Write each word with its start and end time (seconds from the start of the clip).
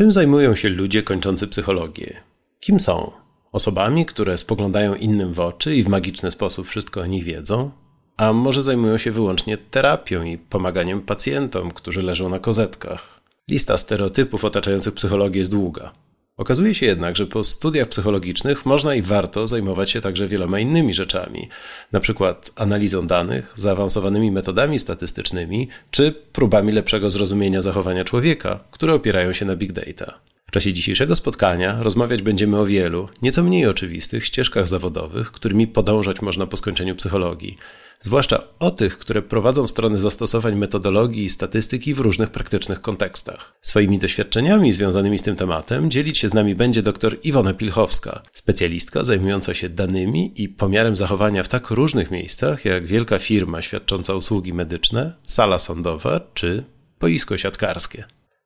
Czym 0.00 0.12
zajmują 0.12 0.54
się 0.54 0.68
ludzie 0.68 1.02
kończący 1.02 1.48
psychologię? 1.48 2.20
Kim 2.60 2.80
są? 2.80 3.10
Osobami, 3.52 4.06
które 4.06 4.38
spoglądają 4.38 4.94
innym 4.94 5.32
w 5.32 5.40
oczy 5.40 5.76
i 5.76 5.82
w 5.82 5.88
magiczny 5.88 6.30
sposób 6.30 6.68
wszystko 6.68 7.00
o 7.00 7.06
nich 7.06 7.24
wiedzą? 7.24 7.70
A 8.16 8.32
może 8.32 8.62
zajmują 8.62 8.98
się 8.98 9.10
wyłącznie 9.10 9.58
terapią 9.58 10.22
i 10.22 10.38
pomaganiem 10.38 11.00
pacjentom, 11.00 11.70
którzy 11.70 12.02
leżą 12.02 12.28
na 12.28 12.38
kozetkach? 12.38 13.20
Lista 13.48 13.76
stereotypów 13.76 14.44
otaczających 14.44 14.94
psychologię 14.94 15.38
jest 15.38 15.50
długa. 15.50 15.92
Okazuje 16.40 16.74
się 16.74 16.86
jednak, 16.86 17.16
że 17.16 17.26
po 17.26 17.44
studiach 17.44 17.88
psychologicznych 17.88 18.66
można 18.66 18.94
i 18.94 19.02
warto 19.02 19.46
zajmować 19.46 19.90
się 19.90 20.00
także 20.00 20.28
wieloma 20.28 20.60
innymi 20.60 20.94
rzeczami, 20.94 21.48
na 21.92 22.00
przykład 22.00 22.50
analizą 22.56 23.06
danych, 23.06 23.52
zaawansowanymi 23.56 24.30
metodami 24.30 24.78
statystycznymi 24.78 25.68
czy 25.90 26.14
próbami 26.32 26.72
lepszego 26.72 27.10
zrozumienia 27.10 27.62
zachowania 27.62 28.04
człowieka, 28.04 28.60
które 28.70 28.94
opierają 28.94 29.32
się 29.32 29.44
na 29.44 29.56
big 29.56 29.72
data. 29.72 30.18
W 30.46 30.50
czasie 30.50 30.72
dzisiejszego 30.72 31.16
spotkania 31.16 31.82
rozmawiać 31.82 32.22
będziemy 32.22 32.58
o 32.58 32.66
wielu, 32.66 33.08
nieco 33.22 33.42
mniej 33.42 33.66
oczywistych 33.66 34.24
ścieżkach 34.24 34.68
zawodowych, 34.68 35.32
którymi 35.32 35.66
podążać 35.66 36.22
można 36.22 36.46
po 36.46 36.56
skończeniu 36.56 36.94
psychologii, 36.94 37.58
zwłaszcza 38.00 38.42
o 38.58 38.70
tych, 38.70 38.98
które 38.98 39.22
prowadzą 39.22 39.66
w 39.66 39.70
stronę 39.70 39.98
zastosowań 39.98 40.56
metodologii 40.56 41.24
i 41.24 41.28
statystyki 41.28 41.94
w 41.94 42.00
różnych 42.00 42.30
praktycznych 42.30 42.80
kontekstach. 42.80 43.52
Swoimi 43.62 43.98
doświadczeniami 43.98 44.72
związanymi 44.72 45.18
z 45.18 45.22
tym 45.22 45.36
tematem 45.36 45.90
dzielić 45.90 46.18
się 46.18 46.28
z 46.28 46.34
nami 46.34 46.54
będzie 46.54 46.82
dr 46.82 47.16
Iwona 47.22 47.54
Pilchowska, 47.54 48.22
specjalistka 48.32 49.04
zajmująca 49.04 49.54
się 49.54 49.68
danymi 49.68 50.42
i 50.42 50.48
pomiarem 50.48 50.96
zachowania 50.96 51.42
w 51.42 51.48
tak 51.48 51.70
różnych 51.70 52.10
miejscach 52.10 52.64
jak 52.64 52.86
wielka 52.86 53.18
firma 53.18 53.62
świadcząca 53.62 54.14
usługi 54.14 54.52
medyczne, 54.52 55.14
sala 55.26 55.58
sądowa 55.58 56.20
czy 56.34 56.64
boisko 57.00 57.38
siatkarskie. 57.38 58.04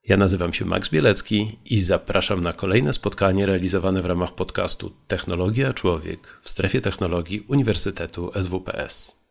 Ja 0.08 0.16
nazywam 0.16 0.54
się 0.54 0.64
Max 0.64 0.88
Bielecki 0.88 1.58
i 1.64 1.80
zapraszam 1.80 2.40
na 2.40 2.52
kolejne 2.52 2.92
spotkanie 2.92 3.46
realizowane 3.46 4.02
w 4.02 4.06
ramach 4.06 4.34
podcastu 4.34 4.92
Technologia 5.06 5.72
Człowiek 5.72 6.40
w 6.42 6.50
strefie 6.50 6.80
technologii 6.80 7.40
Uniwersytetu 7.40 8.32
SWPS. 8.40 9.23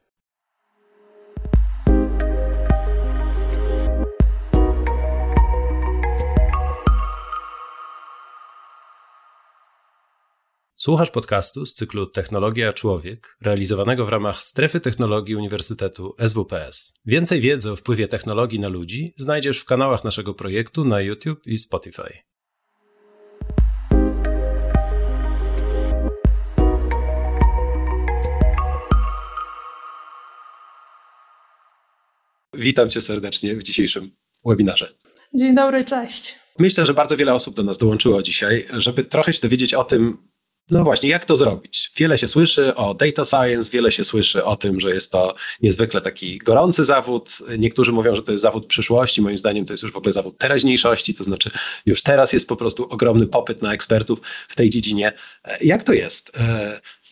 Słuchasz 10.83 11.11
podcastu 11.11 11.65
z 11.65 11.73
cyklu 11.73 12.05
Technologia 12.05 12.73
Człowiek, 12.73 13.37
realizowanego 13.41 14.05
w 14.05 14.09
ramach 14.09 14.43
Strefy 14.43 14.79
Technologii 14.79 15.35
Uniwersytetu 15.35 16.15
SWPS. 16.27 16.93
Więcej 17.05 17.41
wiedzy 17.41 17.71
o 17.71 17.75
wpływie 17.75 18.07
technologii 18.07 18.59
na 18.59 18.67
ludzi 18.67 19.13
znajdziesz 19.17 19.59
w 19.59 19.65
kanałach 19.65 20.03
naszego 20.03 20.33
projektu 20.33 20.85
na 20.85 21.01
YouTube 21.01 21.47
i 21.47 21.57
Spotify. 21.57 22.32
Witam 32.63 32.89
Cię 32.89 33.01
serdecznie 33.01 33.55
w 33.55 33.63
dzisiejszym 33.63 34.11
webinarze. 34.45 34.93
Dzień 35.33 35.55
dobry, 35.55 35.85
cześć. 35.85 36.35
Myślę, 36.59 36.85
że 36.85 36.93
bardzo 36.93 37.17
wiele 37.17 37.33
osób 37.33 37.55
do 37.55 37.63
nas 37.63 37.77
dołączyło 37.77 38.21
dzisiaj, 38.21 38.65
żeby 38.77 39.03
trochę 39.03 39.33
się 39.33 39.41
dowiedzieć 39.41 39.73
o 39.73 39.83
tym, 39.83 40.17
no 40.69 40.83
właśnie, 40.83 41.09
jak 41.09 41.25
to 41.25 41.37
zrobić? 41.37 41.91
Wiele 41.97 42.17
się 42.17 42.27
słyszy 42.27 42.75
o 42.75 42.93
data 42.93 43.25
science, 43.25 43.71
wiele 43.71 43.91
się 43.91 44.03
słyszy 44.03 44.43
o 44.43 44.55
tym, 44.55 44.79
że 44.79 44.93
jest 44.93 45.11
to 45.11 45.35
niezwykle 45.61 46.01
taki 46.01 46.37
gorący 46.37 46.83
zawód. 46.83 47.37
Niektórzy 47.57 47.91
mówią, 47.91 48.15
że 48.15 48.23
to 48.23 48.31
jest 48.31 48.41
zawód 48.41 48.65
przyszłości. 48.65 49.21
Moim 49.21 49.37
zdaniem 49.37 49.65
to 49.65 49.73
jest 49.73 49.83
już 49.83 49.91
w 49.91 49.97
ogóle 49.97 50.13
zawód 50.13 50.37
teraźniejszości, 50.37 51.13
to 51.13 51.23
znaczy 51.23 51.51
już 51.85 52.03
teraz 52.03 52.33
jest 52.33 52.47
po 52.47 52.55
prostu 52.55 52.83
ogromny 52.89 53.27
popyt 53.27 53.61
na 53.61 53.73
ekspertów 53.73 54.19
w 54.47 54.55
tej 54.55 54.69
dziedzinie. 54.69 55.13
Jak 55.61 55.83
to 55.83 55.93
jest? 55.93 56.31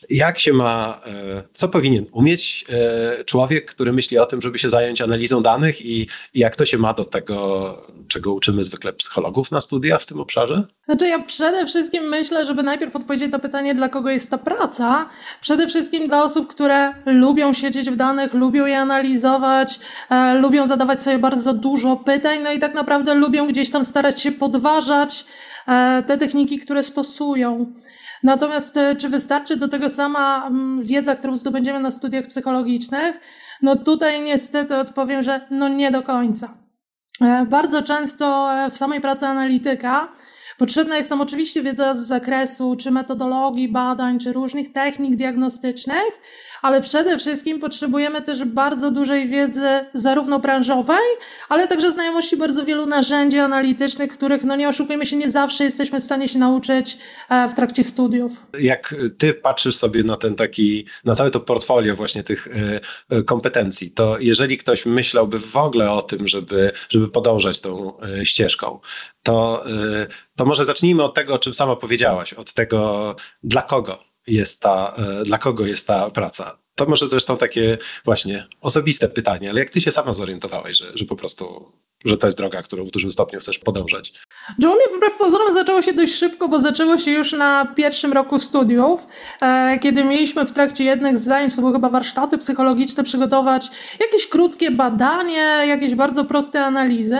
Jak 0.09 0.39
się 0.39 0.53
ma, 0.53 1.01
e, 1.05 1.43
co 1.53 1.67
powinien 1.67 2.05
umieć 2.11 2.65
e, 2.69 3.23
człowiek, 3.23 3.71
który 3.71 3.93
myśli 3.93 4.17
o 4.17 4.25
tym, 4.25 4.41
żeby 4.41 4.59
się 4.59 4.69
zająć 4.69 5.01
analizą 5.01 5.43
danych 5.43 5.85
i, 5.85 6.07
jak 6.33 6.55
to 6.55 6.65
się 6.65 6.77
ma 6.77 6.93
do 6.93 7.03
tego, 7.03 7.77
czego 8.07 8.33
uczymy 8.33 8.63
zwykle 8.63 8.93
psychologów 8.93 9.51
na 9.51 9.61
studiach 9.61 10.01
w 10.01 10.05
tym 10.05 10.19
obszarze? 10.19 10.63
Znaczy 10.85 11.07
ja 11.07 11.19
przede 11.19 11.65
wszystkim 11.65 12.03
myślę, 12.03 12.45
żeby 12.45 12.63
najpierw 12.63 12.95
odpowiedzieć 12.95 13.31
na 13.31 13.39
pytanie, 13.39 13.75
dla 13.75 13.89
kogo 13.89 14.09
jest 14.09 14.31
ta 14.31 14.37
praca. 14.37 15.09
Przede 15.41 15.67
wszystkim 15.67 16.07
dla 16.07 16.23
osób, 16.23 16.47
które 16.47 16.93
lubią 17.05 17.53
siedzieć 17.53 17.89
w 17.89 17.95
danych, 17.95 18.33
lubią 18.33 18.65
je 18.65 18.77
analizować, 18.77 19.79
e, 20.09 20.33
lubią 20.33 20.67
zadawać 20.67 21.03
sobie 21.03 21.19
bardzo 21.19 21.53
dużo 21.53 21.95
pytań, 21.95 22.39
no 22.43 22.51
i 22.51 22.59
tak 22.59 22.73
naprawdę 22.73 23.13
lubią 23.13 23.47
gdzieś 23.47 23.71
tam 23.71 23.85
starać 23.85 24.21
się 24.21 24.31
podważać 24.31 25.25
e, 25.67 26.03
te 26.07 26.17
techniki, 26.17 26.59
które 26.59 26.83
stosują. 26.83 27.73
Natomiast 28.23 28.77
e, 28.77 28.95
czy 28.95 29.09
wystarczy 29.09 29.57
do 29.57 29.67
tego 29.67 29.89
sama 29.89 30.47
mm, 30.47 30.83
wiedza, 30.83 31.15
którą 31.15 31.37
zdobędziemy 31.37 31.79
na 31.79 31.91
studiach 31.91 32.27
psychologicznych? 32.27 33.19
No 33.61 33.75
tutaj 33.75 34.21
niestety 34.21 34.75
odpowiem, 34.75 35.23
że 35.23 35.47
no 35.51 35.67
nie 35.67 35.91
do 35.91 36.03
końca. 36.03 36.57
E, 37.21 37.45
bardzo 37.45 37.83
często 37.83 38.53
e, 38.53 38.71
w 38.71 38.77
samej 38.77 39.01
pracy 39.01 39.25
analityka 39.25 40.07
Potrzebna 40.61 40.97
jest 40.97 41.09
nam 41.09 41.21
oczywiście 41.21 41.63
wiedza 41.63 41.95
z 41.95 42.07
zakresu, 42.07 42.75
czy 42.75 42.91
metodologii 42.91 43.69
badań, 43.69 44.19
czy 44.19 44.33
różnych 44.33 44.71
technik 44.71 45.15
diagnostycznych, 45.15 46.21
ale 46.61 46.81
przede 46.81 47.17
wszystkim 47.17 47.59
potrzebujemy 47.59 48.21
też 48.21 48.45
bardzo 48.45 48.91
dużej 48.91 49.29
wiedzy 49.29 49.67
zarówno 49.93 50.39
branżowej, 50.39 51.03
ale 51.49 51.67
także 51.67 51.91
znajomości 51.91 52.37
bardzo 52.37 52.65
wielu 52.65 52.85
narzędzi 52.85 53.37
analitycznych, 53.37 54.11
których, 54.11 54.43
no 54.43 54.55
nie 54.55 54.69
oszukujmy 54.69 55.05
się, 55.05 55.17
nie 55.17 55.31
zawsze 55.31 55.63
jesteśmy 55.63 56.01
w 56.01 56.03
stanie 56.03 56.27
się 56.29 56.39
nauczyć 56.39 56.97
e, 57.29 57.49
w 57.49 57.53
trakcie 57.53 57.83
studiów. 57.83 58.47
Jak 58.59 58.95
ty 59.17 59.33
patrzysz 59.33 59.75
sobie 59.75 60.03
na 60.03 60.17
ten 60.17 60.35
taki, 60.35 60.85
na 61.05 61.15
całe 61.15 61.31
to 61.31 61.39
portfolio 61.39 61.95
właśnie 61.95 62.23
tych 62.23 62.47
e, 62.47 62.79
e, 63.17 63.23
kompetencji, 63.23 63.91
to 63.91 64.19
jeżeli 64.19 64.57
ktoś 64.57 64.85
myślałby 64.85 65.39
w 65.39 65.55
ogóle 65.55 65.91
o 65.91 66.01
tym, 66.01 66.27
żeby, 66.27 66.71
żeby 66.89 67.07
podążać 67.07 67.59
tą 67.59 67.93
ścieżką, 68.23 68.79
to, 69.23 69.63
to 70.35 70.45
może 70.45 70.65
zacznijmy 70.65 71.03
od 71.03 71.13
tego, 71.13 71.33
o 71.33 71.39
czym 71.39 71.53
sama 71.53 71.75
powiedziałaś, 71.75 72.33
od 72.33 72.53
tego, 72.53 73.15
dla 73.43 73.61
kogo 73.61 74.10
jest 74.31 74.61
ta, 74.61 74.95
e, 74.97 75.23
dla 75.23 75.37
kogo 75.37 75.65
jest 75.65 75.87
ta 75.87 76.09
praca. 76.09 76.57
To 76.75 76.85
może 76.85 77.07
zresztą 77.07 77.37
takie 77.37 77.77
właśnie 78.05 78.47
osobiste 78.61 79.09
pytanie, 79.09 79.49
ale 79.49 79.59
jak 79.59 79.69
ty 79.69 79.81
się 79.81 79.91
sama 79.91 80.13
zorientowałeś, 80.13 80.77
że, 80.77 80.91
że 80.95 81.05
po 81.05 81.15
prostu 81.15 81.71
że 82.05 82.17
to 82.17 82.27
jest 82.27 82.37
droga, 82.37 82.63
którą 82.63 82.83
w 82.83 82.91
dużym 82.91 83.11
stopniu 83.11 83.39
chcesz 83.39 83.59
podążać. 83.59 84.13
Mnie 84.59 84.97
wbrew 84.97 85.17
pozorom 85.17 85.53
zaczęło 85.53 85.81
się 85.81 85.93
dość 85.93 86.13
szybko, 86.13 86.47
bo 86.47 86.59
zaczęło 86.59 86.97
się 86.97 87.11
już 87.11 87.33
na 87.33 87.65
pierwszym 87.75 88.13
roku 88.13 88.39
studiów, 88.39 89.07
e, 89.41 89.79
kiedy 89.79 90.03
mieliśmy 90.03 90.45
w 90.45 90.51
trakcie 90.51 90.83
jednych 90.83 91.17
z 91.17 91.23
zajęć, 91.23 91.55
to 91.55 91.61
były 91.61 91.73
chyba 91.73 91.89
warsztaty 91.89 92.37
psychologiczne, 92.37 93.03
przygotować 93.03 93.67
jakieś 93.99 94.27
krótkie 94.27 94.71
badanie, 94.71 95.63
jakieś 95.67 95.95
bardzo 95.95 96.25
proste 96.25 96.65
analizy. 96.65 97.19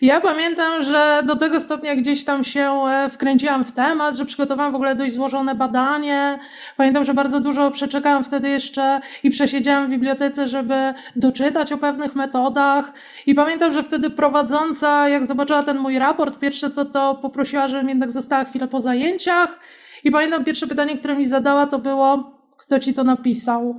Ja 0.00 0.20
pamiętam, 0.20 0.82
że 0.82 1.22
do 1.26 1.36
tego 1.36 1.60
stopnia 1.60 1.96
gdzieś 1.96 2.24
tam 2.24 2.44
się 2.44 2.82
e, 2.86 3.10
wkręciłam 3.10 3.64
w 3.64 3.72
temat, 3.72 4.16
że 4.16 4.24
przygotowałam 4.24 4.72
w 4.72 4.74
ogóle 4.74 4.94
dość 4.94 5.14
złożone 5.14 5.54
badanie. 5.54 6.38
Pamiętam, 6.76 7.04
że 7.04 7.14
bardzo 7.14 7.40
dużo 7.40 7.70
przeczekałam 7.70 8.24
wtedy 8.24 8.48
jeszcze 8.48 9.00
i 9.22 9.30
przesiedziałam 9.30 9.86
w 9.86 9.90
bibliotece, 9.90 10.48
żeby 10.48 10.94
doczytać 11.16 11.72
o 11.72 11.78
pewnych 11.78 12.14
metodach. 12.14 12.92
I 13.26 13.34
pamiętam, 13.34 13.72
że 13.72 13.82
wtedy 13.82 14.09
prowadząca, 14.10 15.08
jak 15.08 15.26
zobaczyła 15.26 15.62
ten 15.62 15.78
mój 15.78 15.98
raport, 15.98 16.38
pierwsze 16.38 16.70
co 16.70 16.84
to 16.84 17.14
poprosiła, 17.14 17.68
żebym 17.68 17.88
jednak 17.88 18.10
została 18.10 18.44
chwilę 18.44 18.68
po 18.68 18.80
zajęciach. 18.80 19.60
I 20.04 20.10
pamiętam, 20.10 20.44
pierwsze 20.44 20.66
pytanie, 20.66 20.98
które 20.98 21.16
mi 21.16 21.26
zadała, 21.26 21.66
to 21.66 21.78
było, 21.78 22.32
kto 22.56 22.78
ci 22.78 22.94
to 22.94 23.04
napisał? 23.04 23.76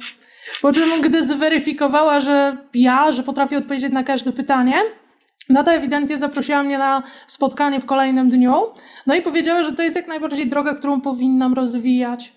Po 0.61 0.73
czym, 0.73 1.01
gdy 1.01 1.25
zweryfikowała, 1.25 2.21
że 2.21 2.57
ja, 2.73 3.11
że 3.11 3.23
potrafię 3.23 3.57
odpowiedzieć 3.57 3.93
na 3.93 4.03
każde 4.03 4.31
pytanie, 4.31 4.75
Nada 5.49 5.73
ewidentnie 5.73 6.19
zaprosiła 6.19 6.63
mnie 6.63 6.77
na 6.77 7.03
spotkanie 7.27 7.79
w 7.79 7.85
kolejnym 7.85 8.29
dniu, 8.29 8.53
no 9.07 9.15
i 9.15 9.21
powiedziała, 9.21 9.63
że 9.63 9.71
to 9.71 9.83
jest 9.83 9.95
jak 9.95 10.07
najbardziej 10.07 10.47
droga, 10.47 10.73
którą 10.73 11.01
powinnam 11.01 11.53
rozwijać. 11.53 12.33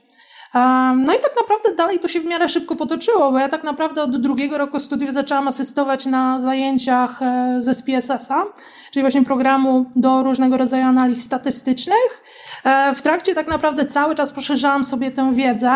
No 0.97 1.15
i 1.15 1.21
tak 1.21 1.37
naprawdę 1.41 1.75
dalej 1.77 1.99
to 1.99 2.09
się 2.09 2.21
w 2.21 2.25
miarę 2.25 2.49
szybko 2.49 2.77
potoczyło, 2.77 3.33
bo 3.33 3.39
ja 3.39 3.49
tak 3.49 3.65
naprawdę 3.65 4.03
od 4.03 4.21
drugiego 4.21 4.59
roku 4.59 4.81
studiów 4.81 5.13
zaczęłam 5.13 5.49
asystować 5.49 6.07
na 6.07 6.41
zajęciach 6.41 7.23
e, 7.23 7.57
ze 7.59 7.75
SPSS-a, 7.75 8.45
czyli 8.93 9.03
właśnie 9.03 9.25
programu 9.25 9.91
do 9.97 10.23
różnego 10.23 10.57
rodzaju 10.57 10.85
analiz 10.85 11.23
statystycznych. 11.23 12.23
E, 12.65 12.95
w 12.95 13.03
trakcie 13.03 13.35
tak 13.35 13.47
naprawdę 13.47 13.87
cały 13.87 14.15
czas 14.15 14.33
poszerzałam 14.33 14.85
sobie 14.85 15.11
tę 15.11 15.35
wiedzę, 15.35 15.73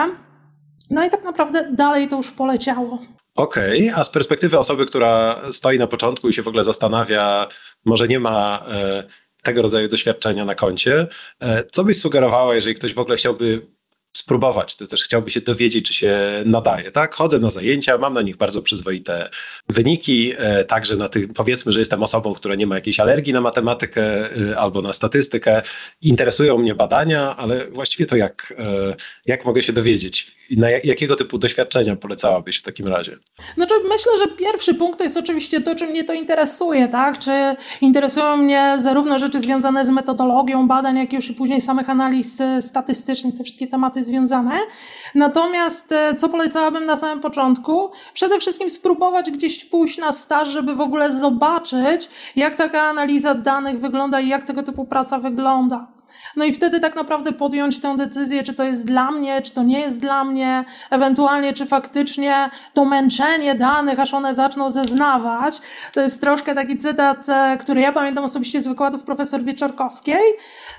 no 0.91 1.05
i 1.05 1.11
tak 1.11 1.25
naprawdę 1.25 1.69
dalej 1.73 2.09
to 2.09 2.17
już 2.17 2.31
poleciało. 2.31 2.99
Okej, 3.37 3.89
okay. 3.89 4.01
a 4.01 4.05
z 4.05 4.11
perspektywy 4.11 4.59
osoby, 4.59 4.87
która 4.87 5.41
stoi 5.53 5.79
na 5.79 5.87
początku 5.87 6.29
i 6.29 6.33
się 6.33 6.43
w 6.43 6.49
ogóle 6.49 6.65
zastanawia, 6.65 7.47
może 7.85 8.09
nie 8.09 8.21
ma 8.21 8.65
e, 8.71 9.05
tego 9.43 9.63
rodzaju 9.63 9.89
doświadczenia 9.89 10.45
na 10.45 10.55
koncie, 10.55 11.07
co 11.73 11.85
byś 11.85 12.01
sugerowała, 12.01 12.55
jeżeli 12.55 12.77
ktoś 12.77 12.95
w 12.95 12.99
ogóle 12.99 13.17
chciałby 13.17 13.78
spróbować, 14.17 14.77
to 14.77 14.87
też 14.87 15.05
chciałby 15.05 15.31
się 15.31 15.41
dowiedzieć, 15.41 15.87
czy 15.87 15.95
się 15.95 16.19
nadaje, 16.47 16.91
tak? 16.91 17.15
Chodzę 17.15 17.39
na 17.39 17.51
zajęcia, 17.51 17.99
mam 17.99 18.15
na 18.15 18.23
nich 18.23 18.37
bardzo 18.37 18.63
przyzwoite 18.63 19.31
wyniki, 19.69 20.33
e, 20.39 20.65
także 20.65 20.97
na 20.97 21.09
tych, 21.09 21.33
powiedzmy, 21.33 21.73
że 21.73 21.79
jestem 21.79 22.03
osobą, 22.03 22.35
która 22.35 22.55
nie 22.55 22.67
ma 22.67 22.75
jakiejś 22.75 23.01
alergii 23.01 23.33
na 23.33 23.41
matematykę 23.41 24.03
e, 24.51 24.59
albo 24.59 24.83
na 24.83 24.93
statystykę. 24.93 25.63
Interesują 26.03 26.59
mnie 26.59 26.75
badania, 26.75 27.37
ale 27.37 27.71
właściwie 27.71 28.07
to 28.07 28.17
jak, 28.17 28.55
e, 28.59 28.95
jak 29.27 29.45
mogę 29.45 29.63
się 29.63 29.73
dowiedzieć? 29.73 30.38
Na 30.57 30.71
jakiego 30.71 31.17
typu 31.17 31.39
doświadczenia 31.39 31.97
polecałabyś 31.97 32.59
w 32.59 32.63
takim 32.63 32.89
razie? 32.89 33.17
Znaczy, 33.55 33.75
myślę, 33.89 34.13
że 34.19 34.29
pierwszy 34.29 34.75
punkt 34.75 34.99
to 34.99 35.05
jest 35.05 35.17
oczywiście 35.17 35.61
to, 35.61 35.75
czy 35.75 35.87
mnie 35.87 36.05
to 36.05 36.13
interesuje, 36.13 36.89
tak? 36.89 37.19
Czy 37.19 37.31
interesują 37.81 38.37
mnie 38.37 38.77
zarówno 38.79 39.19
rzeczy 39.19 39.41
związane 39.41 39.85
z 39.85 39.91
metodologią 39.91 40.69
badań, 40.69 40.99
jak 40.99 41.13
już 41.13 41.31
i 41.31 41.35
później 41.35 41.61
samych 41.61 41.91
analiz 41.91 42.43
statystycznych, 42.61 43.37
te 43.39 43.45
wszystkie 43.45 43.67
tematy 43.67 44.05
związane. 44.05 44.59
Natomiast 45.15 45.93
e, 45.93 46.15
co 46.15 46.29
polecałabym 46.29 46.87
na 46.87 46.97
samym 46.97 47.21
początku? 47.21 47.91
Przede 48.15 48.41
wszystkim 48.41 48.71
spróbować 48.71 49.31
gdzieś 49.31 49.65
pójść 49.65 49.99
na 49.99 50.13
staż, 50.13 50.49
żeby 50.49 50.75
w 50.75 50.81
ogóle 50.81 51.13
zobaczyć, 51.13 52.09
jak 52.37 52.55
taka 52.55 52.83
analiza 52.83 53.35
danych 53.35 53.81
wygląda 53.81 54.21
i 54.21 54.29
jak 54.29 54.43
tego 54.43 54.63
typu 54.63 54.85
praca 54.85 55.19
wygląda. 55.19 55.98
No 56.39 56.45
i 56.45 56.53
wtedy 56.53 56.81
tak 56.81 56.97
naprawdę 56.97 57.33
podjąć 57.33 57.81
tę 57.81 57.97
decyzję, 57.97 58.43
czy 58.43 58.55
to 58.55 58.65
jest 58.65 58.87
dla 58.87 59.11
mnie, 59.11 59.43
czy 59.43 59.53
to 59.53 59.63
nie 59.63 59.81
jest 59.81 60.01
dla 60.01 60.25
mnie, 60.25 60.65
ewentualnie 60.91 61.53
czy 61.53 61.67
faktycznie 61.67 62.51
to 62.75 62.85
męczenie 62.85 63.55
danych, 63.55 64.01
aż 64.01 64.15
one 64.15 64.35
zaczną 64.35 64.71
zeznawać. 64.71 65.61
To 65.93 66.01
jest 66.01 66.21
troszkę 66.21 66.55
taki 66.55 66.79
cytat, 66.79 67.29
e, 67.29 67.57
który 67.61 67.81
ja 67.81 67.93
pamiętam 67.93 68.25
osobiście 68.25 68.63
z 68.63 68.69
wykładów 68.69 69.03
profesor 69.03 69.43
Wieczorkowskiej 69.43 70.23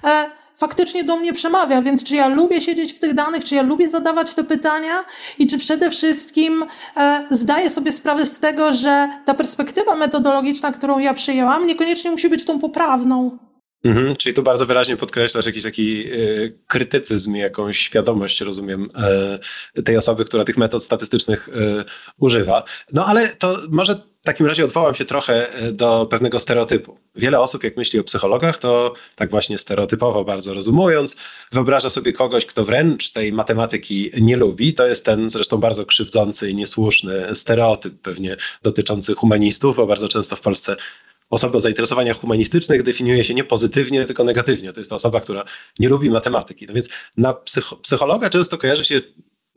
e, 0.03 0.25
faktycznie 0.56 1.03
do 1.03 1.17
mnie 1.17 1.33
przemawia, 1.33 1.81
więc 1.81 2.03
czy 2.03 2.15
ja 2.15 2.27
lubię 2.27 2.61
siedzieć 2.61 2.94
w 2.94 3.00
tych 3.00 3.13
danych, 3.13 3.44
czy 3.44 3.56
ja 3.56 3.61
lubię 3.61 3.89
zadawać 3.89 4.33
te 4.33 4.44
pytania 4.44 5.06
i 5.39 5.47
czy 5.47 5.57
przede 5.57 5.89
wszystkim 5.89 6.65
e, 6.97 7.25
zdaję 7.29 7.69
sobie 7.69 7.91
sprawę 7.91 8.25
z 8.25 8.39
tego, 8.39 8.73
że 8.73 9.09
ta 9.25 9.33
perspektywa 9.33 9.95
metodologiczna, 9.95 10.71
którą 10.71 11.00
ja 11.00 11.13
przyjęłam, 11.13 11.67
niekoniecznie 11.67 12.11
musi 12.11 12.29
być 12.29 12.45
tą 12.45 12.59
poprawną. 12.59 13.48
Mhm, 13.83 14.15
czyli 14.15 14.35
tu 14.35 14.43
bardzo 14.43 14.65
wyraźnie 14.65 14.97
podkreślasz 14.97 15.45
jakiś 15.45 15.63
taki 15.63 16.13
y, 16.13 16.57
krytycyzm, 16.67 17.35
jakąś 17.35 17.79
świadomość, 17.79 18.41
rozumiem, 18.41 18.89
y, 19.77 19.83
tej 19.83 19.97
osoby, 19.97 20.25
która 20.25 20.43
tych 20.43 20.57
metod 20.57 20.83
statystycznych 20.83 21.47
y, 21.47 21.83
używa. 22.19 22.63
No 22.93 23.05
ale 23.05 23.27
to 23.27 23.57
może 23.69 23.95
w 23.95 24.25
takim 24.25 24.45
razie 24.45 24.65
odwołam 24.65 24.95
się 24.95 25.05
trochę 25.05 25.47
do 25.71 26.07
pewnego 26.09 26.39
stereotypu. 26.39 26.99
Wiele 27.15 27.39
osób, 27.39 27.63
jak 27.63 27.77
myśli 27.77 27.99
o 27.99 28.03
psychologach, 28.03 28.57
to 28.57 28.93
tak 29.15 29.31
właśnie 29.31 29.57
stereotypowo 29.57 30.23
bardzo 30.23 30.53
rozumując, 30.53 31.15
wyobraża 31.51 31.89
sobie 31.89 32.13
kogoś, 32.13 32.45
kto 32.45 32.65
wręcz 32.65 33.11
tej 33.11 33.33
matematyki 33.33 34.11
nie 34.21 34.37
lubi. 34.37 34.73
To 34.73 34.87
jest 34.87 35.05
ten 35.05 35.29
zresztą 35.29 35.57
bardzo 35.57 35.85
krzywdzący 35.85 36.49
i 36.49 36.55
niesłuszny 36.55 37.35
stereotyp 37.35 38.01
pewnie 38.01 38.35
dotyczący 38.63 39.13
humanistów, 39.13 39.75
bo 39.75 39.87
bardzo 39.87 40.09
często 40.09 40.35
w 40.35 40.41
Polsce 40.41 40.75
osoby 41.29 41.57
o 41.57 41.59
zainteresowaniach 41.59 42.19
humanistycznych 42.19 42.83
definiuje 42.83 43.23
się 43.23 43.33
nie 43.33 43.43
pozytywnie, 43.43 44.05
tylko 44.05 44.23
negatywnie. 44.23 44.73
To 44.73 44.79
jest 44.79 44.89
to 44.89 44.95
osoba, 44.95 45.19
która 45.19 45.43
nie 45.79 45.89
lubi 45.89 46.09
matematyki. 46.09 46.65
No 46.67 46.73
więc 46.73 46.89
na 47.17 47.33
psychologa 47.81 48.29
często 48.29 48.57
kojarzy 48.57 48.85
się 48.85 49.01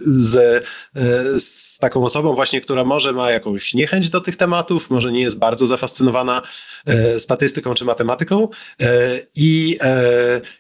z, 0.07 0.65
e, 0.97 1.39
z, 1.39 1.79
taką 1.79 2.05
osobą 2.05 2.35
właśnie, 2.35 2.61
która 2.61 2.85
może 2.85 3.13
ma 3.13 3.31
jakąś 3.31 3.75
niechęć 3.75 4.11
do 4.11 4.21
tych 4.21 4.37
tematów, 4.37 4.91
może 4.91 5.13
nie 5.13 5.21
jest 5.21 5.39
bardzo 5.39 5.67
zafascynowana 5.67 6.43
e, 6.87 7.21
statystyką 7.21 7.75
czy 7.75 7.85
matematyką 7.85 8.49
e, 8.81 8.87
i, 9.37 9.79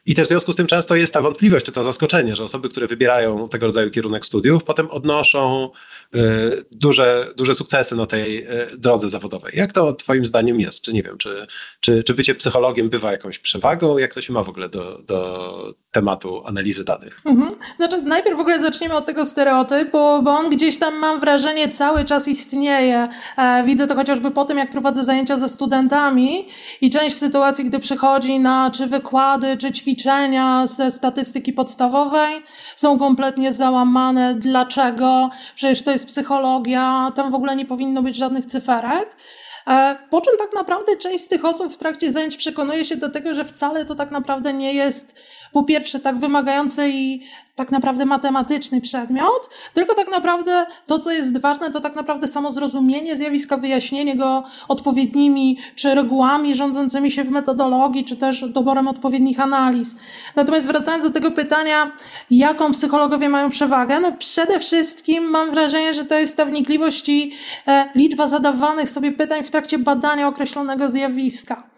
i 0.06 0.14
też 0.14 0.26
w 0.26 0.28
związku 0.28 0.52
z 0.52 0.56
tym 0.56 0.66
często 0.66 0.96
jest 0.96 1.14
ta 1.14 1.22
wątpliwość 1.22 1.66
czy 1.66 1.72
to 1.72 1.84
zaskoczenie, 1.84 2.36
że 2.36 2.44
osoby, 2.44 2.68
które 2.68 2.86
wybierają 2.86 3.48
tego 3.48 3.66
rodzaju 3.66 3.90
kierunek 3.90 4.26
studiów, 4.26 4.64
potem 4.64 4.90
odnoszą 4.90 5.70
duże, 6.70 7.32
duże 7.36 7.54
sukcesy 7.54 7.96
na 7.96 8.06
tej 8.06 8.46
drodze 8.78 9.10
zawodowej. 9.10 9.52
Jak 9.56 9.72
to 9.72 9.92
twoim 9.92 10.26
zdaniem 10.26 10.60
jest? 10.60 10.82
Czy 10.82 10.92
nie 10.92 11.02
wiem, 11.02 11.18
czy, 11.18 11.46
czy, 11.80 12.04
czy 12.04 12.14
bycie 12.14 12.34
psychologiem 12.34 12.90
bywa 12.90 13.12
jakąś 13.12 13.38
przewagą? 13.38 13.98
Jak 13.98 14.14
to 14.14 14.22
się 14.22 14.32
ma 14.32 14.42
w 14.42 14.48
ogóle 14.48 14.68
do, 14.68 14.98
do 15.06 15.74
tematu 15.90 16.42
analizy 16.44 16.84
danych? 16.84 17.20
Mhm. 17.24 17.54
Znaczy 17.76 18.02
najpierw 18.02 18.36
w 18.36 18.40
ogóle 18.40 18.60
zaczniemy 18.60 18.94
od 18.94 19.06
tego 19.06 19.26
stereotyp, 19.32 19.90
bo, 19.90 20.22
bo 20.22 20.30
on 20.30 20.50
gdzieś 20.50 20.78
tam, 20.78 20.98
mam 20.98 21.20
wrażenie, 21.20 21.68
cały 21.68 22.04
czas 22.04 22.28
istnieje. 22.28 23.08
E, 23.36 23.64
widzę 23.64 23.86
to 23.86 23.94
chociażby 23.94 24.30
po 24.30 24.44
tym, 24.44 24.58
jak 24.58 24.70
prowadzę 24.70 25.04
zajęcia 25.04 25.38
ze 25.38 25.48
studentami 25.48 26.48
i 26.80 26.90
część 26.90 27.16
w 27.16 27.18
sytuacji, 27.18 27.64
gdy 27.64 27.78
przychodzi 27.78 28.40
na 28.40 28.70
czy 28.70 28.86
wykłady, 28.86 29.56
czy 29.56 29.72
ćwiczenia 29.72 30.66
ze 30.66 30.90
statystyki 30.90 31.52
podstawowej, 31.52 32.42
są 32.76 32.98
kompletnie 32.98 33.52
załamane. 33.52 34.34
Dlaczego? 34.34 35.30
Przecież 35.54 35.82
to 35.82 35.90
jest 35.90 36.06
psychologia, 36.06 37.12
tam 37.14 37.30
w 37.30 37.34
ogóle 37.34 37.56
nie 37.56 37.66
powinno 37.66 38.02
być 38.02 38.16
żadnych 38.16 38.46
cyferek. 38.46 39.16
E, 39.66 39.96
po 40.10 40.20
czym 40.20 40.34
tak 40.38 40.54
naprawdę 40.54 40.96
część 40.96 41.24
z 41.24 41.28
tych 41.28 41.44
osób 41.44 41.72
w 41.72 41.76
trakcie 41.76 42.12
zajęć 42.12 42.36
przekonuje 42.36 42.84
się 42.84 42.96
do 42.96 43.10
tego, 43.10 43.34
że 43.34 43.44
wcale 43.44 43.84
to 43.84 43.94
tak 43.94 44.10
naprawdę 44.10 44.52
nie 44.52 44.74
jest 44.74 45.14
po 45.52 45.62
pierwsze 45.62 46.00
tak 46.00 46.18
wymagający 46.18 46.88
i 46.88 47.22
tak 47.54 47.72
naprawdę 47.72 48.04
matematyczny 48.04 48.80
przedmiot, 48.80 49.50
tylko 49.74 49.94
tak 49.94 50.10
naprawdę 50.10 50.66
to, 50.86 50.98
co 50.98 51.10
jest 51.10 51.38
ważne, 51.38 51.70
to 51.70 51.80
tak 51.80 51.96
naprawdę 51.96 52.28
samo 52.28 52.50
zrozumienie 52.50 53.16
zjawiska, 53.16 53.56
wyjaśnienie 53.56 54.16
go 54.16 54.44
odpowiednimi 54.68 55.58
czy 55.74 55.94
regułami 55.94 56.54
rządzącymi 56.54 57.10
się 57.10 57.24
w 57.24 57.30
metodologii, 57.30 58.04
czy 58.04 58.16
też 58.16 58.44
doborem 58.48 58.88
odpowiednich 58.88 59.40
analiz. 59.40 59.96
Natomiast 60.36 60.66
wracając 60.66 61.04
do 61.04 61.10
tego 61.10 61.30
pytania, 61.30 61.92
jaką 62.30 62.72
psychologowie 62.72 63.28
mają 63.28 63.50
przewagę, 63.50 64.00
no 64.00 64.12
przede 64.12 64.58
wszystkim 64.58 65.24
mam 65.24 65.50
wrażenie, 65.50 65.94
że 65.94 66.04
to 66.04 66.14
jest 66.14 66.36
ta 66.36 66.44
wnikliwość 66.44 67.08
i 67.08 67.32
e, 67.66 67.88
liczba 67.94 68.26
zadawanych 68.26 68.90
sobie 68.90 69.12
pytań 69.12 69.42
w 69.42 69.50
trakcie 69.52 69.78
badania 69.78 70.28
określonego 70.28 70.88
zjawiska. 70.88 71.71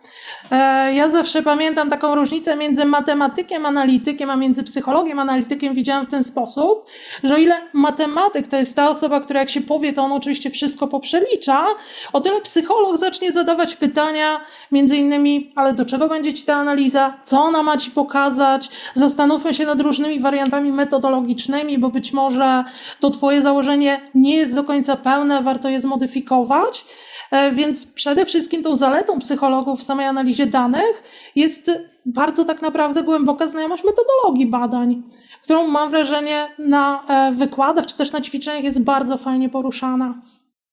E, 0.50 0.94
ja 0.94 1.08
zawsze 1.08 1.42
pamiętam 1.42 1.90
taką 1.90 2.14
różnicę 2.14 2.56
między 2.56 2.84
matematykiem, 2.84 3.66
analitykiem, 3.66 4.30
a 4.30 4.36
między 4.36 4.64
psychologiem, 4.64 5.18
analitykiem 5.18 5.74
widziałam 5.74 6.06
w 6.06 6.08
ten 6.08 6.24
sposób, 6.24 6.90
że 7.24 7.34
o 7.34 7.38
ile 7.38 7.54
matematyk 7.72 8.46
to 8.46 8.56
jest 8.56 8.76
ta 8.76 8.88
osoba, 8.88 9.20
która 9.20 9.40
jak 9.40 9.50
się 9.50 9.60
powie, 9.60 9.92
to 9.92 10.02
on 10.02 10.12
oczywiście 10.12 10.50
wszystko 10.50 10.88
poprzelicza, 10.88 11.66
o 12.12 12.20
tyle 12.20 12.40
psycholog 12.40 12.96
zacznie 12.96 13.32
zadawać 13.32 13.76
pytania, 13.76 14.40
między 14.72 14.96
innymi, 14.96 15.52
ale 15.56 15.72
do 15.72 15.84
czego 15.84 16.08
będzie 16.08 16.32
ci 16.32 16.44
ta 16.44 16.54
analiza, 16.54 17.14
co 17.24 17.40
ona 17.40 17.62
ma 17.62 17.76
ci 17.76 17.90
pokazać, 17.90 18.70
zastanówmy 18.94 19.54
się 19.54 19.66
nad 19.66 19.80
różnymi 19.80 20.20
wariantami 20.20 20.72
metodologicznymi, 20.72 21.78
bo 21.78 21.88
być 21.88 22.12
może 22.12 22.64
to 23.00 23.10
twoje 23.10 23.42
założenie 23.42 24.00
nie 24.14 24.36
jest 24.36 24.54
do 24.54 24.64
końca 24.64 24.96
pełne, 24.96 25.42
warto 25.42 25.68
je 25.68 25.80
zmodyfikować. 25.80 26.84
E, 27.30 27.52
więc 27.52 27.86
przede 27.86 28.26
wszystkim 28.26 28.62
tą 28.62 28.76
zaletą 28.76 29.18
psychologów 29.18 29.80
w 29.80 29.82
samej 29.94 30.06
analizie 30.06 30.46
danych 30.46 31.02
jest 31.34 31.70
bardzo 32.06 32.44
tak 32.44 32.62
naprawdę 32.62 33.02
głęboka 33.02 33.48
znajomość 33.48 33.84
metodologii 33.84 34.46
badań, 34.46 35.02
którą 35.42 35.66
mam 35.66 35.90
wrażenie 35.90 36.54
na 36.58 37.06
e, 37.08 37.32
wykładach 37.32 37.86
czy 37.86 37.96
też 37.96 38.12
na 38.12 38.20
ćwiczeniach 38.20 38.64
jest 38.64 38.82
bardzo 38.82 39.18
fajnie 39.18 39.48
poruszana. 39.48 40.22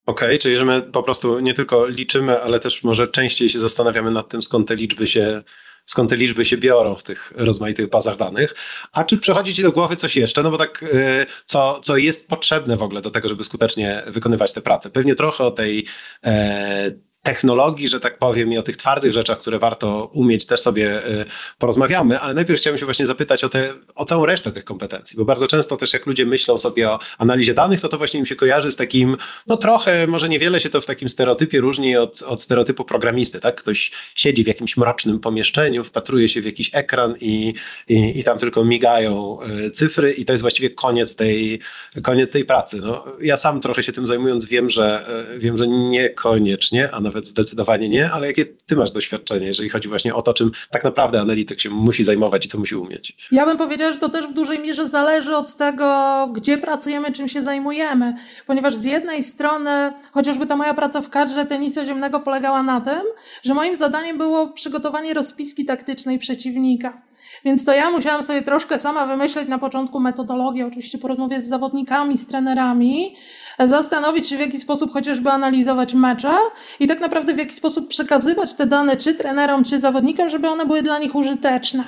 Okej, 0.05 0.27
okay, 0.27 0.37
czyli 0.37 0.57
że 0.57 0.65
my 0.65 0.81
po 0.81 1.03
prostu 1.03 1.39
nie 1.39 1.53
tylko 1.53 1.87
liczymy, 1.87 2.41
ale 2.41 2.59
też 2.59 2.83
może 2.83 3.07
częściej 3.07 3.49
się 3.49 3.59
zastanawiamy 3.59 4.11
nad 4.11 4.29
tym, 4.29 4.43
skąd 4.43 4.67
te 4.67 4.75
liczby 4.75 5.07
się 5.07 5.41
skąd 5.85 6.09
te 6.09 6.15
liczby 6.15 6.45
się 6.45 6.57
biorą 6.57 6.95
w 6.95 7.03
tych 7.03 7.33
rozmaitych 7.35 7.89
bazach 7.89 8.17
danych. 8.17 8.55
A 8.93 9.03
czy 9.03 9.17
przechodzi 9.17 9.53
Ci 9.53 9.63
do 9.63 9.71
głowy 9.71 9.95
coś 9.95 10.15
jeszcze? 10.15 10.43
No 10.43 10.51
bo 10.51 10.57
tak, 10.57 10.83
y, 10.83 11.25
co, 11.45 11.79
co 11.83 11.97
jest 11.97 12.27
potrzebne 12.27 12.77
w 12.77 12.83
ogóle 12.83 13.01
do 13.01 13.11
tego, 13.11 13.29
żeby 13.29 13.43
skutecznie 13.43 14.03
wykonywać 14.07 14.53
tę 14.53 14.61
pracę? 14.61 14.89
Pewnie 14.89 15.15
trochę 15.15 15.43
o 15.43 15.51
tej 15.51 15.85
e, 16.23 16.91
technologii, 17.23 17.87
że 17.87 17.99
tak 17.99 18.17
powiem, 18.17 18.53
i 18.53 18.57
o 18.57 18.63
tych 18.63 18.77
twardych 18.77 19.13
rzeczach, 19.13 19.39
które 19.39 19.59
warto 19.59 20.05
umieć, 20.13 20.45
też 20.45 20.59
sobie 20.59 21.07
y, 21.07 21.25
porozmawiamy, 21.57 22.19
ale 22.19 22.33
najpierw 22.33 22.59
chciałem 22.59 22.77
się 22.77 22.85
właśnie 22.85 23.05
zapytać 23.05 23.43
o, 23.43 23.49
te, 23.49 23.73
o 23.95 24.05
całą 24.05 24.25
resztę 24.25 24.51
tych 24.51 24.63
kompetencji, 24.63 25.17
bo 25.17 25.25
bardzo 25.25 25.47
często 25.47 25.77
też 25.77 25.93
jak 25.93 26.05
ludzie 26.05 26.25
myślą 26.25 26.57
sobie 26.57 26.89
o 26.89 26.99
analizie 27.17 27.53
danych, 27.53 27.81
to 27.81 27.89
to 27.89 27.97
właśnie 27.97 28.19
im 28.19 28.25
się 28.25 28.35
kojarzy 28.35 28.71
z 28.71 28.75
takim, 28.75 29.17
no 29.47 29.57
trochę, 29.57 30.07
może 30.07 30.29
niewiele 30.29 30.59
się 30.59 30.69
to 30.69 30.81
w 30.81 30.85
takim 30.85 31.09
stereotypie 31.09 31.61
różni 31.61 31.97
od, 31.97 32.21
od 32.21 32.41
stereotypu 32.41 32.85
programisty, 32.85 33.39
tak? 33.39 33.55
Ktoś 33.55 33.91
siedzi 34.15 34.43
w 34.43 34.47
jakimś 34.47 34.77
mrocznym 34.77 35.19
pomieszczeniu, 35.19 35.83
wpatruje 35.83 36.29
się 36.29 36.41
w 36.41 36.45
jakiś 36.45 36.69
ekran 36.73 37.15
i, 37.21 37.53
i, 37.87 38.19
i 38.19 38.23
tam 38.23 38.37
tylko 38.37 38.65
migają 38.65 39.37
y, 39.65 39.71
cyfry 39.71 40.11
i 40.11 40.25
to 40.25 40.33
jest 40.33 40.41
właściwie 40.41 40.69
koniec 40.69 41.15
tej, 41.15 41.59
koniec 42.03 42.31
tej 42.31 42.45
pracy. 42.45 42.77
No, 42.81 43.05
ja 43.21 43.37
sam 43.37 43.61
trochę 43.61 43.83
się 43.83 43.91
tym 43.91 44.05
zajmując 44.05 44.45
wiem, 44.45 44.69
że, 44.69 45.07
y, 45.35 45.39
wiem, 45.39 45.57
że 45.57 45.67
niekoniecznie, 45.67 46.91
a 46.91 47.01
nawet 47.01 47.10
nawet 47.11 47.27
zdecydowanie 47.27 47.89
nie, 47.89 48.11
ale 48.11 48.27
jakie 48.27 48.45
ty 48.45 48.75
masz 48.75 48.91
doświadczenie, 48.91 49.47
jeżeli 49.47 49.69
chodzi 49.69 49.89
właśnie 49.89 50.15
o 50.15 50.21
to, 50.21 50.33
czym 50.33 50.51
tak 50.69 50.83
naprawdę 50.83 51.21
analityk 51.21 51.61
się 51.61 51.69
musi 51.69 52.03
zajmować 52.03 52.45
i 52.45 52.49
co 52.49 52.59
musi 52.59 52.75
umieć? 52.75 53.17
Ja 53.31 53.45
bym 53.45 53.57
powiedziała, 53.57 53.91
że 53.91 53.97
to 53.97 54.09
też 54.09 54.27
w 54.27 54.33
dużej 54.33 54.59
mierze 54.59 54.87
zależy 54.87 55.35
od 55.35 55.55
tego, 55.55 56.29
gdzie 56.33 56.57
pracujemy, 56.57 57.11
czym 57.11 57.27
się 57.27 57.43
zajmujemy, 57.43 58.13
ponieważ 58.47 58.75
z 58.75 58.83
jednej 58.83 59.23
strony, 59.23 59.93
chociażby 60.11 60.45
ta 60.45 60.55
moja 60.55 60.73
praca 60.73 61.01
w 61.01 61.09
kadrze 61.09 61.45
tenisa 61.45 61.85
ziemnego 61.85 62.19
polegała 62.19 62.63
na 62.63 62.81
tym, 62.81 63.01
że 63.43 63.53
moim 63.53 63.75
zadaniem 63.75 64.17
było 64.17 64.47
przygotowanie 64.47 65.13
rozpiski 65.13 65.65
taktycznej 65.65 66.19
przeciwnika. 66.19 67.01
Więc 67.45 67.65
to 67.65 67.73
ja 67.73 67.91
musiałam 67.91 68.23
sobie 68.23 68.41
troszkę 68.41 68.79
sama 68.79 69.05
wymyśleć 69.05 69.47
na 69.47 69.57
początku 69.57 69.99
metodologię, 69.99 70.67
oczywiście 70.67 70.97
po 70.97 71.07
rozmowie 71.07 71.41
z 71.41 71.47
zawodnikami, 71.47 72.17
z 72.17 72.27
trenerami, 72.27 73.15
zastanowić 73.59 74.29
się 74.29 74.37
w 74.37 74.39
jaki 74.39 74.59
sposób 74.59 74.93
chociażby 74.93 75.29
analizować 75.29 75.93
mecze 75.93 76.31
i 76.79 76.87
tak 76.87 77.00
naprawdę 77.01 77.33
w 77.33 77.37
jaki 77.37 77.53
sposób 77.53 77.87
przekazywać 77.87 78.53
te 78.53 78.65
dane 78.65 78.97
czy 78.97 79.13
trenerom, 79.13 79.63
czy 79.63 79.79
zawodnikom, 79.79 80.29
żeby 80.29 80.49
one 80.49 80.65
były 80.65 80.81
dla 80.81 80.99
nich 80.99 81.15
użyteczne. 81.15 81.83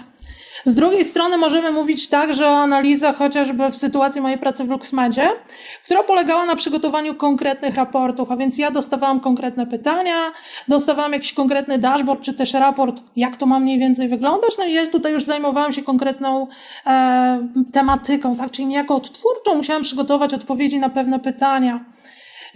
Z 0.66 0.76
drugiej 0.76 1.06
strony 1.06 1.38
możemy 1.38 1.72
mówić 1.72 2.10
także 2.10 2.48
o 2.48 2.58
analizach 2.58 3.16
chociażby 3.16 3.70
w 3.72 3.76
sytuacji 3.76 4.22
mojej 4.22 4.38
pracy 4.38 4.64
w 4.64 4.70
LuxMedzie, 4.70 5.30
która 5.84 6.04
polegała 6.04 6.46
na 6.46 6.56
przygotowaniu 6.56 7.16
konkretnych 7.16 7.76
raportów, 7.76 8.32
a 8.32 8.38
więc 8.38 8.58
ja 8.58 8.72
dostawałam 8.72 9.20
konkretne 9.20 9.68
pytania, 9.68 10.32
dostawałam 10.68 11.14
jakiś 11.14 11.34
konkretny 11.34 11.78
dashboard, 11.80 12.22
czy 12.22 12.34
też 12.34 12.54
raport, 12.54 13.02
jak 13.16 13.38
to 13.38 13.46
ma 13.46 13.60
mniej 13.60 13.80
więcej 13.80 14.10
wyglądać, 14.10 14.58
no 14.58 14.66
i 14.66 14.74
ja 14.74 14.88
tutaj 14.88 15.14
już 15.14 15.24
zajmowałam 15.24 15.74
się 15.74 15.84
konkretną 15.84 16.48
e, 16.88 17.48
tematyką, 17.74 18.36
tak, 18.36 18.52
czyli 18.52 18.68
niejako 18.68 18.96
odtwórczą 18.96 19.56
musiałam 19.56 19.84
przygotować 19.84 20.34
odpowiedzi 20.34 20.80
na 20.80 20.90
pewne 20.90 21.20
pytania. 21.20 21.86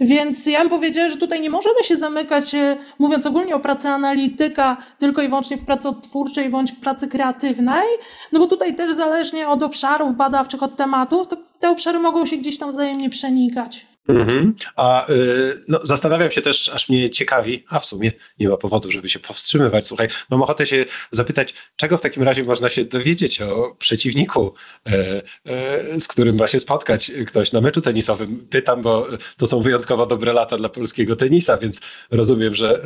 Więc 0.00 0.46
ja 0.46 0.60
bym 0.60 0.68
powiedziała, 0.68 1.08
że 1.08 1.16
tutaj 1.16 1.40
nie 1.40 1.50
możemy 1.50 1.84
się 1.84 1.96
zamykać, 1.96 2.54
e, 2.54 2.76
mówiąc 2.98 3.26
ogólnie 3.26 3.54
o 3.54 3.60
pracy 3.60 3.88
analityka, 3.88 4.76
tylko 4.98 5.22
i 5.22 5.28
wyłącznie 5.28 5.56
w 5.56 5.64
pracy 5.64 5.88
odtwórczej 5.88 6.50
bądź 6.50 6.72
w 6.72 6.80
pracy 6.80 7.08
kreatywnej, 7.08 7.86
no 8.32 8.38
bo 8.38 8.46
tutaj 8.46 8.74
też 8.74 8.94
zależnie 8.94 9.48
od 9.48 9.62
obszarów 9.62 10.14
badawczych, 10.14 10.62
od 10.62 10.76
tematów, 10.76 11.28
to 11.28 11.36
te 11.60 11.70
obszary 11.70 11.98
mogą 11.98 12.26
się 12.26 12.36
gdzieś 12.36 12.58
tam 12.58 12.70
wzajemnie 12.70 13.10
przenikać. 13.10 13.86
Mhm. 14.08 14.54
A 14.76 15.10
y, 15.10 15.64
no, 15.68 15.80
zastanawiam 15.82 16.30
się 16.30 16.42
też, 16.42 16.68
aż 16.68 16.88
mnie 16.88 17.10
ciekawi, 17.10 17.64
a 17.68 17.78
w 17.78 17.86
sumie 17.86 18.12
nie 18.38 18.48
ma 18.48 18.56
powodu, 18.56 18.90
żeby 18.90 19.08
się 19.08 19.18
powstrzymywać. 19.18 19.86
Słuchaj, 19.86 20.08
mam 20.30 20.42
ochotę 20.42 20.66
się 20.66 20.84
zapytać, 21.10 21.54
czego 21.76 21.98
w 21.98 22.00
takim 22.02 22.22
razie 22.22 22.44
można 22.44 22.68
się 22.68 22.84
dowiedzieć 22.84 23.40
o 23.40 23.76
przeciwniku, 23.78 24.54
e, 24.86 25.22
e, 25.46 26.00
z 26.00 26.08
którym 26.08 26.36
ma 26.36 26.48
się 26.48 26.60
spotkać 26.60 27.12
ktoś 27.26 27.52
na 27.52 27.60
meczu 27.60 27.80
tenisowym. 27.80 28.46
Pytam, 28.50 28.82
bo 28.82 29.06
to 29.36 29.46
są 29.46 29.60
wyjątkowo 29.60 30.06
dobre 30.06 30.32
lata 30.32 30.56
dla 30.56 30.68
polskiego 30.68 31.16
tenisa, 31.16 31.58
więc 31.58 31.80
rozumiem, 32.10 32.54
że 32.54 32.84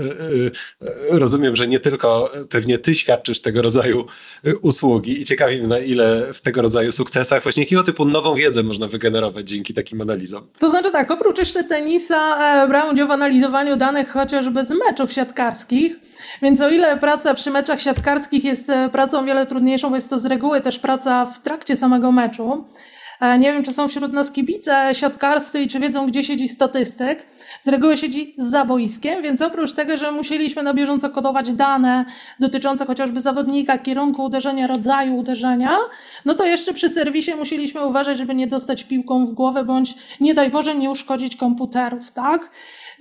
e, 1.11 1.19
rozumiem, 1.19 1.57
że 1.57 1.69
nie 1.69 1.81
tylko 1.81 2.33
pewnie 2.51 2.79
ty 2.79 2.95
świadczysz 2.95 3.41
tego 3.41 3.63
rodzaju 3.63 4.07
usługi 4.63 5.21
i 5.21 5.25
ciekawi 5.25 5.59
mnie, 5.59 5.69
na 5.69 5.79
ile 5.79 6.33
w 6.33 6.41
tego 6.41 6.63
rodzaju 6.63 6.93
sukcesach 6.93 7.43
właśnie 7.43 7.63
jakiego 7.63 7.83
typu 7.83 8.05
nową 8.05 8.35
wiedzę 8.35 8.63
można 8.63 8.89
wygenerować 8.89 9.49
dzięki 9.49 9.75
takim 9.75 10.01
analizom. 10.01 10.49
To 10.59 10.71
znaczy 10.71 10.93
tak, 10.93 11.12
oprócz 11.13 11.39
jeszcze 11.39 11.65
tenisa 11.65 12.39
e, 12.63 12.69
brałem 12.69 12.95
udział 12.95 13.09
w 13.09 13.11
analizowaniu 13.11 13.77
danych 13.77 14.13
chociażby 14.13 14.65
z 14.65 14.71
meczów 14.71 15.13
siatkarskich, 15.13 15.97
więc 16.43 16.61
o 16.61 16.69
ile 16.69 16.97
praca 16.97 17.35
przy 17.35 17.51
meczach 17.51 17.81
siatkarskich 17.81 18.45
jest 18.45 18.71
e, 18.71 18.89
pracą 18.89 19.25
wiele 19.25 19.47
trudniejszą, 19.47 19.91
bo 19.91 19.95
jest 19.97 20.11
to 20.11 20.19
z 20.19 20.27
reguły 20.27 20.61
też 20.61 20.79
praca 20.79 21.27
w 21.27 21.43
trakcie 21.43 21.77
samego 21.77 22.13
meczu, 22.13 22.65
nie 23.39 23.53
wiem, 23.53 23.63
czy 23.63 23.73
są 23.73 23.89
wśród 23.89 24.13
nas 24.13 24.31
kibice 24.31 24.91
siatkarscy 24.93 25.61
i 25.61 25.69
czy 25.69 25.81
wiedzą, 25.81 26.07
gdzie 26.07 26.25
siedzi 26.25 26.49
statystyk. 26.49 27.27
Z 27.61 27.69
reguły 27.69 27.97
siedzi 27.97 28.35
za 28.39 28.65
boiskiem, 28.65 29.23
więc 29.23 29.41
oprócz 29.41 29.73
tego, 29.73 29.97
że 29.97 30.13
musieliśmy 30.13 30.63
na 30.63 30.75
bieżąco 30.75 31.11
kodować 31.11 31.53
dane 31.53 32.05
dotyczące 32.41 32.87
chociażby 32.87 33.21
zawodnika, 33.21 33.79
kierunku 33.79 34.25
uderzenia, 34.25 34.67
rodzaju 34.67 35.17
uderzenia, 35.17 35.77
no 36.25 36.35
to 36.35 36.47
jeszcze 36.47 36.75
przy 36.75 36.89
serwisie 36.89 37.35
musieliśmy 37.39 37.87
uważać, 37.87 38.19
żeby 38.19 38.35
nie 38.35 38.47
dostać 38.47 38.85
piłką 38.85 39.27
w 39.27 39.33
głowę, 39.33 39.65
bądź 39.65 39.95
nie 40.21 40.35
daj 40.35 40.51
Boże 40.51 40.75
nie 40.75 40.91
uszkodzić 40.91 41.37
komputerów, 41.37 42.11
tak? 42.11 42.51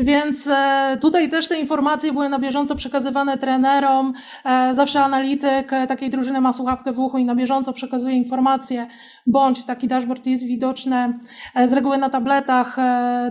Więc 0.02 0.48
e, 0.48 0.98
tutaj 1.02 1.30
też 1.30 1.48
te 1.48 1.60
informacje 1.60 2.14
były 2.14 2.30
na 2.30 2.40
bieżąco 2.40 2.76
przekazywane 2.76 3.38
trenerom. 3.38 4.14
E, 4.46 4.76
zawsze 4.76 5.04
analityk 5.04 5.74
e, 5.74 5.88
takiej 5.88 6.10
drużyny 6.10 6.42
ma 6.42 6.54
słuchawkę 6.54 6.92
w 6.92 7.00
uchu 7.00 7.18
i 7.18 7.26
na 7.26 7.36
bieżąco 7.36 7.74
przekazuje 7.74 8.16
informacje, 8.16 8.88
bądź 9.28 9.66
taki 9.66 9.88
dashboard 9.88 10.26
jest 10.28 10.46
widoczny 10.46 11.20
z 11.66 11.74
reguły 11.74 11.98
na 11.98 12.10
tabletach 12.10 12.78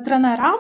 trenera. 0.05 0.53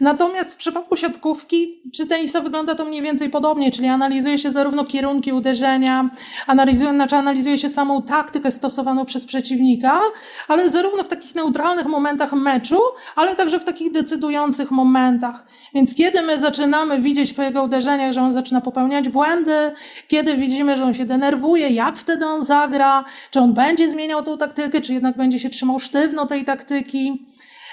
Natomiast 0.00 0.54
w 0.54 0.56
przypadku 0.56 0.96
siatkówki 0.96 1.82
czy 1.94 2.06
tenisa 2.06 2.40
wygląda 2.40 2.74
to 2.74 2.84
mniej 2.84 3.02
więcej 3.02 3.30
podobnie, 3.30 3.70
czyli 3.70 3.88
analizuje 3.88 4.38
się 4.38 4.50
zarówno 4.50 4.84
kierunki 4.84 5.32
uderzenia, 5.32 6.10
analizuje, 6.46 6.90
znaczy 6.90 7.16
analizuje 7.16 7.58
się 7.58 7.68
samą 7.68 8.02
taktykę 8.02 8.50
stosowaną 8.50 9.04
przez 9.04 9.26
przeciwnika, 9.26 10.00
ale 10.48 10.70
zarówno 10.70 11.02
w 11.02 11.08
takich 11.08 11.34
neutralnych 11.34 11.86
momentach 11.86 12.32
meczu, 12.32 12.78
ale 13.16 13.36
także 13.36 13.60
w 13.60 13.64
takich 13.64 13.92
decydujących 13.92 14.70
momentach. 14.70 15.46
Więc 15.74 15.94
kiedy 15.94 16.22
my 16.22 16.38
zaczynamy 16.38 17.00
widzieć 17.00 17.32
po 17.32 17.42
jego 17.42 17.62
uderzeniach, 17.62 18.12
że 18.12 18.22
on 18.22 18.32
zaczyna 18.32 18.60
popełniać 18.60 19.08
błędy, 19.08 19.72
kiedy 20.08 20.36
widzimy, 20.36 20.76
że 20.76 20.84
on 20.84 20.94
się 20.94 21.04
denerwuje, 21.04 21.68
jak 21.68 21.96
wtedy 21.96 22.26
on 22.26 22.42
zagra, 22.42 23.04
czy 23.30 23.40
on 23.40 23.54
będzie 23.54 23.90
zmieniał 23.90 24.22
tą 24.22 24.38
taktykę, 24.38 24.80
czy 24.80 24.92
jednak 24.92 25.16
będzie 25.16 25.38
się 25.38 25.48
trzymał 25.48 25.78
sztywno 25.78 26.26
tej 26.26 26.44
taktyki. 26.44 27.26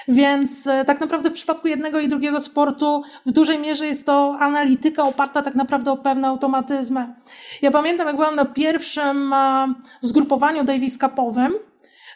Więc 0.07 0.67
e, 0.67 0.85
tak 0.85 1.01
naprawdę 1.01 1.29
w 1.29 1.33
przypadku 1.33 1.67
jednego 1.67 1.99
i 1.99 2.09
drugiego 2.09 2.41
sportu 2.41 3.03
w 3.25 3.31
dużej 3.31 3.59
mierze 3.59 3.87
jest 3.87 4.05
to 4.05 4.37
analityka 4.39 5.03
oparta 5.03 5.41
tak 5.41 5.55
naprawdę 5.55 5.91
o 5.91 5.97
pewne 5.97 6.27
automatyzmy. 6.27 7.13
Ja 7.61 7.71
pamiętam, 7.71 8.07
jak 8.07 8.15
byłam 8.15 8.35
na 8.35 8.45
pierwszym 8.45 9.33
e, 9.33 9.73
zgrupowaniu 10.01 10.63
Davis 10.63 10.97
Cupowym, 10.97 11.53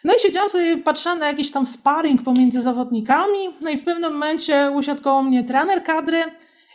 no 0.04 0.14
i 0.14 0.20
siedziałam 0.20 0.50
sobie, 0.50 0.76
patrzyłam 0.76 1.18
na 1.18 1.26
jakiś 1.26 1.50
tam 1.50 1.66
sparring 1.66 2.22
pomiędzy 2.22 2.62
zawodnikami, 2.62 3.54
no 3.60 3.70
i 3.70 3.76
w 3.76 3.84
pewnym 3.84 4.12
momencie 4.12 4.70
usiadł 4.74 5.02
koło 5.02 5.22
mnie 5.22 5.44
trener 5.44 5.84
kadry 5.84 6.24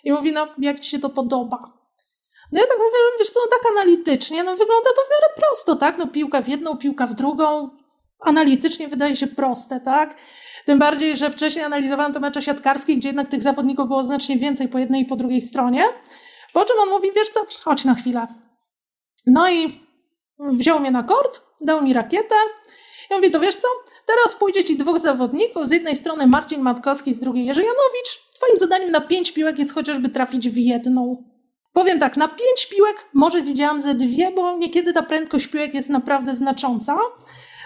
i 0.03 0.11
mówi, 0.11 0.33
no 0.33 0.47
jak 0.57 0.79
ci 0.79 0.89
się 0.89 0.99
to 0.99 1.09
podoba? 1.09 1.73
No 2.51 2.59
ja 2.59 2.67
tak 2.67 2.77
mówię, 2.77 2.97
wiesz 3.19 3.29
co, 3.29 3.39
no 3.45 3.51
tak 3.51 3.71
analitycznie, 3.71 4.43
no 4.43 4.51
wygląda 4.51 4.89
to 4.89 5.01
w 5.01 5.11
miarę 5.11 5.33
prosto, 5.35 5.75
tak? 5.75 5.97
No 5.97 6.07
piłka 6.07 6.41
w 6.41 6.47
jedną, 6.47 6.77
piłka 6.77 7.07
w 7.07 7.13
drugą, 7.13 7.69
analitycznie 8.23 8.87
wydaje 8.87 9.15
się 9.15 9.27
proste, 9.27 9.79
tak? 9.79 10.15
Tym 10.65 10.79
bardziej, 10.79 11.17
że 11.17 11.31
wcześniej 11.31 11.65
analizowałam 11.65 12.13
to 12.13 12.19
mecze 12.19 12.41
siatkarskie, 12.41 12.95
gdzie 12.95 13.09
jednak 13.09 13.27
tych 13.27 13.41
zawodników 13.41 13.87
było 13.87 14.03
znacznie 14.03 14.37
więcej 14.37 14.67
po 14.67 14.79
jednej 14.79 15.01
i 15.01 15.05
po 15.05 15.15
drugiej 15.15 15.41
stronie. 15.41 15.83
Po 16.53 16.65
czym 16.65 16.75
on 16.79 16.89
mówi, 16.89 17.09
wiesz 17.15 17.29
co, 17.29 17.39
chodź 17.61 17.85
na 17.85 17.95
chwilę. 17.95 18.27
No 19.27 19.49
i 19.49 19.81
wziął 20.39 20.79
mnie 20.79 20.91
na 20.91 21.03
kort, 21.03 21.41
dał 21.61 21.83
mi 21.83 21.93
rakietę. 21.93 22.35
I 23.11 23.15
mówi, 23.15 23.31
to 23.31 23.39
wiesz 23.39 23.55
co, 23.55 23.67
teraz 24.05 24.35
pójdzie 24.35 24.63
ci 24.63 24.77
dwóch 24.77 24.99
zawodników, 24.99 25.67
z 25.67 25.71
jednej 25.71 25.95
strony 25.95 26.27
Marcin 26.27 26.61
Matkowski, 26.61 27.13
z 27.13 27.19
drugiej 27.19 27.45
Jerzy 27.45 27.61
Janowicz. 27.61 28.31
Twoim 28.35 28.57
zadaniem 28.57 28.91
na 28.91 29.01
pięć 29.01 29.31
piłek 29.31 29.59
jest 29.59 29.73
chociażby 29.73 30.09
trafić 30.09 30.49
w 30.49 30.57
jedną. 30.57 31.23
Powiem 31.73 31.99
tak, 31.99 32.17
na 32.17 32.27
pięć 32.27 32.65
piłek 32.75 33.05
może 33.13 33.41
widziałam 33.41 33.81
ze 33.81 33.93
dwie, 33.93 34.31
bo 34.31 34.57
niekiedy 34.57 34.93
ta 34.93 35.03
prędkość 35.03 35.47
piłek 35.47 35.73
jest 35.73 35.89
naprawdę 35.89 36.35
znacząca. 36.35 36.97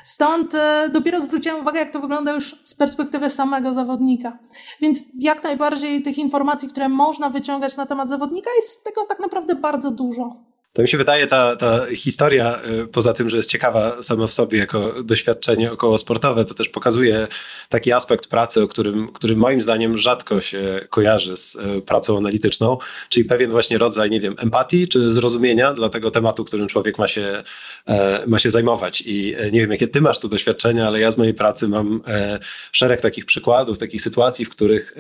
Stąd 0.08 0.56
e, 0.56 0.90
dopiero 0.94 1.22
zwróciłem 1.22 1.60
uwagę, 1.60 1.80
jak 1.80 1.92
to 1.92 2.00
wygląda 2.00 2.34
już 2.34 2.62
z 2.64 2.76
perspektywy 2.76 3.30
samego 3.30 3.74
zawodnika. 3.74 4.38
Więc 4.82 5.06
jak 5.20 5.44
najbardziej 5.44 6.02
tych 6.02 6.18
informacji, 6.18 6.70
które 6.70 6.90
można 6.90 7.30
wyciągać 7.30 7.78
na 7.78 7.86
temat 7.86 8.10
zawodnika, 8.10 8.50
jest 8.56 8.84
tego 8.84 9.04
tak 9.04 9.20
naprawdę 9.20 9.56
bardzo 9.56 9.92
dużo. 9.92 10.47
To 10.77 10.81
mi 10.81 10.88
się 10.88 10.98
wydaje, 10.98 11.27
ta, 11.27 11.55
ta 11.55 11.86
historia, 11.96 12.60
y, 12.84 12.88
poza 12.88 13.13
tym, 13.13 13.29
że 13.29 13.38
jest 13.38 13.50
ciekawa 13.50 14.03
sama 14.03 14.27
w 14.27 14.34
sobie 14.34 14.60
jako 14.60 15.03
doświadczenie 15.03 15.72
około 15.72 15.98
sportowe, 15.98 16.46
to 16.46 16.53
też 16.53 16.69
pokazuje 16.69 17.27
taki 17.69 17.91
aspekt 17.91 18.27
pracy, 18.27 18.63
o 18.63 18.67
którym, 18.67 19.07
który 19.13 19.36
moim 19.36 19.62
zdaniem 19.62 19.98
rzadko 19.98 20.41
się 20.41 20.79
kojarzy 20.89 21.38
z 21.38 21.55
y, 21.55 21.81
pracą 21.81 22.17
analityczną, 22.17 22.77
czyli 23.10 23.25
pewien 23.25 23.51
właśnie 23.51 23.77
rodzaj, 23.77 24.10
nie 24.10 24.19
wiem, 24.19 24.36
empatii 24.39 24.88
czy 24.88 25.12
zrozumienia 25.12 25.74
dla 25.74 25.89
tego 25.89 26.12
tematu, 26.12 26.46
którym 26.46 26.67
człowiek 26.67 26.98
ma 26.98 27.07
się, 27.07 27.43
e, 27.86 28.24
ma 28.27 28.39
się 28.39 28.51
zajmować. 28.51 29.01
I 29.01 29.36
e, 29.38 29.51
nie 29.51 29.62
wiem, 29.62 29.72
jakie 29.72 29.88
ty 29.88 30.01
masz 30.01 30.19
tu 30.19 30.27
doświadczenia, 30.27 30.88
ale 30.88 31.00
ja 31.00 31.12
z 31.12 31.17
mojej 31.17 31.34
pracy 31.34 31.67
mam 31.67 32.01
e, 32.07 32.39
szereg 32.72 33.01
takich 33.01 33.25
przykładów, 33.25 33.79
takich 33.79 34.01
sytuacji, 34.01 34.46
w 34.46 34.50
których 34.50 34.96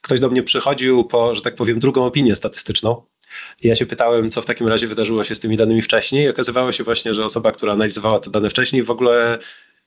ktoś 0.00 0.20
do 0.20 0.28
mnie 0.28 0.42
przychodził 0.42 1.04
po, 1.04 1.34
że 1.34 1.42
tak 1.42 1.54
powiem, 1.54 1.78
drugą 1.78 2.04
opinię 2.04 2.36
statystyczną 2.36 3.02
ja 3.62 3.76
się 3.76 3.86
pytałem, 3.86 4.30
co 4.30 4.42
w 4.42 4.46
takim 4.46 4.68
razie 4.68 4.86
wydarzyło 4.86 5.24
się 5.24 5.34
z 5.34 5.40
tymi 5.40 5.56
danymi 5.56 5.82
wcześniej. 5.82 6.24
I 6.24 6.28
okazywało 6.28 6.72
się 6.72 6.84
właśnie, 6.84 7.14
że 7.14 7.24
osoba, 7.24 7.52
która 7.52 7.72
analizowała 7.72 8.18
te 8.18 8.30
dane 8.30 8.50
wcześniej, 8.50 8.82
w 8.82 8.90
ogóle 8.90 9.38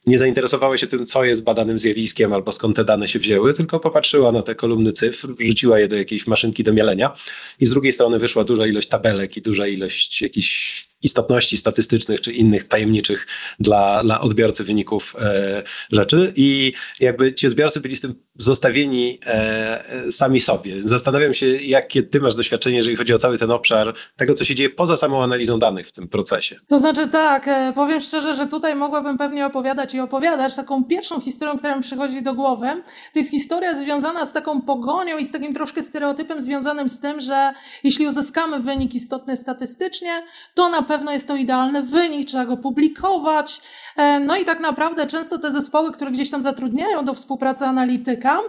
nie 0.05 0.19
zainteresowała 0.19 0.77
się 0.77 0.87
tym, 0.87 1.05
co 1.05 1.23
jest 1.23 1.43
badanym 1.43 1.79
zjawiskiem 1.79 2.33
albo 2.33 2.51
skąd 2.51 2.75
te 2.75 2.85
dane 2.85 3.07
się 3.07 3.19
wzięły, 3.19 3.53
tylko 3.53 3.79
popatrzyła 3.79 4.31
na 4.31 4.41
te 4.41 4.55
kolumny 4.55 4.91
cyfr, 4.91 5.27
wrzuciła 5.27 5.79
je 5.79 5.87
do 5.87 5.95
jakiejś 5.95 6.27
maszynki 6.27 6.63
do 6.63 6.73
mielenia 6.73 7.13
i 7.59 7.65
z 7.65 7.69
drugiej 7.69 7.93
strony 7.93 8.19
wyszła 8.19 8.43
duża 8.43 8.67
ilość 8.67 8.87
tabelek 8.87 9.37
i 9.37 9.41
duża 9.41 9.67
ilość 9.67 10.21
jakichś 10.21 10.83
istotności 11.03 11.57
statystycznych 11.57 12.21
czy 12.21 12.33
innych 12.33 12.67
tajemniczych 12.67 13.27
dla, 13.59 14.03
dla 14.03 14.21
odbiorcy 14.21 14.63
wyników 14.63 15.15
e, 15.19 15.63
rzeczy 15.91 16.33
i 16.35 16.73
jakby 16.99 17.33
ci 17.33 17.47
odbiorcy 17.47 17.79
byli 17.79 17.95
z 17.95 18.01
tym 18.01 18.15
zostawieni 18.37 19.19
e, 19.25 20.11
sami 20.11 20.39
sobie. 20.39 20.81
Zastanawiam 20.81 21.33
się, 21.33 21.45
jakie 21.45 22.03
ty 22.03 22.19
masz 22.19 22.35
doświadczenie, 22.35 22.77
jeżeli 22.77 22.95
chodzi 22.95 23.13
o 23.13 23.17
cały 23.17 23.37
ten 23.37 23.51
obszar 23.51 23.93
tego, 24.15 24.33
co 24.33 24.45
się 24.45 24.55
dzieje 24.55 24.69
poza 24.69 24.97
samą 24.97 25.23
analizą 25.23 25.59
danych 25.59 25.87
w 25.87 25.91
tym 25.91 26.07
procesie. 26.07 26.59
To 26.67 26.79
znaczy 26.79 27.07
tak, 27.07 27.47
e, 27.47 27.71
powiem 27.75 27.99
szczerze, 27.99 28.35
że 28.35 28.47
tutaj 28.47 28.75
mogłabym 28.75 29.17
pewnie 29.17 29.45
opowiadać 29.45 29.93
i 29.93 29.99
opowiadać. 29.99 30.55
Taką 30.55 30.83
pierwszą 30.83 31.21
historią, 31.21 31.57
która 31.57 31.75
mi 31.75 31.81
przychodzi 31.81 32.23
do 32.23 32.33
głowy, 32.33 32.67
to 33.13 33.19
jest 33.19 33.31
historia 33.31 33.75
związana 33.75 34.25
z 34.25 34.33
taką 34.33 34.61
pogonią 34.61 35.17
i 35.17 35.25
z 35.25 35.31
takim 35.31 35.53
troszkę 35.53 35.83
stereotypem 35.83 36.41
związanym 36.41 36.89
z 36.89 36.99
tym, 36.99 37.19
że 37.19 37.53
jeśli 37.83 38.07
uzyskamy 38.07 38.59
wynik 38.59 38.95
istotny 38.95 39.37
statystycznie, 39.37 40.23
to 40.53 40.69
na 40.69 40.81
pewno 40.81 40.94
jest 41.11 41.27
to 41.27 41.35
idealny 41.35 41.81
wynik, 41.81 42.27
trzeba 42.27 42.45
go 42.45 42.57
publikować. 42.57 43.61
E, 43.97 44.19
no 44.19 44.35
i 44.35 44.45
tak 44.45 44.59
naprawdę 44.59 45.07
często 45.07 45.37
te 45.37 45.51
zespoły, 45.51 45.91
które 45.91 46.11
gdzieś 46.11 46.31
tam 46.31 46.41
zatrudniają 46.41 47.05
do 47.05 47.13
współpracy 47.13 47.65
analityka, 47.65 48.39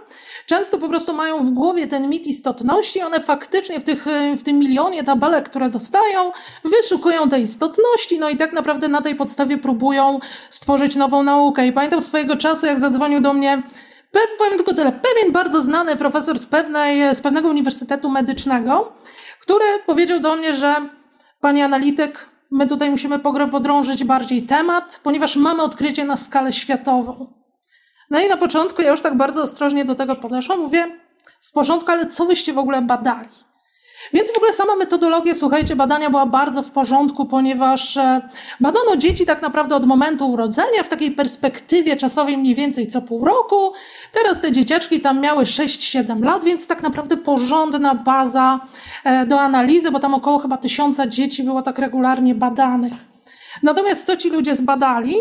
często 0.45 0.77
po 0.77 0.89
prostu 0.89 1.13
mają 1.13 1.39
w 1.39 1.49
głowie 1.49 1.87
ten 1.87 2.09
mit 2.09 2.27
istotności, 2.27 3.01
one 3.01 3.19
faktycznie 3.19 3.79
w, 3.79 3.83
tych, 3.83 4.05
w 4.37 4.43
tym 4.43 4.59
milionie 4.59 5.03
tabelek, 5.03 5.49
które 5.49 5.69
dostają, 5.69 6.31
wyszukują 6.63 7.29
te 7.29 7.39
istotności, 7.39 8.19
no 8.19 8.29
i 8.29 8.37
tak 8.37 8.53
naprawdę 8.53 8.87
na 8.87 9.01
tej 9.01 9.15
podstawie 9.15 9.57
próbują 9.57 10.19
stworzyć 10.49 10.95
nową 10.95 11.23
naukę. 11.23 11.67
I 11.67 11.73
pamiętam 11.73 12.01
swojego 12.01 12.35
czasu, 12.35 12.65
jak 12.65 12.79
zadzwonił 12.79 13.21
do 13.21 13.33
mnie 13.33 13.63
powiem 14.37 14.57
tylko 14.57 14.73
tyle, 14.73 14.91
pewien 14.91 15.31
bardzo 15.31 15.61
znany 15.61 15.95
profesor 15.95 16.39
z, 16.39 16.45
pewnej, 16.45 17.15
z 17.15 17.21
pewnego 17.21 17.49
uniwersytetu 17.49 18.09
medycznego, 18.09 18.93
który 19.39 19.65
powiedział 19.85 20.19
do 20.19 20.35
mnie, 20.35 20.55
że 20.55 20.75
pani 21.41 21.61
analityk, 21.61 22.29
my 22.51 22.67
tutaj 22.67 22.91
musimy 22.91 23.19
podrążyć 23.19 24.03
bardziej 24.03 24.41
temat, 24.41 24.99
ponieważ 25.03 25.35
mamy 25.35 25.61
odkrycie 25.61 26.05
na 26.05 26.17
skalę 26.17 26.53
światową. 26.53 27.33
No 28.09 28.19
i 28.19 28.29
na 28.29 28.37
początku 28.37 28.81
ja 28.81 28.91
już 28.91 29.01
tak 29.01 29.17
bardzo 29.17 29.41
ostrożnie 29.41 29.85
do 29.85 29.95
tego 29.95 30.15
podeszłam. 30.15 30.59
Mówię, 30.59 30.87
w 31.41 31.51
porządku, 31.51 31.91
ale 31.91 32.07
co 32.07 32.25
wyście 32.25 32.53
w 32.53 32.57
ogóle 32.57 32.81
badali? 32.81 33.29
Więc 34.13 34.33
w 34.33 34.37
ogóle 34.37 34.53
sama 34.53 34.75
metodologia, 34.75 35.35
słuchajcie, 35.35 35.75
badania 35.75 36.09
była 36.09 36.25
bardzo 36.25 36.63
w 36.63 36.71
porządku, 36.71 37.25
ponieważ 37.25 37.97
e, 37.97 38.21
badano 38.59 38.95
dzieci 38.97 39.25
tak 39.25 39.41
naprawdę 39.41 39.75
od 39.75 39.85
momentu 39.85 40.31
urodzenia 40.31 40.83
w 40.83 40.89
takiej 40.89 41.11
perspektywie 41.11 41.95
czasowej 41.95 42.37
mniej 42.37 42.55
więcej 42.55 42.87
co 42.87 43.01
pół 43.01 43.25
roku. 43.25 43.73
Teraz 44.13 44.41
te 44.41 44.51
dzieciaczki 44.51 45.01
tam 45.01 45.21
miały 45.21 45.43
6-7 45.43 46.23
lat, 46.23 46.43
więc 46.43 46.67
tak 46.67 46.83
naprawdę 46.83 47.17
porządna 47.17 47.95
baza 47.95 48.59
e, 49.03 49.25
do 49.25 49.39
analizy, 49.39 49.91
bo 49.91 49.99
tam 49.99 50.13
około 50.13 50.39
chyba 50.39 50.57
tysiąca 50.57 51.07
dzieci 51.07 51.43
było 51.43 51.61
tak 51.61 51.79
regularnie 51.79 52.35
badanych. 52.35 52.93
Natomiast 53.63 54.05
co 54.05 54.17
ci 54.17 54.29
ludzie 54.29 54.55
zbadali? 54.55 55.15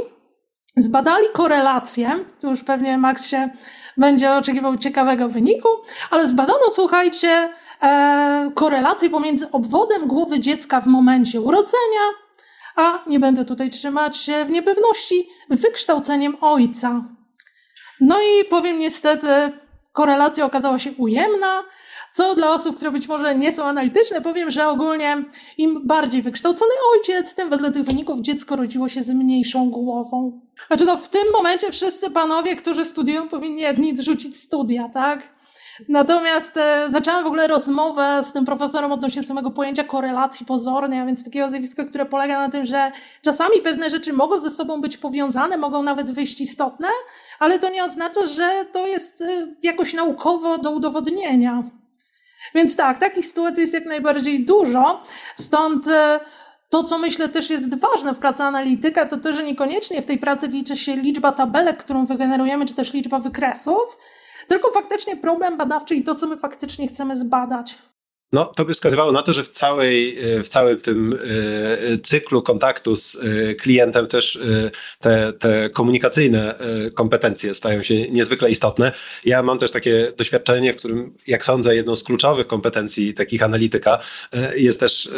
Zbadali 0.76 1.26
korelację, 1.32 2.10
tu 2.40 2.50
już 2.50 2.64
pewnie 2.64 2.98
Max 2.98 3.26
się 3.26 3.50
będzie 3.96 4.32
oczekiwał 4.32 4.78
ciekawego 4.78 5.28
wyniku, 5.28 5.68
ale 6.10 6.28
zbadano, 6.28 6.70
słuchajcie, 6.70 7.52
e, 7.82 8.50
korelację 8.54 9.10
pomiędzy 9.10 9.50
obwodem 9.50 10.06
głowy 10.06 10.40
dziecka 10.40 10.80
w 10.80 10.86
momencie 10.86 11.40
urodzenia, 11.40 12.04
a 12.76 12.98
nie 13.06 13.20
będę 13.20 13.44
tutaj 13.44 13.70
trzymać 13.70 14.16
się 14.16 14.44
w 14.44 14.50
niepewności, 14.50 15.28
wykształceniem 15.50 16.36
ojca. 16.40 17.04
No 18.00 18.16
i 18.20 18.44
powiem 18.44 18.78
niestety, 18.78 19.28
korelacja 19.92 20.44
okazała 20.44 20.78
się 20.78 20.92
ujemna, 20.92 21.64
co 22.16 22.34
dla 22.34 22.52
osób, 22.52 22.76
które 22.76 22.90
być 22.90 23.08
może 23.08 23.34
nie 23.34 23.52
są 23.52 23.64
analityczne, 23.64 24.20
powiem, 24.20 24.50
że 24.50 24.68
ogólnie 24.68 25.24
im 25.58 25.86
bardziej 25.86 26.22
wykształcony 26.22 26.70
ojciec, 26.94 27.34
tym 27.34 27.50
wedle 27.50 27.72
tych 27.72 27.82
wyników 27.82 28.20
dziecko 28.20 28.56
rodziło 28.56 28.88
się 28.88 29.02
z 29.02 29.10
mniejszą 29.10 29.70
głową. 29.70 30.40
Znaczy 30.66 30.84
no 30.84 30.96
w 30.96 31.08
tym 31.08 31.22
momencie 31.32 31.72
wszyscy 31.72 32.10
panowie, 32.10 32.56
którzy 32.56 32.84
studiują, 32.84 33.28
powinni 33.28 33.62
jak 33.62 33.78
nic 33.78 34.00
rzucić 34.00 34.36
studia, 34.36 34.88
tak? 34.88 35.36
Natomiast 35.88 36.56
e, 36.56 36.86
zaczęłam 36.88 37.24
w 37.24 37.26
ogóle 37.26 37.46
rozmowę 37.46 38.20
z 38.22 38.32
tym 38.32 38.44
profesorem 38.44 38.92
odnośnie 38.92 39.22
samego 39.22 39.50
pojęcia 39.50 39.84
korelacji 39.84 40.46
pozornej, 40.46 41.00
a 41.00 41.06
więc 41.06 41.24
takiego 41.24 41.50
zjawiska, 41.50 41.84
które 41.84 42.06
polega 42.06 42.38
na 42.38 42.48
tym, 42.48 42.66
że 42.66 42.92
czasami 43.22 43.60
pewne 43.64 43.90
rzeczy 43.90 44.12
mogą 44.12 44.40
ze 44.40 44.50
sobą 44.50 44.80
być 44.80 44.96
powiązane, 44.96 45.56
mogą 45.56 45.82
nawet 45.82 46.10
wyjść 46.10 46.40
istotne, 46.40 46.88
ale 47.38 47.58
to 47.58 47.70
nie 47.70 47.84
oznacza, 47.84 48.26
że 48.26 48.64
to 48.72 48.86
jest 48.86 49.22
e, 49.22 49.46
jakoś 49.62 49.94
naukowo 49.94 50.58
do 50.58 50.70
udowodnienia. 50.70 51.62
Więc 52.54 52.76
tak, 52.76 52.98
takich 52.98 53.26
sytuacji 53.26 53.60
jest 53.60 53.74
jak 53.74 53.86
najbardziej 53.86 54.44
dużo, 54.44 55.02
stąd 55.36 55.88
e, 55.88 56.20
to, 56.70 56.84
co 56.84 56.98
myślę 56.98 57.28
też 57.28 57.50
jest 57.50 57.80
ważne 57.80 58.14
w 58.14 58.18
pracy 58.18 58.42
analityka, 58.42 59.06
to 59.06 59.16
to, 59.16 59.32
że 59.32 59.42
niekoniecznie 59.42 60.02
w 60.02 60.06
tej 60.06 60.18
pracy 60.18 60.48
liczy 60.48 60.76
się 60.76 60.96
liczba 60.96 61.32
tabelek, 61.32 61.76
którą 61.76 62.04
wygenerujemy, 62.04 62.66
czy 62.66 62.74
też 62.74 62.92
liczba 62.92 63.18
wykresów, 63.18 63.98
tylko 64.48 64.72
faktycznie 64.72 65.16
problem 65.16 65.56
badawczy 65.56 65.94
i 65.94 66.02
to, 66.02 66.14
co 66.14 66.26
my 66.26 66.36
faktycznie 66.36 66.88
chcemy 66.88 67.16
zbadać. 67.16 67.78
No, 68.32 68.46
to 68.46 68.64
by 68.64 68.74
wskazywało 68.74 69.12
na 69.12 69.22
to, 69.22 69.32
że 69.32 69.44
w, 69.44 69.48
całej, 69.48 70.18
e, 70.18 70.42
w 70.42 70.48
całym 70.48 70.80
tym 70.80 71.14
e, 71.14 71.98
cyklu 71.98 72.42
kontaktu 72.42 72.96
z 72.96 73.14
e, 73.16 73.54
klientem 73.54 74.06
też 74.06 74.38
te, 75.00 75.32
te 75.32 75.70
komunikacyjne 75.70 76.54
kompetencje 76.94 77.54
stają 77.54 77.82
się 77.82 78.10
niezwykle 78.10 78.50
istotne. 78.50 78.92
Ja 79.24 79.42
mam 79.42 79.58
też 79.58 79.70
takie 79.70 80.12
doświadczenie, 80.16 80.72
w 80.72 80.76
którym, 80.76 81.14
jak 81.26 81.44
sądzę, 81.44 81.76
jedną 81.76 81.96
z 81.96 82.04
kluczowych 82.04 82.46
kompetencji 82.46 83.14
takich 83.14 83.42
analityka 83.42 83.98
jest 84.56 84.80
też 84.80 85.10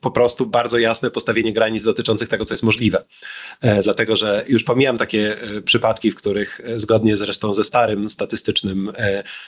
po 0.00 0.10
prostu 0.10 0.46
bardzo 0.46 0.78
jasne 0.78 1.10
postawienie 1.10 1.52
granic 1.52 1.82
dotyczących 1.82 2.28
tego, 2.28 2.44
co 2.44 2.54
jest 2.54 2.62
możliwe. 2.62 3.04
Dlatego, 3.82 4.16
że 4.16 4.44
już 4.48 4.64
pomijam 4.64 4.98
takie 4.98 5.36
przypadki, 5.64 6.10
w 6.12 6.16
których 6.16 6.60
zgodnie 6.76 7.16
zresztą 7.16 7.54
ze 7.54 7.64
starym 7.64 8.10
statystycznym 8.10 8.92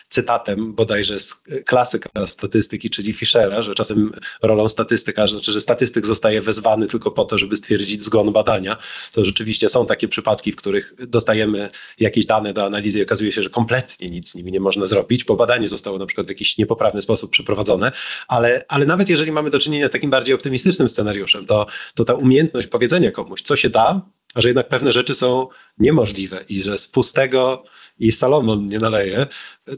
cytatem 0.08 0.74
bodajże 0.74 1.20
z 1.20 1.34
klasyka 1.64 2.26
statystyki, 2.26 2.90
czyli 3.04 3.14
Fischera, 3.14 3.62
że 3.62 3.74
czasem 3.74 4.12
rolą 4.42 4.68
statystyka, 4.68 5.26
znaczy, 5.26 5.52
że 5.52 5.60
statystyk 5.60 6.06
zostaje 6.06 6.40
wezwany 6.40 6.86
tylko 6.86 7.10
po 7.10 7.24
to, 7.24 7.38
żeby 7.38 7.56
stwierdzić 7.56 8.02
zgon 8.02 8.32
badania, 8.32 8.76
to 9.12 9.24
rzeczywiście 9.24 9.68
są 9.68 9.86
takie 9.86 10.08
przypadki, 10.08 10.52
w 10.52 10.56
których 10.56 10.94
dostajemy 10.98 11.68
jakieś 12.00 12.26
dane 12.26 12.52
do 12.52 12.64
analizy 12.64 12.98
i 12.98 13.02
okazuje 13.02 13.32
się, 13.32 13.42
że 13.42 13.50
kompletnie 13.50 14.08
nic 14.08 14.30
z 14.30 14.34
nimi 14.34 14.52
nie 14.52 14.60
można 14.60 14.86
zrobić, 14.86 15.24
bo 15.24 15.36
badanie 15.36 15.68
zostało 15.68 15.98
na 15.98 16.06
przykład 16.06 16.26
w 16.26 16.30
jakiś 16.30 16.58
niepoprawny 16.58 17.02
sposób 17.02 17.30
przeprowadzone, 17.30 17.92
ale, 18.28 18.64
ale 18.68 18.86
nawet 18.86 19.08
jeżeli 19.08 19.32
mamy 19.32 19.50
do 19.50 19.58
czynienia 19.58 19.88
z 19.88 19.90
takim 19.90 20.10
bardziej 20.10 20.34
optymistycznym 20.34 20.88
scenariuszem, 20.88 21.46
to, 21.46 21.66
to 21.94 22.04
ta 22.04 22.14
umiejętność 22.14 22.66
powiedzenia 22.68 23.10
komuś, 23.10 23.42
co 23.42 23.56
się 23.56 23.70
da, 23.70 24.00
a 24.34 24.40
że 24.40 24.48
jednak 24.48 24.68
pewne 24.68 24.92
rzeczy 24.92 25.14
są 25.14 25.48
niemożliwe 25.78 26.44
i 26.48 26.62
że 26.62 26.78
z 26.78 26.88
pustego 26.88 27.64
i 27.98 28.12
Salomon 28.12 28.66
nie 28.66 28.78
naleje, 28.78 29.26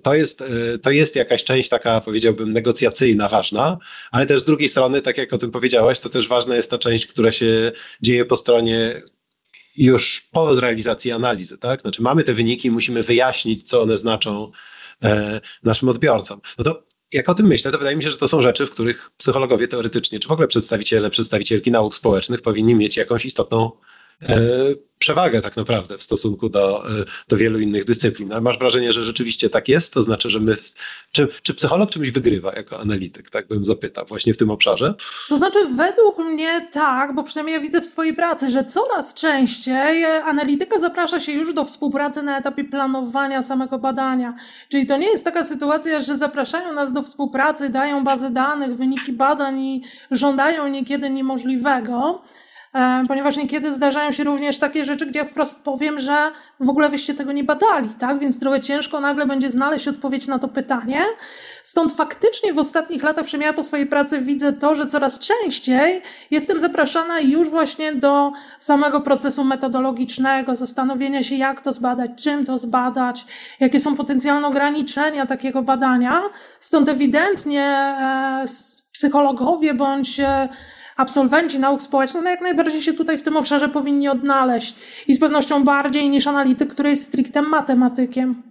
to 0.02 0.14
jest, 0.14 0.42
e, 0.42 0.79
to 0.79 0.90
jest 0.90 1.16
jakaś 1.16 1.44
część 1.44 1.68
taka, 1.68 2.00
powiedziałbym, 2.00 2.52
negocjacyjna, 2.52 3.29
ważna, 3.29 3.79
ale 4.11 4.26
też 4.26 4.40
z 4.40 4.44
drugiej 4.44 4.68
strony, 4.68 5.02
tak 5.02 5.18
jak 5.18 5.33
o 5.33 5.38
tym 5.38 5.50
powiedziałaś, 5.50 6.00
to 6.00 6.09
też 6.09 6.29
ważna 6.29 6.57
jest 6.57 6.70
ta 6.70 6.79
część, 6.79 7.07
która 7.07 7.33
się 7.33 7.72
dzieje 8.02 8.24
po 8.24 8.37
stronie 8.37 9.02
już 9.76 10.29
po 10.33 10.61
realizacji 10.61 11.12
analizy, 11.12 11.59
tak? 11.59 11.81
Znaczy 11.81 12.02
mamy 12.02 12.24
te 12.24 12.33
wyniki, 12.33 12.70
musimy 12.70 13.02
wyjaśnić, 13.02 13.68
co 13.68 13.83
one 13.83 13.98
znaczą 13.98 14.50
e, 15.02 15.40
naszym 15.62 15.88
odbiorcom. 15.88 16.40
No 16.59 16.64
to 16.64 16.83
jak 17.12 17.29
o 17.29 17.35
tym 17.35 17.46
myślę, 17.46 17.72
to 17.72 17.79
wydaje 17.79 17.96
mi 17.96 18.02
się, 18.02 18.11
że 18.11 18.16
to 18.16 18.29
są 18.29 18.42
rzeczy, 18.42 18.66
w 18.66 18.70
których 18.70 19.11
psychologowie 19.16 19.68
teoretycznie, 19.68 20.18
czy 20.18 20.29
w 20.29 20.33
ogóle 20.33 20.48
przedstawiciele, 20.48 21.11
przedstawicielki 21.11 21.70
nauk 21.70 21.96
społecznych 21.96 22.42
powinni 22.42 22.74
mieć 22.74 22.96
jakąś 22.96 23.24
istotną 23.24 23.70
przewagę 24.98 25.42
tak 25.42 25.57
naprawdę 25.57 25.98
w 25.98 26.02
stosunku 26.02 26.48
do, 26.48 26.90
e, 27.00 27.05
do 27.29 27.37
wielu 27.37 27.59
innych 27.59 27.85
dyscyplin. 27.85 28.33
Ale 28.33 28.40
masz 28.40 28.59
wrażenie, 28.59 28.92
że 28.92 29.02
rzeczywiście 29.02 29.50
tak 29.50 29.68
jest? 29.68 29.94
To 29.94 30.02
znaczy, 30.02 30.31
że 30.31 30.40
my, 30.40 30.55
czy, 31.12 31.29
czy 31.42 31.55
psycholog 31.55 31.90
czymś 31.90 32.11
wygrywa 32.11 32.52
jako 32.52 32.81
analityk, 32.81 33.31
tak 33.31 33.48
bym 33.48 33.64
zapytał, 33.64 34.07
właśnie 34.07 34.35
w 34.35 34.37
tym 34.37 34.50
obszarze? 34.50 34.94
To 35.29 35.37
znaczy, 35.37 35.59
według 35.76 36.18
mnie 36.18 36.68
tak, 36.72 37.14
bo 37.14 37.22
przynajmniej 37.22 37.55
ja 37.55 37.61
widzę 37.61 37.81
w 37.81 37.87
swojej 37.87 38.14
pracy, 38.14 38.50
że 38.50 38.64
coraz 38.64 39.14
częściej 39.14 40.05
analityka 40.05 40.81
zaprasza 40.81 41.20
się 41.20 41.33
już 41.33 41.55
do 41.55 41.64
współpracy 41.64 42.22
na 42.22 42.38
etapie 42.38 42.64
planowania 42.64 43.42
samego 43.42 43.79
badania. 43.79 44.35
Czyli 44.68 44.87
to 44.87 44.96
nie 44.96 45.09
jest 45.09 45.24
taka 45.24 45.44
sytuacja, 45.44 46.00
że 46.00 46.16
zapraszają 46.16 46.72
nas 46.72 46.92
do 46.92 47.02
współpracy, 47.02 47.68
dają 47.68 48.05
bazę 48.05 48.31
danych, 48.31 48.76
wyniki 48.76 49.12
badań 49.12 49.61
i 49.61 49.83
żądają 50.11 50.68
niekiedy 50.68 51.11
niemożliwego, 51.11 52.22
E, 52.22 52.44
ponieważ 53.09 53.37
niekiedy 53.37 53.73
zdarzają 53.73 54.11
się 54.11 54.25
również 54.25 54.59
takie 54.59 54.85
rzeczy, 54.85 55.07
gdzie 55.07 55.19
ja 55.19 55.25
wprost 55.25 55.65
powiem, 55.65 56.01
że 56.01 56.31
w 56.61 56.71
ogóle 56.71 56.89
wyście 56.89 57.15
tego 57.15 57.33
nie 57.33 57.45
badali, 57.45 57.89
tak? 57.99 58.19
Więc 58.19 58.41
trochę 58.41 58.61
ciężko 58.61 59.01
nagle 59.01 59.27
będzie 59.27 59.51
znaleźć 59.51 59.89
odpowiedź 59.89 60.27
na 60.27 60.39
to 60.39 60.49
pytanie. 60.49 61.01
Stąd 61.65 61.93
faktycznie 61.93 62.53
w 62.53 62.59
ostatnich 62.59 63.03
latach 63.03 63.25
przemiała 63.25 63.53
po 63.53 63.62
swojej 63.62 63.87
pracy 63.87 64.21
widzę 64.21 64.53
to, 64.53 64.75
że 64.75 64.87
coraz 64.87 65.19
częściej 65.19 66.03
jestem 66.31 66.61
zapraszana 66.61 67.21
już 67.21 67.51
właśnie 67.51 67.95
do 67.95 68.33
samego 68.59 69.01
procesu 69.01 69.45
metodologicznego, 69.45 70.57
zastanowienia 70.57 71.23
się, 71.23 71.37
jak 71.37 71.61
to 71.61 71.73
zbadać, 71.73 72.11
czym 72.17 72.45
to 72.45 72.59
zbadać, 72.59 73.27
jakie 73.61 73.81
są 73.81 73.97
potencjalne 73.97 74.47
ograniczenia 74.47 75.27
takiego 75.27 75.62
badania. 75.62 76.23
Stąd 76.61 76.89
ewidentnie 76.89 77.65
e, 77.65 78.45
psychologowie 78.93 79.75
bądź 79.75 80.21
e, 80.21 80.49
absolwenci 80.96 81.59
nauk 81.59 81.82
społecznych 81.82 82.24
no 82.24 82.30
jak 82.30 82.40
najbardziej 82.40 82.82
się 82.82 82.92
tutaj 82.92 83.18
w 83.18 83.22
tym 83.22 83.37
obszarze 83.37 83.68
powinni 83.68 84.09
odnaleźć 84.09 84.74
i 85.06 85.14
z 85.14 85.20
pewnością 85.20 85.64
bardziej 85.64 86.11
niż 86.11 86.26
analityk, 86.26 86.70
który 86.70 86.90
jest 86.90 87.04
stricte 87.04 87.42
matematykiem. 87.42 88.42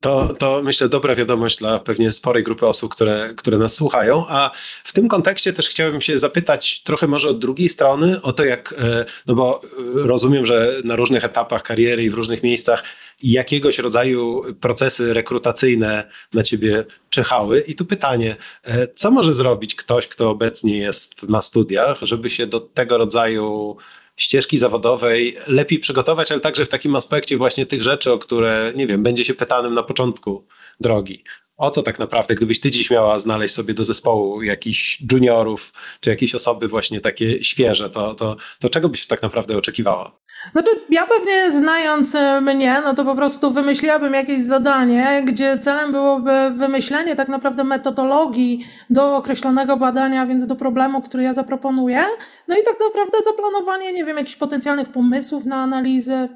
To, 0.00 0.34
to 0.38 0.62
myślę 0.62 0.88
dobra 0.88 1.14
wiadomość 1.14 1.58
dla 1.58 1.78
pewnie 1.78 2.12
sporej 2.12 2.44
grupy 2.44 2.66
osób, 2.66 2.92
które, 2.94 3.34
które 3.36 3.58
nas 3.58 3.74
słuchają. 3.74 4.24
A 4.28 4.50
w 4.84 4.92
tym 4.92 5.08
kontekście 5.08 5.52
też 5.52 5.68
chciałbym 5.68 6.00
się 6.00 6.18
zapytać 6.18 6.82
trochę 6.82 7.06
może 7.06 7.28
od 7.28 7.38
drugiej 7.38 7.68
strony 7.68 8.22
o 8.22 8.32
to, 8.32 8.44
jak, 8.44 8.74
e, 8.78 9.04
no 9.26 9.34
bo 9.34 9.60
e, 9.62 9.68
rozumiem, 9.94 10.46
że 10.46 10.72
na 10.84 10.96
różnych 10.96 11.24
etapach 11.24 11.62
kariery 11.62 12.04
i 12.04 12.10
w 12.10 12.14
różnych 12.14 12.42
miejscach 12.42 12.84
jakiegoś 13.22 13.78
rodzaju 13.78 14.42
procesy 14.60 15.14
rekrutacyjne 15.14 16.10
na 16.34 16.42
ciebie 16.42 16.84
czyhały. 17.10 17.60
I 17.60 17.74
tu 17.74 17.84
pytanie, 17.84 18.36
e, 18.64 18.88
co 18.94 19.10
może 19.10 19.34
zrobić 19.34 19.74
ktoś, 19.74 20.08
kto 20.08 20.30
obecnie 20.30 20.78
jest 20.78 21.22
na 21.22 21.42
studiach, 21.42 21.98
żeby 22.02 22.30
się 22.30 22.46
do 22.46 22.60
tego 22.60 22.98
rodzaju 22.98 23.76
ścieżki 24.16 24.58
zawodowej 24.58 25.36
lepiej 25.46 25.78
przygotować, 25.78 26.32
ale 26.32 26.40
także 26.40 26.64
w 26.64 26.68
takim 26.68 26.96
aspekcie 26.96 27.36
właśnie 27.36 27.66
tych 27.66 27.82
rzeczy, 27.82 28.12
o 28.12 28.18
które, 28.18 28.72
nie 28.76 28.86
wiem, 28.86 29.02
będzie 29.02 29.24
się 29.24 29.34
pytanym 29.34 29.74
na 29.74 29.82
początku 29.82 30.46
drogi 30.80 31.24
o 31.58 31.70
co 31.70 31.82
tak 31.82 31.98
naprawdę, 31.98 32.34
gdybyś 32.34 32.60
ty 32.60 32.70
dziś 32.70 32.90
miała 32.90 33.18
znaleźć 33.18 33.54
sobie 33.54 33.74
do 33.74 33.84
zespołu 33.84 34.42
jakichś 34.42 35.02
juniorów, 35.12 35.72
czy 36.00 36.10
jakieś 36.10 36.34
osoby 36.34 36.68
właśnie 36.68 37.00
takie 37.00 37.44
świeże, 37.44 37.90
to, 37.90 38.14
to, 38.14 38.36
to 38.60 38.68
czego 38.68 38.88
byś 38.88 39.06
tak 39.06 39.22
naprawdę 39.22 39.56
oczekiwała? 39.56 40.12
No 40.54 40.62
to 40.62 40.70
ja 40.90 41.06
pewnie 41.06 41.50
znając 41.50 42.14
e, 42.14 42.40
mnie, 42.40 42.80
no 42.84 42.94
to 42.94 43.04
po 43.04 43.16
prostu 43.16 43.50
wymyśliłabym 43.50 44.14
jakieś 44.14 44.42
zadanie, 44.42 45.22
gdzie 45.26 45.58
celem 45.58 45.92
byłoby 45.92 46.50
wymyślenie 46.50 47.16
tak 47.16 47.28
naprawdę 47.28 47.64
metodologii 47.64 48.66
do 48.90 49.16
określonego 49.16 49.76
badania, 49.76 50.26
więc 50.26 50.46
do 50.46 50.56
problemu, 50.56 51.02
który 51.02 51.22
ja 51.22 51.34
zaproponuję, 51.34 52.04
no 52.48 52.56
i 52.56 52.64
tak 52.64 52.76
naprawdę 52.88 53.18
zaplanowanie, 53.24 53.92
nie 53.92 54.04
wiem, 54.04 54.16
jakichś 54.16 54.36
potencjalnych 54.36 54.88
pomysłów 54.88 55.44
na 55.44 55.56
analizy, 55.56 56.28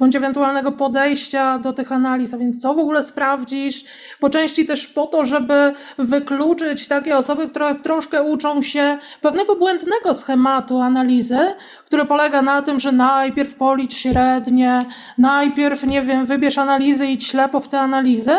bądź 0.00 0.16
ewentualnego 0.16 0.72
podejścia 0.72 1.58
do 1.58 1.72
tych 1.72 1.92
analiz, 1.92 2.34
a 2.34 2.38
więc 2.38 2.62
co 2.62 2.74
w 2.74 2.78
ogóle 2.78 3.02
sprawdzisz, 3.02 3.84
po 4.20 4.30
części 4.30 4.66
też 4.66 4.86
po 4.86 5.06
to, 5.06 5.24
żeby 5.24 5.72
wykluczyć 5.98 6.88
takie 6.88 7.16
osoby, 7.16 7.48
które 7.48 7.74
troszkę 7.74 8.22
uczą 8.22 8.62
się 8.62 8.98
pewnego 9.20 9.56
błędnego 9.56 10.14
schematu 10.14 10.80
analizy, 10.80 11.38
który 11.86 12.04
polega 12.04 12.42
na 12.42 12.62
tym, 12.62 12.80
że 12.80 12.92
najpierw 12.92 13.54
policz 13.54 13.94
średnie, 13.94 14.86
najpierw, 15.18 15.82
nie 15.82 16.02
wiem, 16.02 16.26
wybierz 16.26 16.58
analizy 16.58 17.06
i 17.06 17.12
idź 17.12 17.26
ślepo 17.26 17.60
w 17.60 17.68
te 17.68 17.80
analizy, 17.80 18.36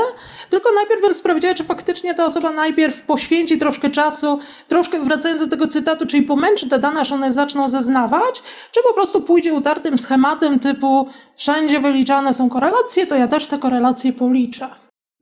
tylko 0.49 0.73
najpierw 0.73 1.01
bym 1.01 1.13
sprawdziła, 1.13 1.53
czy 1.53 1.63
faktycznie 1.63 2.13
ta 2.13 2.25
osoba 2.25 2.51
najpierw 2.51 3.01
poświęci 3.01 3.57
troszkę 3.57 3.89
czasu, 3.89 4.39
troszkę 4.67 4.99
wracając 4.99 5.41
do 5.41 5.47
tego 5.47 5.67
cytatu, 5.67 6.05
czyli 6.05 6.23
pomęczy 6.23 6.69
te 6.69 6.79
dane, 6.79 6.99
aż 6.99 7.11
one 7.11 7.33
zaczną 7.33 7.69
zeznawać, 7.69 8.43
czy 8.71 8.79
po 8.87 8.93
prostu 8.93 9.21
pójdzie 9.21 9.53
utartym 9.53 9.97
schematem 9.97 10.59
typu 10.59 11.09
wszędzie 11.35 11.79
wyliczane 11.79 12.33
są 12.33 12.49
korelacje, 12.49 13.07
to 13.07 13.15
ja 13.15 13.27
też 13.27 13.47
te 13.47 13.57
korelacje 13.57 14.13
policzę. 14.13 14.69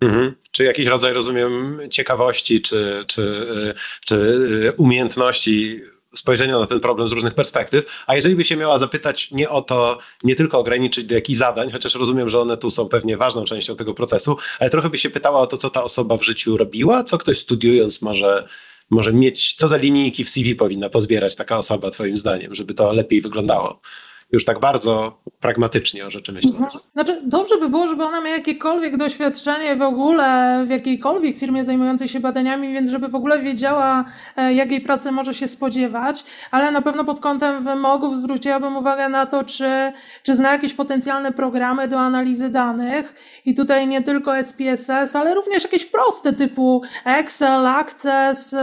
Mhm. 0.02 0.36
Czy 0.52 0.64
jakiś 0.64 0.88
rodzaj, 0.88 1.14
rozumiem, 1.14 1.80
ciekawości, 1.90 2.62
czy, 2.62 3.04
czy, 3.08 3.48
czy 4.06 4.74
umiejętności 4.78 5.82
spojrzenia 6.15 6.60
na 6.60 6.67
ten 6.67 6.80
problem 6.80 7.08
z 7.08 7.12
różnych 7.12 7.34
perspektyw. 7.34 8.04
A 8.08 8.15
jeżeli 8.15 8.36
by 8.36 8.43
się 8.43 8.56
miała 8.56 8.78
zapytać 8.78 9.32
nie 9.32 9.49
o 9.49 9.62
to, 9.62 9.97
nie 10.23 10.36
tylko 10.36 10.60
ograniczyć 10.60 11.06
do 11.06 11.15
jakichś 11.15 11.39
zadań, 11.39 11.71
chociaż 11.71 11.95
rozumiem, 11.95 12.30
że 12.30 12.39
one 12.39 12.58
tu 12.58 12.71
są 12.71 12.88
pewnie 12.88 13.17
ważną 13.17 13.43
częścią 13.43 13.75
tego 13.75 13.93
procesu, 13.93 14.38
ale 14.60 14.69
trochę 14.69 14.89
by 14.89 14.97
się 14.97 15.10
pytała 15.10 15.39
o 15.39 15.47
to, 15.47 15.58
co 15.58 15.69
ta 15.69 15.84
osoba 15.84 16.17
w 16.17 16.23
życiu 16.23 16.58
robiła, 16.58 17.04
co 17.04 17.17
ktoś 17.17 17.39
studiując 17.39 18.01
może, 18.01 18.47
może 18.89 19.13
mieć, 19.13 19.54
co 19.54 19.67
za 19.67 19.78
linijki 19.78 20.23
w 20.23 20.30
CV 20.30 20.56
powinna 20.56 20.89
pozbierać 20.89 21.36
taka 21.36 21.58
osoba, 21.58 21.89
Twoim 21.89 22.17
zdaniem, 22.17 22.56
żeby 22.56 22.73
to 22.73 22.93
lepiej 22.93 23.21
wyglądało 23.21 23.82
już 24.32 24.46
tak 24.46 24.60
bardzo 24.60 25.22
pragmatycznie 25.40 26.06
o 26.06 26.10
rzeczy 26.10 26.32
myśląc. 26.32 26.56
Mhm. 26.56 26.80
Znaczy, 26.94 27.22
dobrze 27.26 27.58
by 27.60 27.70
było, 27.70 27.88
żeby 27.88 28.04
ona 28.04 28.22
miała 28.22 28.38
jakiekolwiek 28.38 28.98
doświadczenie 28.98 29.76
w 29.76 29.82
ogóle 29.82 30.64
w 30.66 30.70
jakiejkolwiek 30.70 31.38
firmie 31.38 31.66
zajmującej 31.66 32.08
się 32.08 32.20
badaniami, 32.20 32.74
więc 32.74 32.90
żeby 32.90 33.08
w 33.08 33.16
ogóle 33.16 33.40
wiedziała, 33.40 34.06
e, 34.36 34.54
jakiej 34.54 34.82
pracy 34.82 35.12
może 35.12 35.34
się 35.34 35.48
spodziewać, 35.48 36.24
ale 36.52 36.72
na 36.72 36.82
pewno 36.82 37.06
pod 37.06 37.20
kątem 37.20 37.64
wymogów 37.64 38.18
zwróciłabym 38.18 38.78
uwagę 38.78 39.10
na 39.10 39.26
to, 39.26 39.44
czy, 39.44 39.92
czy 40.24 40.36
zna 40.36 40.52
jakieś 40.52 40.74
potencjalne 40.74 41.32
programy 41.32 41.88
do 41.88 42.00
analizy 42.00 42.50
danych 42.50 43.16
i 43.46 43.56
tutaj 43.56 43.88
nie 43.88 44.04
tylko 44.04 44.44
SPSS, 44.44 45.16
ale 45.16 45.36
również 45.36 45.64
jakieś 45.64 45.86
proste 45.86 46.34
typu 46.34 46.82
Excel, 47.06 47.68
Access, 47.68 48.56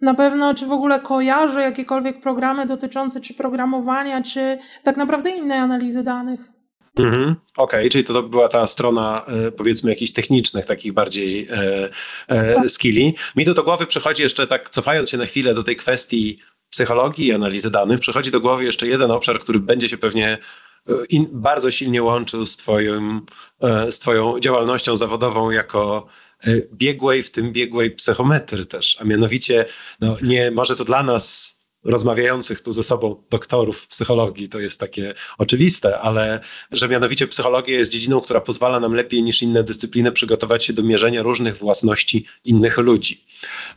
na 0.00 0.14
pewno, 0.14 0.54
czy 0.54 0.66
w 0.66 0.72
ogóle 0.72 1.00
kojarzę 1.00 1.62
jakiekolwiek 1.62 2.20
programy 2.20 2.66
dotyczące 2.66 3.20
czy 3.20 3.34
programowania, 3.34 4.22
czy 4.22 4.58
tak 4.82 4.96
naprawdę 4.96 5.30
innej 5.30 5.58
analizy 5.58 6.02
danych. 6.02 6.40
Mhm. 6.96 7.36
Okej, 7.56 7.80
okay, 7.80 7.90
czyli 7.90 8.04
to, 8.04 8.12
to 8.12 8.22
była 8.22 8.48
ta 8.48 8.66
strona 8.66 9.24
e, 9.26 9.52
powiedzmy 9.52 9.90
jakichś 9.90 10.12
technicznych, 10.12 10.66
takich 10.66 10.92
bardziej 10.92 11.48
e, 11.50 11.88
e, 12.28 12.68
skilli. 12.68 13.14
Mi 13.36 13.44
tu 13.44 13.54
do 13.54 13.62
głowy 13.62 13.86
przychodzi 13.86 14.22
jeszcze 14.22 14.46
tak, 14.46 14.70
cofając 14.70 15.10
się 15.10 15.16
na 15.16 15.26
chwilę 15.26 15.54
do 15.54 15.62
tej 15.62 15.76
kwestii 15.76 16.38
psychologii 16.70 17.26
i 17.26 17.32
analizy 17.32 17.70
danych, 17.70 18.00
przychodzi 18.00 18.30
do 18.30 18.40
głowy 18.40 18.64
jeszcze 18.64 18.86
jeden 18.86 19.10
obszar, 19.10 19.38
który 19.38 19.60
będzie 19.60 19.88
się 19.88 19.98
pewnie 19.98 20.38
e, 20.88 20.92
in, 21.08 21.26
bardzo 21.32 21.70
silnie 21.70 22.02
łączył 22.02 22.46
z, 22.46 22.56
twoim, 22.56 23.26
z 23.90 23.98
Twoją 23.98 24.40
działalnością 24.40 24.96
zawodową 24.96 25.50
jako 25.50 26.06
biegłej, 26.72 27.22
w 27.22 27.30
tym 27.30 27.52
biegłej 27.52 27.90
psychometry 27.90 28.66
też, 28.66 28.96
a 29.00 29.04
mianowicie 29.04 29.64
no, 30.00 30.16
nie 30.22 30.50
może 30.50 30.76
to 30.76 30.84
dla 30.84 31.02
nas 31.02 31.60
rozmawiających 31.84 32.60
tu 32.60 32.72
ze 32.72 32.84
sobą 32.84 33.22
doktorów 33.30 33.86
psychologii, 33.86 34.48
to 34.48 34.60
jest 34.60 34.80
takie 34.80 35.14
oczywiste, 35.38 36.00
ale 36.00 36.40
że 36.70 36.88
mianowicie 36.88 37.26
psychologia 37.26 37.78
jest 37.78 37.92
dziedziną, 37.92 38.20
która 38.20 38.40
pozwala 38.40 38.80
nam 38.80 38.94
lepiej 38.94 39.22
niż 39.22 39.42
inne 39.42 39.64
dyscypliny 39.64 40.12
przygotować 40.12 40.64
się 40.64 40.72
do 40.72 40.82
mierzenia 40.82 41.22
różnych 41.22 41.56
własności 41.56 42.26
innych 42.44 42.78
ludzi. 42.78 43.24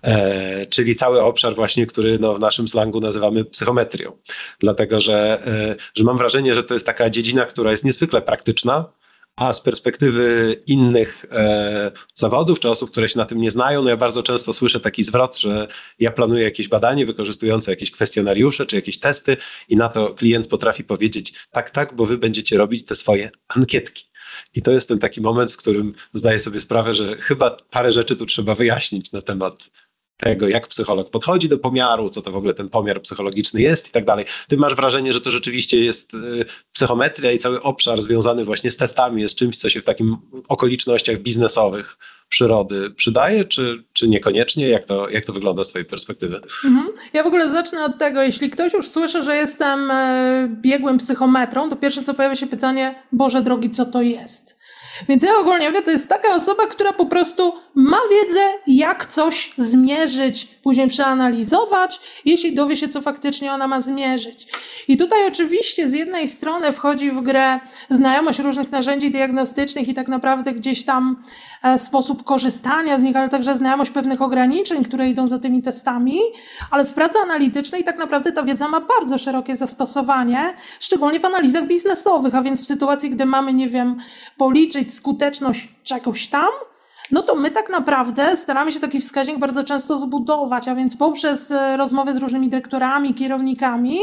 E, 0.01 0.65
czyli 0.65 0.95
cały 0.95 1.21
obszar 1.21 1.55
właśnie, 1.55 1.85
który 1.85 2.19
no, 2.19 2.33
w 2.33 2.39
naszym 2.39 2.67
slangu 2.67 2.99
nazywamy 2.99 3.45
psychometrią. 3.45 4.17
Dlatego, 4.59 5.01
że, 5.01 5.47
e, 5.47 5.75
że 5.95 6.03
mam 6.03 6.17
wrażenie, 6.17 6.55
że 6.55 6.63
to 6.63 6.73
jest 6.73 6.85
taka 6.85 7.09
dziedzina, 7.09 7.45
która 7.45 7.71
jest 7.71 7.85
niezwykle 7.85 8.21
praktyczna, 8.21 8.93
a 9.35 9.53
z 9.53 9.61
perspektywy 9.61 10.55
innych 10.67 11.25
e, 11.31 11.91
zawodów 12.15 12.59
czy 12.59 12.69
osób, 12.69 12.91
które 12.91 13.09
się 13.09 13.19
na 13.19 13.25
tym 13.25 13.41
nie 13.41 13.51
znają, 13.51 13.81
no 13.81 13.89
ja 13.89 13.97
bardzo 13.97 14.23
często 14.23 14.53
słyszę 14.53 14.79
taki 14.79 15.03
zwrot, 15.03 15.37
że 15.37 15.67
ja 15.99 16.11
planuję 16.11 16.43
jakieś 16.43 16.67
badanie 16.67 17.05
wykorzystujące 17.05 17.71
jakieś 17.71 17.91
kwestionariusze 17.91 18.65
czy 18.65 18.75
jakieś 18.75 18.99
testy 18.99 19.37
i 19.69 19.75
na 19.75 19.89
to 19.89 20.13
klient 20.13 20.47
potrafi 20.47 20.83
powiedzieć 20.83 21.33
tak, 21.51 21.71
tak, 21.71 21.95
bo 21.95 22.05
wy 22.05 22.17
będziecie 22.17 22.57
robić 22.57 22.85
te 22.85 22.95
swoje 22.95 23.31
ankietki. 23.47 24.13
I 24.55 24.61
to 24.61 24.71
jest 24.71 24.87
ten 24.87 24.99
taki 24.99 25.21
moment, 25.21 25.53
w 25.53 25.57
którym 25.57 25.93
zdaję 26.13 26.39
sobie 26.39 26.61
sprawę, 26.61 26.93
że 26.93 27.17
chyba 27.17 27.57
parę 27.69 27.93
rzeczy 27.93 28.15
tu 28.15 28.25
trzeba 28.25 28.55
wyjaśnić 28.55 29.11
na 29.11 29.21
temat 29.21 29.69
tego, 30.17 30.47
jak 30.47 30.67
psycholog 30.67 31.09
podchodzi 31.09 31.49
do 31.49 31.57
pomiaru, 31.57 32.09
co 32.09 32.21
to 32.21 32.31
w 32.31 32.35
ogóle 32.35 32.53
ten 32.53 32.69
pomiar 32.69 33.01
psychologiczny 33.01 33.61
jest 33.61 33.89
i 33.89 33.91
tak 33.91 34.05
dalej. 34.05 34.25
Ty 34.47 34.57
masz 34.57 34.75
wrażenie, 34.75 35.13
że 35.13 35.21
to 35.21 35.31
rzeczywiście 35.31 35.83
jest 35.83 36.13
y, 36.13 36.45
psychometria 36.73 37.31
i 37.31 37.37
cały 37.37 37.61
obszar 37.61 38.01
związany 38.01 38.43
właśnie 38.43 38.71
z 38.71 38.77
testami 38.77 39.21
jest 39.21 39.35
czymś, 39.35 39.57
co 39.57 39.69
się 39.69 39.81
w 39.81 39.83
takim 39.83 40.17
okolicznościach 40.47 41.19
biznesowych 41.19 41.97
przyrody 42.29 42.91
przydaje, 42.91 43.45
czy, 43.45 43.83
czy 43.93 44.07
niekoniecznie? 44.07 44.67
Jak 44.67 44.85
to, 44.85 45.09
jak 45.09 45.25
to 45.25 45.33
wygląda 45.33 45.63
z 45.63 45.69
twojej 45.69 45.85
perspektywy? 45.85 46.41
Mhm. 46.65 46.87
Ja 47.13 47.23
w 47.23 47.27
ogóle 47.27 47.49
zacznę 47.49 47.85
od 47.85 47.99
tego, 47.99 48.21
jeśli 48.21 48.49
ktoś 48.49 48.73
już 48.73 48.87
słyszy, 48.87 49.23
że 49.23 49.35
jestem 49.35 49.91
e, 49.91 50.49
biegłym 50.61 50.97
psychometrą, 50.97 51.69
to 51.69 51.75
pierwsze 51.75 52.03
co 52.03 52.13
pojawia 52.13 52.35
się 52.35 52.47
pytanie, 52.47 53.03
Boże 53.11 53.41
drogi, 53.41 53.69
co 53.69 53.85
to 53.85 54.01
jest? 54.01 54.62
Więc 55.09 55.23
ja 55.23 55.29
ogólnie 55.39 55.69
mówię, 55.69 55.81
to 55.81 55.91
jest 55.91 56.09
taka 56.09 56.35
osoba, 56.35 56.67
która 56.67 56.93
po 56.93 57.05
prostu 57.05 57.53
ma 57.75 57.97
wiedzę, 58.11 58.39
jak 58.67 59.05
coś 59.05 59.53
zmierzyć, 59.57 60.45
później 60.45 60.87
przeanalizować, 60.87 61.99
jeśli 62.25 62.55
dowie 62.55 62.75
się, 62.75 62.87
co 62.87 63.01
faktycznie 63.01 63.53
ona 63.53 63.67
ma 63.67 63.81
zmierzyć. 63.81 64.47
I 64.87 64.97
tutaj 64.97 65.27
oczywiście 65.27 65.89
z 65.89 65.93
jednej 65.93 66.27
strony 66.27 66.73
wchodzi 66.73 67.11
w 67.11 67.21
grę 67.21 67.59
znajomość 67.89 68.39
różnych 68.39 68.71
narzędzi 68.71 69.11
diagnostycznych 69.11 69.87
i 69.89 69.93
tak 69.93 70.07
naprawdę 70.07 70.53
gdzieś 70.53 70.85
tam 70.85 71.23
e, 71.63 71.79
sposób 71.79 72.23
korzystania 72.23 72.99
z 72.99 73.03
nich, 73.03 73.15
ale 73.15 73.29
także 73.29 73.57
znajomość 73.57 73.91
pewnych 73.91 74.21
ograniczeń, 74.21 74.83
które 74.83 75.09
idą 75.09 75.27
za 75.27 75.39
tymi 75.39 75.61
testami, 75.61 76.19
ale 76.71 76.85
w 76.85 76.93
pracy 76.93 77.19
analitycznej 77.19 77.83
tak 77.83 77.97
naprawdę 77.97 78.31
ta 78.31 78.43
wiedza 78.43 78.67
ma 78.67 78.81
bardzo 78.81 79.17
szerokie 79.17 79.55
zastosowanie, 79.55 80.53
szczególnie 80.79 81.19
w 81.19 81.25
analizach 81.25 81.67
biznesowych, 81.67 82.35
a 82.35 82.41
więc 82.41 82.61
w 82.61 82.65
sytuacji, 82.65 83.09
gdy 83.09 83.25
mamy, 83.25 83.53
nie 83.53 83.69
wiem, 83.69 83.97
policzyć 84.37 84.82
skuteczność 84.91 85.69
czegoś 85.83 86.27
tam, 86.27 86.49
no 87.11 87.21
to 87.21 87.35
my 87.35 87.51
tak 87.51 87.69
naprawdę 87.69 88.37
staramy 88.37 88.71
się 88.71 88.79
taki 88.79 88.99
wskaźnik 88.99 89.39
bardzo 89.39 89.63
często 89.63 89.99
zbudować, 89.99 90.67
a 90.67 90.75
więc 90.75 90.97
poprzez 90.97 91.51
e, 91.51 91.77
rozmowy 91.77 92.13
z 92.13 92.17
różnymi 92.17 92.49
dyrektorami, 92.49 93.13
kierownikami, 93.13 93.99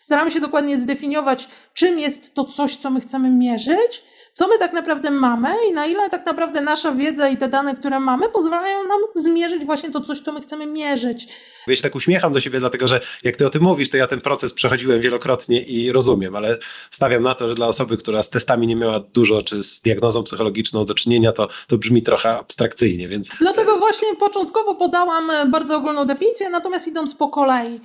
staramy 0.00 0.30
się 0.30 0.40
dokładnie 0.40 0.78
zdefiniować, 0.78 1.48
czym 1.74 1.98
jest 1.98 2.34
to 2.34 2.44
coś, 2.44 2.76
co 2.76 2.90
my 2.90 3.00
chcemy 3.00 3.30
mierzyć, 3.30 4.04
co 4.34 4.48
my 4.48 4.58
tak 4.58 4.72
naprawdę 4.72 5.10
mamy 5.10 5.48
i 5.70 5.72
na 5.72 5.86
ile 5.86 6.10
tak 6.10 6.26
naprawdę 6.26 6.60
nasza 6.60 6.92
wiedza 6.92 7.28
i 7.28 7.36
te 7.36 7.48
dane, 7.48 7.74
które 7.74 8.00
mamy, 8.00 8.28
pozwalają 8.28 8.78
nam 8.88 9.00
zmierzyć 9.14 9.64
właśnie 9.64 9.90
to 9.90 10.00
coś, 10.00 10.20
co 10.20 10.32
my 10.32 10.40
chcemy 10.40 10.66
mierzyć. 10.66 11.28
Ja 11.66 11.76
się 11.76 11.82
tak 11.82 11.94
uśmiecham 11.94 12.32
do 12.32 12.40
siebie, 12.40 12.60
dlatego 12.60 12.88
że 12.88 13.00
jak 13.24 13.36
ty 13.36 13.46
o 13.46 13.50
tym 13.50 13.62
mówisz, 13.62 13.90
to 13.90 13.96
ja 13.96 14.06
ten 14.06 14.20
proces 14.20 14.54
przechodziłem 14.54 15.00
wielokrotnie 15.00 15.62
i 15.62 15.92
rozumiem, 15.92 16.36
ale 16.36 16.58
stawiam 16.90 17.22
na 17.22 17.34
to, 17.34 17.48
że 17.48 17.54
dla 17.54 17.66
osoby, 17.66 17.96
która 17.96 18.22
z 18.22 18.30
testami 18.30 18.66
nie 18.66 18.76
miała 18.76 19.00
dużo, 19.00 19.42
czy 19.42 19.62
z 19.62 19.80
diagnozą 19.80 20.22
psychologiczną 20.22 20.84
do 20.84 20.94
czynienia, 20.94 21.32
to, 21.32 21.48
to 21.66 21.78
brzmi 21.78 22.02
trochę 22.02 22.38
abstrakcyjnie, 22.38 23.08
więc... 23.08 23.28
Dlatego 23.40 23.78
właśnie 23.78 24.08
początkowo 24.16 24.74
podałam 24.74 25.50
bardzo 25.50 25.76
ogólną 25.76 26.04
definicję, 26.04 26.50
natomiast 26.50 26.88
idąc 26.88 27.14
po 27.14 27.28
kolei. 27.28 27.80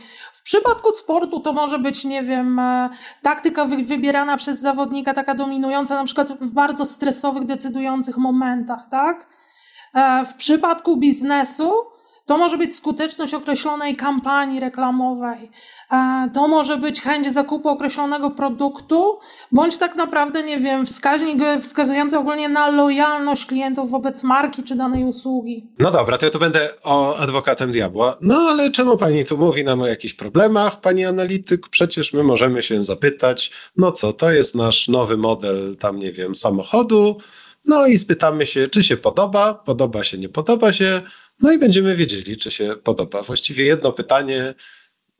W 0.48 0.50
przypadku 0.50 0.92
sportu 0.92 1.40
to 1.40 1.54
może 1.54 1.80
być, 1.80 2.06
nie 2.06 2.24
wiem, 2.24 2.60
e, 2.60 2.90
taktyka 3.22 3.66
wybierana 3.66 4.38
przez 4.38 4.60
zawodnika, 4.60 5.14
taka 5.14 5.36
dominująca, 5.36 5.96
na 5.96 6.04
przykład 6.04 6.32
w 6.32 6.54
bardzo 6.54 6.86
stresowych, 6.86 7.46
decydujących 7.46 8.18
momentach, 8.18 8.88
tak? 8.92 9.28
E, 9.94 10.26
w 10.26 10.34
przypadku 10.34 10.98
biznesu 10.98 11.72
to 12.28 12.38
może 12.38 12.58
być 12.58 12.76
skuteczność 12.76 13.34
określonej 13.34 13.96
kampanii 13.96 14.60
reklamowej, 14.60 15.50
to 16.34 16.48
może 16.48 16.78
być 16.78 17.02
chęć 17.02 17.34
zakupu 17.34 17.70
określonego 17.70 18.32
produktu, 18.32 19.20
bądź 19.52 19.78
tak 19.78 19.96
naprawdę, 19.96 20.44
nie 20.44 20.60
wiem, 20.60 20.86
wskaźnik 20.86 21.40
wskazujący 21.62 22.18
ogólnie 22.18 22.50
na 22.50 22.68
lojalność 22.68 23.46
klientów 23.46 23.92
wobec 23.92 24.24
marki 24.24 24.64
czy 24.64 24.76
danej 24.76 25.04
usługi. 25.04 25.68
No 25.80 25.92
dobra, 25.92 26.18
to 26.18 26.26
ja 26.26 26.32
tu 26.32 26.40
będę 26.40 26.70
o 26.84 27.18
adwokatem 27.18 27.72
diabła. 27.72 28.18
No 28.22 28.36
ale 28.36 28.72
czemu 28.72 28.98
pani 28.98 29.26
tu 29.26 29.38
mówi 29.38 29.64
nam 29.64 29.82
o 29.82 29.88
jakichś 29.88 30.14
problemach, 30.14 30.82
pani 30.82 31.06
analityk? 31.06 31.68
Przecież 31.70 32.14
my 32.14 32.24
możemy 32.24 32.64
się 32.64 32.84
zapytać, 32.84 33.52
no 33.78 33.92
co, 33.92 34.14
to 34.14 34.32
jest 34.32 34.56
nasz 34.56 34.88
nowy 34.88 35.18
model, 35.18 35.76
tam 35.80 36.00
nie 36.00 36.12
wiem, 36.12 36.36
samochodu, 36.36 37.18
no 37.66 37.88
i 37.88 37.98
spytamy 37.98 38.46
się, 38.46 38.68
czy 38.68 38.84
się 38.84 38.98
podoba, 38.98 39.54
podoba 39.54 40.04
się, 40.04 40.18
nie 40.18 40.30
podoba 40.30 40.74
się, 40.74 41.02
no 41.42 41.52
i 41.52 41.58
będziemy 41.58 41.96
wiedzieli, 41.96 42.38
czy 42.38 42.52
się 42.52 42.76
podoba. 42.84 43.22
Właściwie 43.22 43.64
jedno 43.64 43.92
pytanie, 43.92 44.54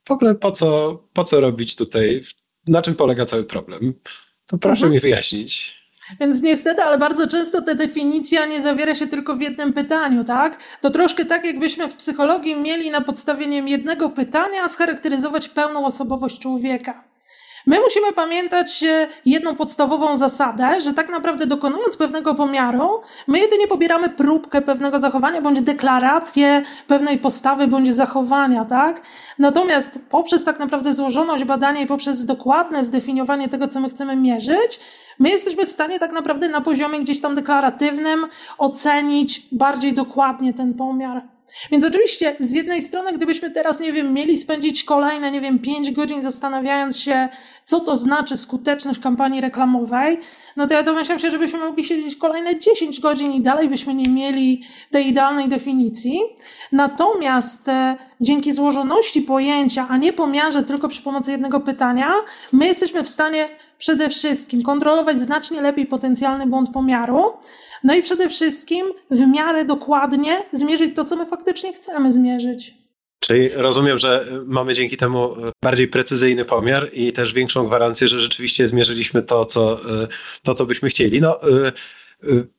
w 0.08 0.10
ogóle 0.10 0.34
po 0.34 0.52
co, 0.52 0.98
po 1.12 1.24
co 1.24 1.40
robić 1.40 1.76
tutaj, 1.76 2.22
na 2.66 2.82
czym 2.82 2.94
polega 2.94 3.24
cały 3.24 3.44
problem? 3.44 3.94
To 4.46 4.58
proszę 4.58 4.86
mhm. 4.86 4.92
mi 4.92 5.00
wyjaśnić. 5.00 5.78
Więc 6.20 6.42
niestety, 6.42 6.82
ale 6.82 6.98
bardzo 6.98 7.26
często 7.26 7.62
ta 7.62 7.74
definicja 7.74 8.46
nie 8.46 8.62
zawiera 8.62 8.94
się 8.94 9.06
tylko 9.06 9.36
w 9.36 9.40
jednym 9.40 9.72
pytaniu, 9.72 10.24
tak? 10.24 10.58
To 10.80 10.90
troszkę 10.90 11.24
tak, 11.24 11.44
jakbyśmy 11.44 11.88
w 11.88 11.96
psychologii 11.96 12.56
mieli 12.56 12.90
na 12.90 13.00
podstawie 13.00 13.46
jednego 13.46 14.10
pytania 14.10 14.68
scharakteryzować 14.68 15.48
pełną 15.48 15.86
osobowość 15.86 16.38
człowieka. 16.38 17.04
My 17.68 17.80
musimy 17.80 18.12
pamiętać 18.12 18.84
jedną 19.24 19.54
podstawową 19.54 20.16
zasadę, 20.16 20.80
że 20.80 20.92
tak 20.92 21.10
naprawdę 21.10 21.46
dokonując 21.46 21.96
pewnego 21.96 22.34
pomiaru, 22.34 23.00
my 23.26 23.38
jedynie 23.38 23.66
pobieramy 23.66 24.08
próbkę 24.08 24.62
pewnego 24.62 25.00
zachowania 25.00 25.42
bądź 25.42 25.60
deklarację 25.60 26.62
pewnej 26.86 27.18
postawy 27.18 27.66
bądź 27.66 27.94
zachowania, 27.94 28.64
tak? 28.64 29.02
Natomiast 29.38 30.00
poprzez 30.10 30.44
tak 30.44 30.58
naprawdę 30.58 30.92
złożoność 30.92 31.44
badania 31.44 31.80
i 31.80 31.86
poprzez 31.86 32.24
dokładne 32.24 32.84
zdefiniowanie 32.84 33.48
tego, 33.48 33.68
co 33.68 33.80
my 33.80 33.88
chcemy 33.88 34.16
mierzyć, 34.16 34.80
my 35.18 35.28
jesteśmy 35.28 35.66
w 35.66 35.72
stanie 35.72 35.98
tak 35.98 36.12
naprawdę 36.12 36.48
na 36.48 36.60
poziomie 36.60 37.00
gdzieś 37.00 37.20
tam 37.20 37.34
deklaratywnym 37.34 38.26
ocenić 38.58 39.48
bardziej 39.52 39.94
dokładnie 39.94 40.54
ten 40.54 40.74
pomiar. 40.74 41.37
Więc 41.70 41.84
oczywiście 41.84 42.36
z 42.40 42.52
jednej 42.52 42.82
strony, 42.82 43.12
gdybyśmy 43.12 43.50
teraz, 43.50 43.80
nie 43.80 43.92
wiem, 43.92 44.12
mieli 44.12 44.38
spędzić 44.38 44.84
kolejne, 44.84 45.30
nie 45.30 45.40
wiem, 45.40 45.58
pięć 45.58 45.92
godzin 45.92 46.22
zastanawiając 46.22 46.98
się, 46.98 47.28
co 47.64 47.80
to 47.80 47.96
znaczy 47.96 48.36
skuteczność 48.36 49.00
kampanii 49.00 49.40
reklamowej, 49.40 50.18
no 50.56 50.66
to 50.66 50.74
ja 50.74 50.82
domyślam 50.82 51.18
się, 51.18 51.30
żebyśmy 51.30 51.58
mogli 51.58 51.84
siedzieć 51.84 52.16
kolejne 52.16 52.58
10 52.58 53.00
godzin 53.00 53.32
i 53.32 53.40
dalej 53.40 53.68
byśmy 53.68 53.94
nie 53.94 54.08
mieli 54.08 54.62
tej 54.90 55.08
idealnej 55.08 55.48
definicji. 55.48 56.20
Natomiast 56.72 57.68
e, 57.68 57.96
dzięki 58.20 58.52
złożoności 58.52 59.22
pojęcia, 59.22 59.86
a 59.88 59.96
nie 59.96 60.12
pomiarze 60.12 60.62
tylko 60.62 60.88
przy 60.88 61.02
pomocy 61.02 61.30
jednego 61.30 61.60
pytania, 61.60 62.12
my 62.52 62.66
jesteśmy 62.66 63.02
w 63.04 63.08
stanie 63.08 63.46
przede 63.78 64.10
wszystkim 64.10 64.62
kontrolować 64.62 65.20
znacznie 65.20 65.60
lepiej 65.60 65.86
potencjalny 65.86 66.46
błąd 66.46 66.70
pomiaru, 66.72 67.32
no 67.84 67.94
i 67.94 68.02
przede 68.02 68.28
wszystkim 68.28 68.86
w 69.10 69.26
miarę 69.26 69.64
dokładnie 69.64 70.42
zmierzyć 70.52 70.96
to, 70.96 71.04
co 71.04 71.16
my 71.16 71.26
faktycznie 71.26 71.72
chcemy 71.72 72.12
zmierzyć. 72.12 72.74
Czyli 73.20 73.48
rozumiem, 73.48 73.98
że 73.98 74.26
mamy 74.46 74.74
dzięki 74.74 74.96
temu 74.96 75.36
bardziej 75.62 75.88
precyzyjny 75.88 76.44
pomiar 76.44 76.90
i 76.92 77.12
też 77.12 77.34
większą 77.34 77.66
gwarancję, 77.66 78.08
że 78.08 78.20
rzeczywiście 78.20 78.68
zmierzyliśmy 78.68 79.22
to, 79.22 79.46
co, 79.46 79.80
to, 80.42 80.54
co 80.54 80.66
byśmy 80.66 80.88
chcieli. 80.88 81.20
No, 81.20 81.40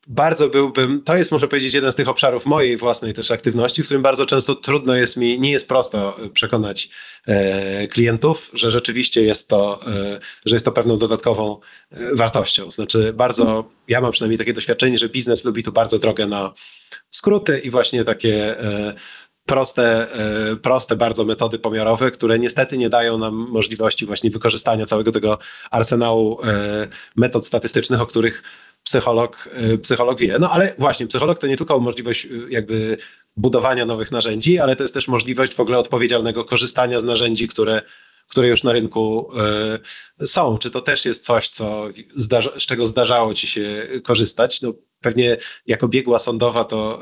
bardzo 0.07 0.49
byłbym, 0.49 1.01
to 1.03 1.17
jest 1.17 1.31
muszę 1.31 1.47
powiedzieć 1.47 1.73
jeden 1.73 1.91
z 1.91 1.95
tych 1.95 2.09
obszarów 2.09 2.45
mojej 2.45 2.77
własnej 2.77 3.13
też 3.13 3.31
aktywności, 3.31 3.83
w 3.83 3.85
którym 3.85 4.01
bardzo 4.01 4.25
często 4.25 4.55
trudno 4.55 4.95
jest 4.95 5.17
mi, 5.17 5.39
nie 5.39 5.51
jest 5.51 5.67
prosto 5.67 6.17
przekonać 6.33 6.89
e, 7.27 7.87
klientów, 7.87 8.51
że 8.53 8.71
rzeczywiście 8.71 9.21
jest 9.21 9.47
to, 9.47 9.79
e, 9.87 10.19
że 10.45 10.55
jest 10.55 10.65
to 10.65 10.71
pewną 10.71 10.97
dodatkową 10.97 11.59
e, 11.91 12.15
wartością. 12.15 12.71
Znaczy 12.71 13.13
bardzo, 13.13 13.71
ja 13.87 14.01
mam 14.01 14.11
przynajmniej 14.11 14.37
takie 14.37 14.53
doświadczenie, 14.53 14.97
że 14.97 15.09
biznes 15.09 15.45
lubi 15.45 15.63
tu 15.63 15.71
bardzo 15.71 15.99
drogę 15.99 16.27
na 16.27 16.53
skróty 17.11 17.59
i 17.59 17.69
właśnie 17.69 18.03
takie 18.03 18.55
proste, 19.45 20.07
proste 20.61 20.95
bardzo 20.95 21.25
metody 21.25 21.59
pomiarowe, 21.59 22.11
które 22.11 22.39
niestety 22.39 22.77
nie 22.77 22.89
dają 22.89 23.17
nam 23.17 23.35
możliwości 23.35 24.05
właśnie 24.05 24.29
wykorzystania 24.29 24.85
całego 24.85 25.11
tego 25.11 25.37
arsenału 25.71 26.39
metod 27.15 27.47
statystycznych, 27.47 28.01
o 28.01 28.05
których 28.05 28.43
psycholog, 28.83 29.49
y, 29.73 29.77
psycholog 29.77 30.19
wie. 30.19 30.37
No 30.39 30.49
ale 30.51 30.73
właśnie, 30.77 31.07
psycholog 31.07 31.39
to 31.39 31.47
nie 31.47 31.57
tylko 31.57 31.79
możliwość 31.79 32.25
y, 32.25 32.29
jakby 32.49 32.97
budowania 33.37 33.85
nowych 33.85 34.11
narzędzi, 34.11 34.59
ale 34.59 34.75
to 34.75 34.83
jest 34.83 34.93
też 34.93 35.07
możliwość 35.07 35.53
w 35.53 35.59
ogóle 35.59 35.77
odpowiedzialnego 35.77 36.45
korzystania 36.45 36.99
z 36.99 37.03
narzędzi, 37.03 37.47
które, 37.47 37.81
które 38.27 38.47
już 38.47 38.63
na 38.63 38.71
rynku 38.71 39.31
y, 40.21 40.27
są. 40.27 40.57
Czy 40.57 40.71
to 40.71 40.81
też 40.81 41.05
jest 41.05 41.25
coś, 41.25 41.49
co 41.49 41.87
z 42.15 42.65
czego 42.65 42.87
zdarzało 42.87 43.33
ci 43.33 43.47
się 43.47 43.87
korzystać? 44.03 44.61
No, 44.61 44.73
pewnie 45.01 45.37
jako 45.67 45.87
biegła 45.87 46.19
sądowa 46.19 46.63
to 46.63 47.01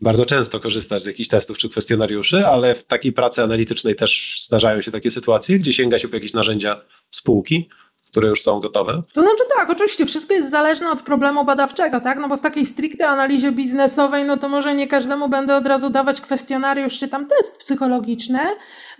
bardzo 0.00 0.26
często 0.26 0.60
korzystasz 0.60 1.02
z 1.02 1.06
jakichś 1.06 1.28
testów 1.28 1.58
czy 1.58 1.68
kwestionariuszy, 1.68 2.46
ale 2.46 2.74
w 2.74 2.84
takiej 2.84 3.12
pracy 3.12 3.42
analitycznej 3.42 3.96
też 3.96 4.36
zdarzają 4.40 4.80
się 4.80 4.90
takie 4.90 5.10
sytuacje, 5.10 5.58
gdzie 5.58 5.72
sięga 5.72 5.98
się 5.98 6.08
po 6.08 6.16
jakieś 6.16 6.32
narzędzia 6.32 6.80
spółki 7.10 7.68
które 8.12 8.28
już 8.28 8.42
są 8.42 8.60
gotowe? 8.60 9.02
To 9.12 9.22
znaczy 9.22 9.44
tak, 9.58 9.70
oczywiście 9.70 10.06
wszystko 10.06 10.34
jest 10.34 10.50
zależne 10.50 10.90
od 10.90 11.02
problemu 11.02 11.44
badawczego, 11.44 12.00
tak? 12.00 12.18
No 12.18 12.28
bo 12.28 12.36
w 12.36 12.40
takiej 12.40 12.66
stricte 12.66 13.08
analizie 13.08 13.52
biznesowej, 13.52 14.24
no 14.24 14.36
to 14.36 14.48
może 14.48 14.74
nie 14.74 14.88
każdemu 14.88 15.28
będę 15.28 15.56
od 15.56 15.66
razu 15.66 15.90
dawać 15.90 16.20
kwestionariusz 16.20 16.98
czy 16.98 17.08
tam 17.08 17.26
test 17.26 17.58
psychologiczny. 17.58 18.40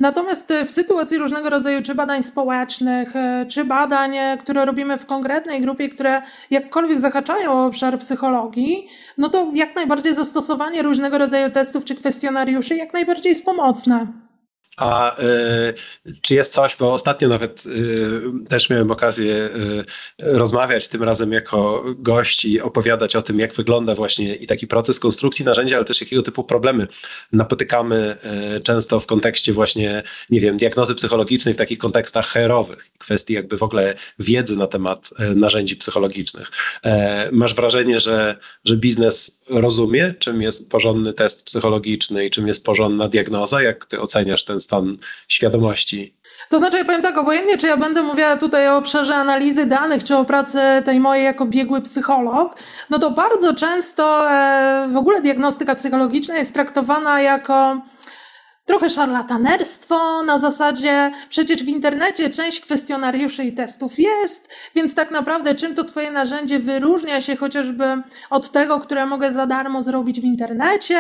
Natomiast 0.01 0.51
e, 0.51 0.64
w 0.64 0.70
sytuacji 0.70 1.18
różnego 1.18 1.51
rodzaju 1.51 1.83
czy 1.83 1.94
badań 1.94 2.22
społecznych, 2.22 3.16
e, 3.16 3.46
czy 3.48 3.64
badań, 3.64 4.16
e, 4.16 4.38
które 4.40 4.64
robimy 4.64 4.98
w 4.98 5.07
konkretnej 5.07 5.61
grupie, 5.61 5.88
które 5.88 6.22
jakkolwiek 6.51 7.01
zahaczają 7.01 7.53
o 7.53 7.66
obszar 7.66 7.98
psychologii, 7.98 8.88
no 9.18 9.29
to 9.29 9.51
jak 9.55 9.77
najbardziej 9.77 10.14
zastosowanie 10.14 10.83
różnego 10.83 11.18
rodzaju 11.18 11.51
testów 11.51 11.85
czy 11.85 11.94
kwestionariuszy 11.94 12.77
jak 12.77 12.92
najbardziej 12.92 13.31
jest 13.31 13.44
pomocne. 13.44 14.22
A 14.77 15.21
y, 15.21 15.75
czy 16.23 16.35
jest 16.35 16.53
coś, 16.53 16.77
bo 16.77 16.93
ostatnio 16.93 17.29
nawet 17.29 17.67
y, 17.67 18.21
też 18.49 18.71
miałem 18.71 18.91
okazję 18.91 19.35
y, 19.35 19.85
rozmawiać, 20.19 20.89
tym 20.89 21.03
razem 21.03 21.33
jako 21.33 21.85
gość 21.99 22.45
i 22.45 22.61
opowiadać 22.61 23.17
o 23.17 23.23
tym, 23.23 23.39
jak 23.39 23.55
wygląda 23.55 23.95
właśnie 23.95 24.35
i 24.35 24.47
taki 24.47 24.67
proces 24.67 25.01
konstrukcji 25.01 25.45
narzędzia, 25.45 25.77
ale 25.77 25.85
też 25.85 26.01
jakiego 26.01 26.23
typu 26.23 26.45
problemy 26.45 26.87
napotykamy 27.33 28.17
często 28.63 29.01
w 29.01 29.07
kontekście 29.07 29.53
właśnie, 29.53 30.03
nie 30.31 30.41
wiem, 30.41 30.57
diagnozy 30.57 30.95
psychologicznej 30.95 31.55
w 31.55 31.59
takich 31.59 31.79
kontekstach 31.79 32.27
herowych, 32.27 32.91
kwestii 32.99 33.35
jakby 33.35 33.57
w 33.57 33.63
ogóle 33.63 33.95
wiedzy 34.19 34.57
na 34.57 34.67
temat 34.67 35.11
narzędzi 35.35 35.77
psychologicznych. 35.77 36.51
E, 36.85 37.29
masz 37.33 37.55
wrażenie, 37.55 38.01
że, 38.01 38.37
że 38.65 38.77
biznes 38.77 39.42
rozumie, 39.61 40.15
czym 40.19 40.43
jest 40.43 40.71
porządny 40.71 41.12
test 41.12 41.43
psychologiczny 41.43 42.27
i 42.27 42.31
czym 42.31 42.49
jest 42.49 42.65
porządna 42.65 43.09
diagnoza? 43.09 43.62
Jak 43.62 43.87
ty 43.87 44.01
oceniasz 44.01 44.45
ten 44.45 44.61
stan 44.61 44.97
świadomości? 45.29 46.15
To 46.49 46.59
znaczy, 46.59 46.77
ja 46.77 46.85
powiem 46.85 47.03
tak, 47.03 47.19
obojętnie, 47.19 47.59
czy 47.59 47.67
ja 47.67 47.77
będę 47.77 48.03
mówiła 48.03 48.37
tutaj 48.37 48.69
o 48.69 48.77
obszarze 48.77 49.15
analizy 49.15 49.67
danych, 49.67 50.05
czy 50.05 50.17
o 50.17 50.25
pracy 50.25 50.59
tej 50.85 51.01
mojej 51.01 51.25
jako 51.25 51.47
biegły 51.47 51.83
psycholog, 51.83 52.57
no 52.91 52.99
to 52.99 53.11
bardzo 53.11 53.55
często 53.55 54.31
e, 54.31 54.88
w 54.93 54.97
ogóle 54.97 55.23
diagnostyka 55.23 55.75
psychologiczna 55.75 56.38
jest 56.38 56.55
traktowana 56.55 57.21
jako 57.21 57.83
trochę 58.73 58.91
szarlatanerstwo 58.91 60.23
na 60.23 60.39
zasadzie 60.39 61.11
przecież 61.29 61.65
w 61.65 61.69
internecie 61.69 62.31
część 62.31 62.61
kwestionariuszy 62.61 63.45
i 63.45 63.53
testów 63.53 63.99
jest, 63.99 64.49
więc 64.75 64.95
tak 64.95 65.11
naprawdę 65.11 65.55
czym 65.55 65.75
to 65.75 65.85
twoje 65.85 66.11
narzędzie 66.11 66.59
wyróżnia 66.59 67.21
się 67.21 67.37
chociażby 67.37 68.03
od 68.31 68.51
tego, 68.51 68.81
które 68.81 69.07
mogę 69.07 69.33
za 69.33 69.47
darmo 69.47 69.83
zrobić 69.83 70.21
w 70.21 70.25
internecie, 70.25 70.99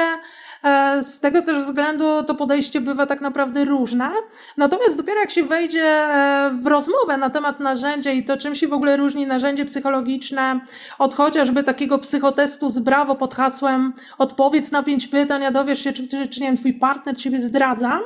z 1.02 1.20
tego 1.20 1.42
też 1.42 1.58
względu 1.58 2.22
to 2.22 2.34
podejście 2.34 2.80
bywa 2.80 3.06
tak 3.06 3.20
naprawdę 3.20 3.64
różne. 3.64 4.10
Natomiast 4.56 4.96
dopiero 4.96 5.20
jak 5.20 5.30
się 5.30 5.44
wejdzie 5.44 5.84
e, 5.84 6.50
w 6.62 6.66
rozmowę 6.66 7.16
na 7.16 7.30
temat 7.30 7.60
narzędzia 7.60 8.10
i 8.10 8.24
to, 8.24 8.36
czym 8.36 8.54
się 8.54 8.68
w 8.68 8.72
ogóle 8.72 8.96
różni 8.96 9.26
narzędzie 9.26 9.64
psychologiczne 9.64 10.60
od 10.98 11.14
chociażby 11.14 11.62
takiego 11.62 11.98
psychotestu 11.98 12.68
z 12.68 12.78
brawo 12.78 13.14
pod 13.14 13.34
hasłem 13.34 13.92
odpowiedz 14.18 14.72
na 14.72 14.82
pięć 14.82 15.06
pytań, 15.06 15.44
a 15.44 15.50
dowiesz 15.50 15.84
się, 15.84 15.92
czy, 15.92 16.08
czy, 16.08 16.28
czy 16.28 16.40
nie 16.40 16.46
wiem, 16.46 16.56
twój 16.56 16.74
partner 16.74 17.16
ciebie 17.16 17.40
zdradza, 17.40 18.00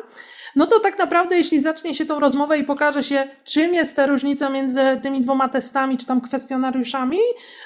no 0.57 0.67
to 0.67 0.81
tak 0.81 0.99
naprawdę, 0.99 1.37
jeśli 1.37 1.61
zacznie 1.61 1.95
się 1.95 2.07
tą 2.07 2.21
rozmowę 2.21 2.59
i 2.59 2.65
pokaże 2.65 3.03
się, 3.03 3.29
czym 3.45 3.75
jest 3.75 3.97
ta 3.97 4.07
różnica 4.07 4.49
między 4.49 4.81
tymi 5.03 5.21
dwoma 5.21 5.49
testami, 5.49 5.99
czy 5.99 6.07
tam 6.07 6.21
kwestionariuszami, 6.21 7.19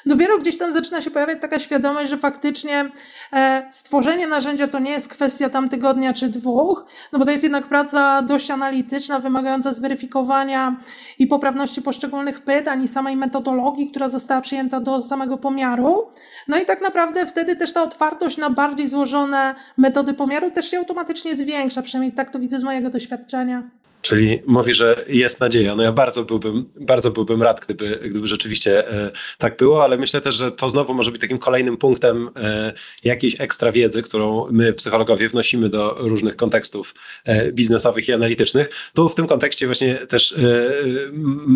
dopiero 0.06 0.38
gdzieś 0.38 0.58
tam 0.58 0.72
zaczyna 0.72 1.00
się 1.00 1.10
pojawiać 1.10 1.38
taka 1.40 1.58
świadomość, 1.58 2.10
że 2.10 2.16
faktycznie 2.16 2.90
e, 3.32 3.68
stworzenie 3.70 4.26
narzędzia 4.26 4.68
to 4.68 4.78
nie 4.78 4.90
jest 4.90 5.08
kwestia 5.08 5.48
tam 5.48 5.68
tygodnia 5.68 6.12
czy 6.12 6.28
dwóch, 6.28 6.84
no 7.12 7.18
bo 7.18 7.24
to 7.24 7.30
jest 7.30 7.42
jednak 7.42 7.66
praca 7.66 8.22
dość 8.22 8.50
analityczna, 8.50 9.18
wymagająca 9.18 9.72
zweryfikowania 9.72 10.76
i 11.18 11.26
poprawności 11.26 11.82
poszczególnych 11.82 12.40
pytań 12.40 12.82
i 12.82 12.88
samej 12.88 13.16
metodologii, 13.16 13.90
która 13.90 14.08
została 14.08 14.40
przyjęta 14.40 14.80
do 14.80 15.02
samego 15.02 15.38
pomiaru. 15.38 16.06
No 16.48 16.58
i 16.58 16.66
tak 16.66 16.80
naprawdę 16.80 17.26
wtedy 17.26 17.56
też 17.56 17.72
ta 17.72 17.82
otwartość 17.82 18.36
na 18.36 18.50
bardziej 18.50 18.88
złożone 18.88 19.54
metody 19.76 20.14
pomiaru 20.14 20.50
też 20.50 20.70
się 20.70 20.78
automatycznie 20.78 21.36
zwiększa, 21.36 21.82
przynajmniej 21.82 22.12
tak 22.12 22.30
to 22.30 22.38
widzę 22.38 22.58
z 22.58 22.62
mojego 22.62 22.79
mojego 22.80 22.92
doświadczenia. 22.92 23.70
Czyli 24.02 24.38
mówi, 24.46 24.74
że 24.74 25.04
jest 25.08 25.40
nadzieja. 25.40 25.74
No 25.74 25.82
ja 25.82 25.92
bardzo 25.92 26.24
byłbym, 26.24 26.70
bardzo 26.80 27.10
byłbym 27.10 27.42
rad, 27.42 27.60
gdyby, 27.64 27.98
gdyby 28.10 28.28
rzeczywiście 28.28 28.88
e, 28.88 29.10
tak 29.38 29.56
było, 29.56 29.84
ale 29.84 29.98
myślę 29.98 30.20
też, 30.20 30.34
że 30.34 30.52
to 30.52 30.70
znowu 30.70 30.94
może 30.94 31.10
być 31.10 31.20
takim 31.20 31.38
kolejnym 31.38 31.76
punktem 31.76 32.30
e, 32.36 32.72
jakiejś 33.04 33.40
ekstra 33.40 33.72
wiedzy, 33.72 34.02
którą 34.02 34.46
my, 34.50 34.72
psychologowie, 34.72 35.28
wnosimy 35.28 35.68
do 35.68 35.94
różnych 35.98 36.36
kontekstów 36.36 36.94
e, 37.24 37.52
biznesowych 37.52 38.08
i 38.08 38.12
analitycznych. 38.12 38.68
Tu 38.94 39.08
w 39.08 39.14
tym 39.14 39.26
kontekście 39.26 39.66
właśnie 39.66 39.94
też 39.94 40.34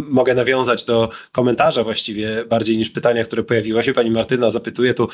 mogę 0.08 0.34
nawiązać 0.34 0.84
do 0.84 1.08
komentarza 1.32 1.84
właściwie 1.84 2.44
bardziej 2.44 2.78
niż 2.78 2.90
pytania, 2.90 3.24
które 3.24 3.42
pojawiło 3.42 3.82
się. 3.82 3.92
Pani 3.92 4.10
Martyna 4.10 4.50
zapytuje, 4.50 4.94
tu 4.94 5.08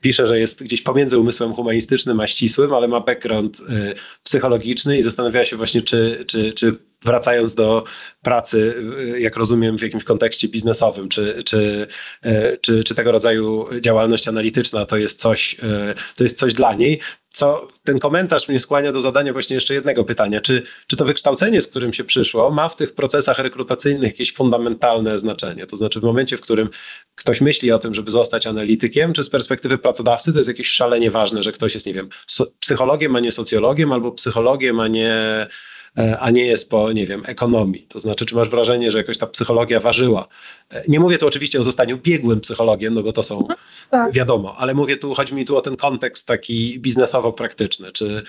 pisze, 0.00 0.26
że 0.26 0.40
jest 0.40 0.62
gdzieś 0.62 0.82
pomiędzy 0.82 1.18
umysłem 1.18 1.54
humanistycznym 1.54 2.20
a 2.20 2.26
ścisłym, 2.26 2.74
ale 2.74 2.88
ma 2.88 3.00
background 3.00 3.62
psychologiczny 4.24 4.98
i 4.98 5.02
zastanawiała 5.02 5.44
się 5.44 5.56
właśnie, 5.56 5.82
czy, 5.82 6.24
czy, 6.26 6.52
czy 6.52 6.69
wracając 7.04 7.54
do 7.54 7.84
pracy, 8.22 8.74
jak 9.18 9.36
rozumiem, 9.36 9.78
w 9.78 9.82
jakimś 9.82 10.04
kontekście 10.04 10.48
biznesowym, 10.48 11.08
czy, 11.08 11.42
czy, 11.44 11.86
e, 12.22 12.56
czy, 12.56 12.84
czy 12.84 12.94
tego 12.94 13.12
rodzaju 13.12 13.68
działalność 13.80 14.28
analityczna 14.28 14.86
to 14.86 14.96
jest 14.96 15.20
coś, 15.20 15.56
e, 15.62 15.94
to 16.16 16.24
jest 16.24 16.38
coś 16.38 16.54
dla 16.54 16.74
niej. 16.74 17.00
Co 17.32 17.68
ten 17.84 17.98
komentarz 17.98 18.48
mnie 18.48 18.60
skłania 18.60 18.92
do 18.92 19.00
zadania 19.00 19.32
właśnie 19.32 19.54
jeszcze 19.54 19.74
jednego 19.74 20.04
pytania. 20.04 20.40
Czy, 20.40 20.62
czy 20.86 20.96
to 20.96 21.04
wykształcenie, 21.04 21.62
z 21.62 21.66
którym 21.66 21.92
się 21.92 22.04
przyszło, 22.04 22.50
ma 22.50 22.68
w 22.68 22.76
tych 22.76 22.94
procesach 22.94 23.38
rekrutacyjnych 23.38 24.12
jakieś 24.12 24.34
fundamentalne 24.34 25.18
znaczenie? 25.18 25.66
To 25.66 25.76
znaczy, 25.76 26.00
w 26.00 26.02
momencie, 26.02 26.36
w 26.36 26.40
którym 26.40 26.68
ktoś 27.14 27.40
myśli 27.40 27.72
o 27.72 27.78
tym, 27.78 27.94
żeby 27.94 28.10
zostać 28.10 28.46
analitykiem, 28.46 29.12
czy 29.12 29.24
z 29.24 29.30
perspektywy 29.30 29.78
pracodawcy 29.78 30.32
to 30.32 30.38
jest 30.38 30.48
jakieś 30.48 30.68
szalenie 30.68 31.10
ważne, 31.10 31.42
że 31.42 31.52
ktoś 31.52 31.74
jest, 31.74 31.86
nie 31.86 31.94
wiem, 31.94 32.08
psychologiem, 32.60 33.16
a 33.16 33.20
nie 33.20 33.32
socjologiem, 33.32 33.92
albo 33.92 34.12
psychologiem, 34.12 34.80
a 34.80 34.88
nie 34.88 35.46
a 36.20 36.30
nie 36.30 36.46
jest 36.46 36.70
po, 36.70 36.92
nie 36.92 37.06
wiem, 37.06 37.22
ekonomii. 37.26 37.82
To 37.82 38.00
znaczy, 38.00 38.26
czy 38.26 38.34
masz 38.34 38.48
wrażenie, 38.48 38.90
że 38.90 38.98
jakoś 38.98 39.18
ta 39.18 39.26
psychologia 39.26 39.80
ważyła? 39.80 40.28
E, 40.70 40.82
nie 40.88 41.00
mówię 41.00 41.18
tu 41.18 41.26
oczywiście 41.26 41.60
o 41.60 41.62
zostaniu 41.62 41.98
biegłym 41.98 42.40
psychologiem, 42.40 42.94
no 42.94 43.02
bo 43.02 43.12
to 43.12 43.22
są 43.22 43.38
mhm, 43.38 43.58
tak. 43.90 44.12
wiadomo, 44.12 44.56
ale 44.56 44.74
mówię 44.74 44.96
tu, 44.96 45.14
chodzi 45.14 45.34
mi 45.34 45.44
tu 45.44 45.56
o 45.56 45.60
ten 45.60 45.76
kontekst 45.76 46.26
taki 46.26 46.80
biznesowo-praktyczny. 46.80 47.92
Czy, 47.92 48.22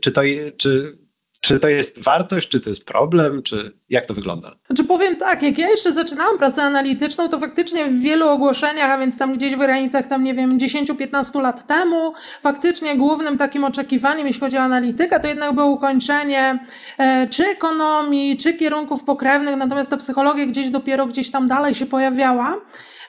czy, 0.00 0.12
to, 0.12 0.20
czy 0.56 0.98
czy 1.40 1.60
to 1.60 1.68
jest 1.68 2.02
wartość, 2.02 2.48
czy 2.48 2.60
to 2.60 2.70
jest 2.70 2.84
problem, 2.84 3.42
czy 3.42 3.72
jak 3.88 4.06
to 4.06 4.14
wygląda? 4.14 4.52
Znaczy 4.66 4.84
powiem 4.84 5.16
tak, 5.16 5.42
jak 5.42 5.58
ja 5.58 5.68
jeszcze 5.68 5.92
zaczynałam 5.92 6.38
pracę 6.38 6.62
analityczną, 6.62 7.28
to 7.28 7.40
faktycznie 7.40 7.84
w 7.86 8.00
wielu 8.00 8.28
ogłoszeniach, 8.28 8.90
a 8.90 8.98
więc 8.98 9.18
tam 9.18 9.36
gdzieś 9.36 9.54
w 9.54 9.58
granicach 9.58 10.06
tam 10.06 10.24
nie 10.24 10.34
wiem 10.34 10.58
10-15 10.58 11.42
lat 11.42 11.66
temu, 11.66 12.12
faktycznie 12.42 12.96
głównym 12.96 13.38
takim 13.38 13.64
oczekiwaniem, 13.64 14.26
jeśli 14.26 14.40
chodzi 14.40 14.58
o 14.58 14.60
analitykę, 14.60 15.20
to 15.20 15.26
jednak 15.26 15.54
było 15.54 15.66
ukończenie 15.66 16.58
e, 16.98 17.28
czy 17.28 17.44
ekonomii, 17.44 18.36
czy 18.36 18.54
kierunków 18.54 19.04
pokrewnych, 19.04 19.56
natomiast 19.56 19.90
ta 19.90 19.96
psychologia 19.96 20.46
gdzieś 20.46 20.70
dopiero 20.70 21.06
gdzieś 21.06 21.30
tam 21.30 21.48
dalej 21.48 21.74
się 21.74 21.86
pojawiała. 21.86 22.56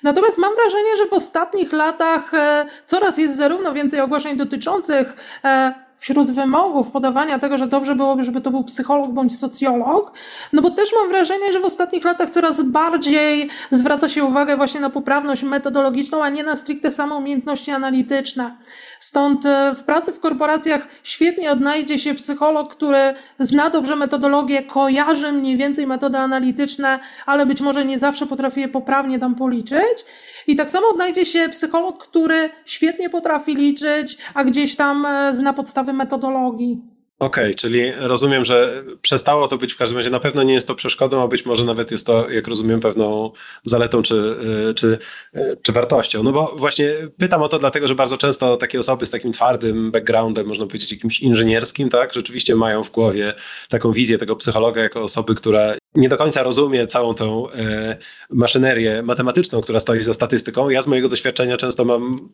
Natomiast 0.03 0.37
mam 0.37 0.55
wrażenie, 0.55 0.97
że 0.97 1.05
w 1.05 1.13
ostatnich 1.13 1.73
latach 1.73 2.33
e, 2.33 2.65
coraz 2.85 3.17
jest 3.17 3.37
zarówno 3.37 3.73
więcej 3.73 3.99
ogłoszeń 3.99 4.37
dotyczących 4.37 5.15
e, 5.43 5.90
wśród 6.01 6.31
wymogów 6.31 6.91
podawania 6.91 7.39
tego, 7.39 7.57
że 7.57 7.67
dobrze 7.67 7.95
byłoby, 7.95 8.23
żeby 8.23 8.41
to 8.41 8.51
był 8.51 8.63
psycholog 8.63 9.11
bądź 9.11 9.39
socjolog, 9.39 10.11
no 10.53 10.61
bo 10.61 10.69
też 10.69 10.89
mam 10.95 11.09
wrażenie, 11.09 11.53
że 11.53 11.59
w 11.59 11.65
ostatnich 11.65 12.03
latach 12.03 12.29
coraz 12.29 12.61
bardziej 12.61 13.49
zwraca 13.71 14.09
się 14.09 14.23
uwagę 14.23 14.57
właśnie 14.57 14.79
na 14.79 14.89
poprawność 14.89 15.43
metodologiczną, 15.43 16.23
a 16.23 16.29
nie 16.29 16.43
na 16.43 16.55
stricte 16.55 16.91
same 16.91 17.15
umiejętności 17.15 17.71
analityczne. 17.71 18.57
Stąd 18.99 19.45
e, 19.45 19.75
w 19.75 19.83
pracy 19.83 20.11
w 20.11 20.19
korporacjach 20.19 20.87
świetnie 21.03 21.51
odnajdzie 21.51 21.99
się 21.99 22.13
psycholog, 22.13 22.75
który 22.75 23.13
zna 23.39 23.69
dobrze 23.69 23.95
metodologię, 23.95 24.63
kojarzy 24.63 25.31
mniej 25.31 25.57
więcej 25.57 25.87
metody 25.87 26.17
analityczne, 26.17 26.99
ale 27.25 27.45
być 27.45 27.61
może 27.61 27.85
nie 27.85 27.99
zawsze 27.99 28.25
potrafi 28.25 28.61
je 28.61 28.67
poprawnie 28.67 29.19
tam 29.19 29.35
policzyć. 29.35 30.05
I 30.47 30.55
tak 30.55 30.69
samo 30.69 30.87
odnajdzie 30.87 31.25
się 31.25 31.49
psycholog, 31.49 32.03
który 32.03 32.49
świetnie 32.65 33.09
potrafi 33.09 33.55
liczyć, 33.55 34.17
a 34.33 34.43
gdzieś 34.43 34.75
tam 34.75 35.05
e, 35.05 35.33
zna 35.33 35.53
podstawy 35.53 35.90
metodologii. 35.93 36.82
Okej, 37.21 37.43
okay, 37.43 37.56
czyli 37.56 37.91
rozumiem, 37.99 38.45
że 38.45 38.84
przestało 39.01 39.47
to 39.47 39.58
być 39.58 39.73
w 39.73 39.77
każdym 39.77 39.97
razie, 39.97 40.10
na 40.10 40.19
pewno 40.19 40.43
nie 40.43 40.54
jest 40.54 40.67
to 40.67 40.75
przeszkodą, 40.75 41.23
a 41.23 41.27
być 41.27 41.45
może 41.45 41.65
nawet 41.65 41.91
jest 41.91 42.08
to, 42.08 42.30
jak 42.30 42.47
rozumiem, 42.47 42.80
pewną 42.80 43.32
zaletą 43.65 44.01
czy, 44.01 44.36
e, 44.69 44.73
czy, 44.73 44.97
e, 45.34 45.58
czy 45.62 45.71
wartością. 45.71 46.23
No 46.23 46.32
bo 46.32 46.56
właśnie 46.58 46.89
pytam 47.17 47.41
o 47.41 47.47
to 47.47 47.60
dlatego, 47.60 47.88
że 47.88 47.95
bardzo 47.95 48.17
często 48.17 48.58
takie 48.58 48.80
osoby 48.80 49.06
z 49.06 49.12
takim 49.12 49.32
twardym 49.32 49.91
backgroundem, 49.91 50.47
można 50.47 50.65
powiedzieć 50.65 50.91
jakimś 50.91 51.19
inżynierskim, 51.19 51.89
tak, 51.89 52.13
rzeczywiście 52.13 52.56
mają 52.56 52.84
w 52.84 52.91
głowie 52.91 53.34
taką 53.69 53.91
wizję 53.91 54.17
tego 54.17 54.36
psychologa 54.36 54.82
jako 54.82 55.01
osoby, 55.01 55.36
która 55.36 55.73
nie 55.95 56.10
do 56.10 56.17
końca 56.17 56.43
rozumie 56.43 56.88
całą 56.88 57.13
tą 57.13 57.51
e, 57.51 57.97
maszynerię 58.30 59.04
matematyczną, 59.04 59.62
która 59.62 59.80
stoi 59.80 60.04
za 60.04 60.13
statystyką. 60.13 60.69
Ja 60.69 60.82
z 60.82 60.88
mojego 60.88 61.10
doświadczenia 61.10 61.58
często 61.58 61.86
mam 61.86 62.30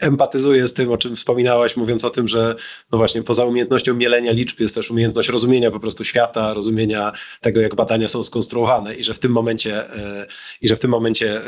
empatyzuję 0.00 0.68
z 0.68 0.74
tym, 0.74 0.92
o 0.92 0.98
czym 0.98 1.16
wspominałaś, 1.16 1.76
mówiąc 1.76 2.04
o 2.04 2.10
tym, 2.10 2.28
że 2.28 2.54
no 2.92 2.98
właśnie 2.98 3.22
poza 3.22 3.44
umiejętnością 3.44 3.94
mielenia 3.94 4.32
liczb 4.32 4.60
jest 4.60 4.74
też 4.74 4.90
umiejętność 4.90 5.28
rozumienia 5.28 5.70
po 5.70 5.80
prostu 5.80 6.04
świata, 6.04 6.54
rozumienia 6.54 7.12
tego, 7.40 7.60
jak 7.60 7.74
badania 7.74 8.08
są 8.08 8.22
skonstruowane 8.22 8.94
i 8.94 9.04
że 9.04 9.14
w 9.14 9.18
tym 9.18 9.32
momencie, 9.32 9.92
e, 9.92 10.26
i 10.60 10.68
że 10.68 10.76
w 10.76 10.80
tym 10.80 10.90
momencie 10.90 11.36
e, 11.36 11.40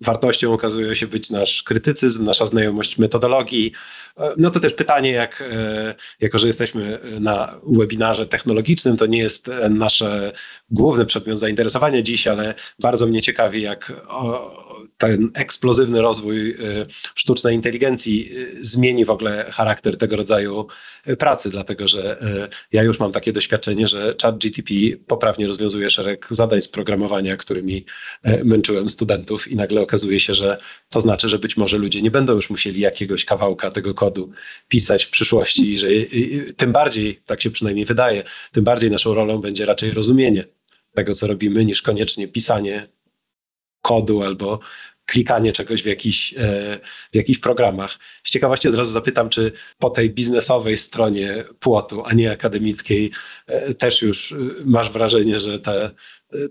wartością 0.00 0.52
okazuje 0.52 0.96
się 0.96 1.06
być 1.06 1.30
nasz 1.30 1.62
krytycyzm, 1.62 2.24
nasza 2.24 2.46
znajomość 2.46 2.98
metodologii. 2.98 3.72
E, 4.18 4.34
no 4.36 4.50
to 4.50 4.60
też 4.60 4.74
pytanie, 4.74 5.10
jak, 5.10 5.44
jako 6.20 6.38
że 6.38 6.46
jesteśmy 6.46 6.98
na 7.20 7.60
webinarze 7.66 8.26
technologicznym, 8.26 8.96
to 8.96 9.06
nie 9.06 9.18
jest 9.18 9.50
nasze 9.70 10.32
główny 10.70 11.06
przedmiot 11.06 11.38
zainteresowania 11.38 12.02
dziś, 12.02 12.26
ale 12.26 12.54
bardzo 12.78 13.06
mnie 13.06 13.22
ciekawi, 13.22 13.62
jak 13.62 13.92
ten 14.98 15.30
eksplozywny 15.34 16.02
rozwój 16.02 16.56
sztucznej 17.14 17.51
inteligencji 17.52 18.38
y, 18.38 18.56
zmieni 18.60 19.04
w 19.04 19.10
ogóle 19.10 19.50
charakter 19.52 19.98
tego 19.98 20.16
rodzaju 20.16 20.66
y, 21.08 21.16
pracy, 21.16 21.50
dlatego 21.50 21.88
że 21.88 22.22
y, 22.22 22.48
ja 22.72 22.82
już 22.82 23.00
mam 23.00 23.12
takie 23.12 23.32
doświadczenie, 23.32 23.86
że 23.86 24.14
chat 24.22 24.38
GTP 24.38 24.74
poprawnie 25.06 25.46
rozwiązuje 25.46 25.90
szereg 25.90 26.26
zadań 26.30 26.62
z 26.62 26.68
programowania, 26.68 27.36
którymi 27.36 27.84
męczyłem 28.44 28.88
studentów 28.88 29.48
i 29.48 29.56
nagle 29.56 29.80
okazuje 29.80 30.20
się, 30.20 30.34
że 30.34 30.58
to 30.88 31.00
znaczy, 31.00 31.28
że 31.28 31.38
być 31.38 31.56
może 31.56 31.78
ludzie 31.78 32.02
nie 32.02 32.10
będą 32.10 32.34
już 32.34 32.50
musieli 32.50 32.80
jakiegoś 32.80 33.24
kawałka 33.24 33.70
tego 33.70 33.94
kodu 33.94 34.30
pisać 34.68 35.04
w 35.04 35.10
przyszłości 35.10 35.72
i 35.72 35.78
że 35.78 35.88
tym 36.56 36.72
bardziej, 36.72 37.20
tak 37.26 37.42
się 37.42 37.50
przynajmniej 37.50 37.86
wydaje, 37.86 38.24
tym 38.52 38.64
bardziej 38.64 38.90
naszą 38.90 39.14
rolą 39.14 39.38
będzie 39.38 39.66
raczej 39.66 39.90
rozumienie 39.90 40.44
tego, 40.94 41.14
co 41.14 41.26
robimy, 41.26 41.64
niż 41.64 41.82
koniecznie 41.82 42.28
pisanie 42.28 42.88
kodu 43.82 44.22
albo 44.22 44.60
klikanie 45.06 45.52
czegoś 45.52 45.82
w, 45.82 45.86
jakiś, 45.86 46.34
e, 46.38 46.78
w 47.12 47.16
jakichś 47.16 47.38
programach. 47.38 47.98
Z 48.24 48.30
ciekawości 48.30 48.68
od 48.68 48.74
razu 48.74 48.90
zapytam, 48.90 49.28
czy 49.28 49.52
po 49.78 49.90
tej 49.90 50.10
biznesowej 50.10 50.76
stronie 50.76 51.44
płotu, 51.60 52.02
a 52.06 52.12
nie 52.12 52.30
akademickiej, 52.30 53.10
e, 53.46 53.74
też 53.74 54.02
już 54.02 54.32
e, 54.32 54.36
masz 54.64 54.90
wrażenie, 54.90 55.38
że 55.38 55.58
te 55.58 55.90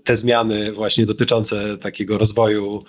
te 0.04 0.16
zmiany 0.16 0.72
właśnie 0.72 1.06
dotyczące 1.06 1.78
takiego 1.78 2.18
rozwoju, 2.18 2.82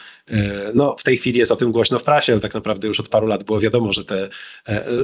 no 0.74 0.96
w 1.00 1.04
tej 1.04 1.18
chwili 1.18 1.40
jest 1.40 1.52
o 1.52 1.56
tym 1.56 1.72
głośno 1.72 2.00
w 2.00 2.04
prasie, 2.04 2.32
ale 2.32 2.42
tak 2.42 2.54
naprawdę 2.54 2.88
już 2.88 3.00
od 3.00 3.10
paru 3.10 3.28
lat 3.28 3.44
było 3.44 3.60
wiadomo, 3.60 3.94
że 3.94 4.06
te, 4.06 4.30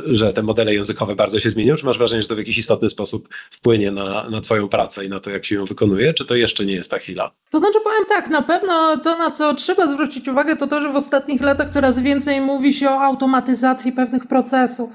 że 0.05 0.33
te 0.33 0.43
modele 0.43 0.73
językowe 0.73 1.15
bardzo 1.15 1.39
się 1.39 1.49
zmienią. 1.49 1.75
Czy 1.75 1.85
masz 1.85 1.97
wrażenie, 1.97 2.21
że 2.21 2.27
to 2.27 2.35
w 2.35 2.37
jakiś 2.37 2.57
istotny 2.57 2.89
sposób 2.89 3.29
wpłynie 3.51 3.91
na, 3.91 4.29
na 4.29 4.41
twoją 4.41 4.69
pracę 4.69 5.05
i 5.05 5.09
na 5.09 5.19
to, 5.19 5.29
jak 5.29 5.45
się 5.45 5.55
ją 5.55 5.65
wykonuje, 5.65 6.13
czy 6.13 6.25
to 6.25 6.35
jeszcze 6.35 6.65
nie 6.65 6.73
jest 6.73 6.91
ta 6.91 6.99
chwila? 6.99 7.31
To 7.49 7.59
znaczy 7.59 7.79
powiem 7.83 8.05
tak, 8.09 8.29
na 8.29 8.41
pewno 8.41 8.97
to, 8.97 9.17
na 9.17 9.31
co 9.31 9.53
trzeba 9.53 9.87
zwrócić 9.87 10.27
uwagę, 10.27 10.55
to 10.55 10.67
to, 10.67 10.81
że 10.81 10.93
w 10.93 10.95
ostatnich 10.95 11.41
latach 11.41 11.69
coraz 11.69 11.99
więcej 11.99 12.41
mówi 12.41 12.73
się 12.73 12.89
o 12.89 13.01
automatyzacji 13.01 13.91
pewnych 13.91 14.27
procesów. 14.27 14.89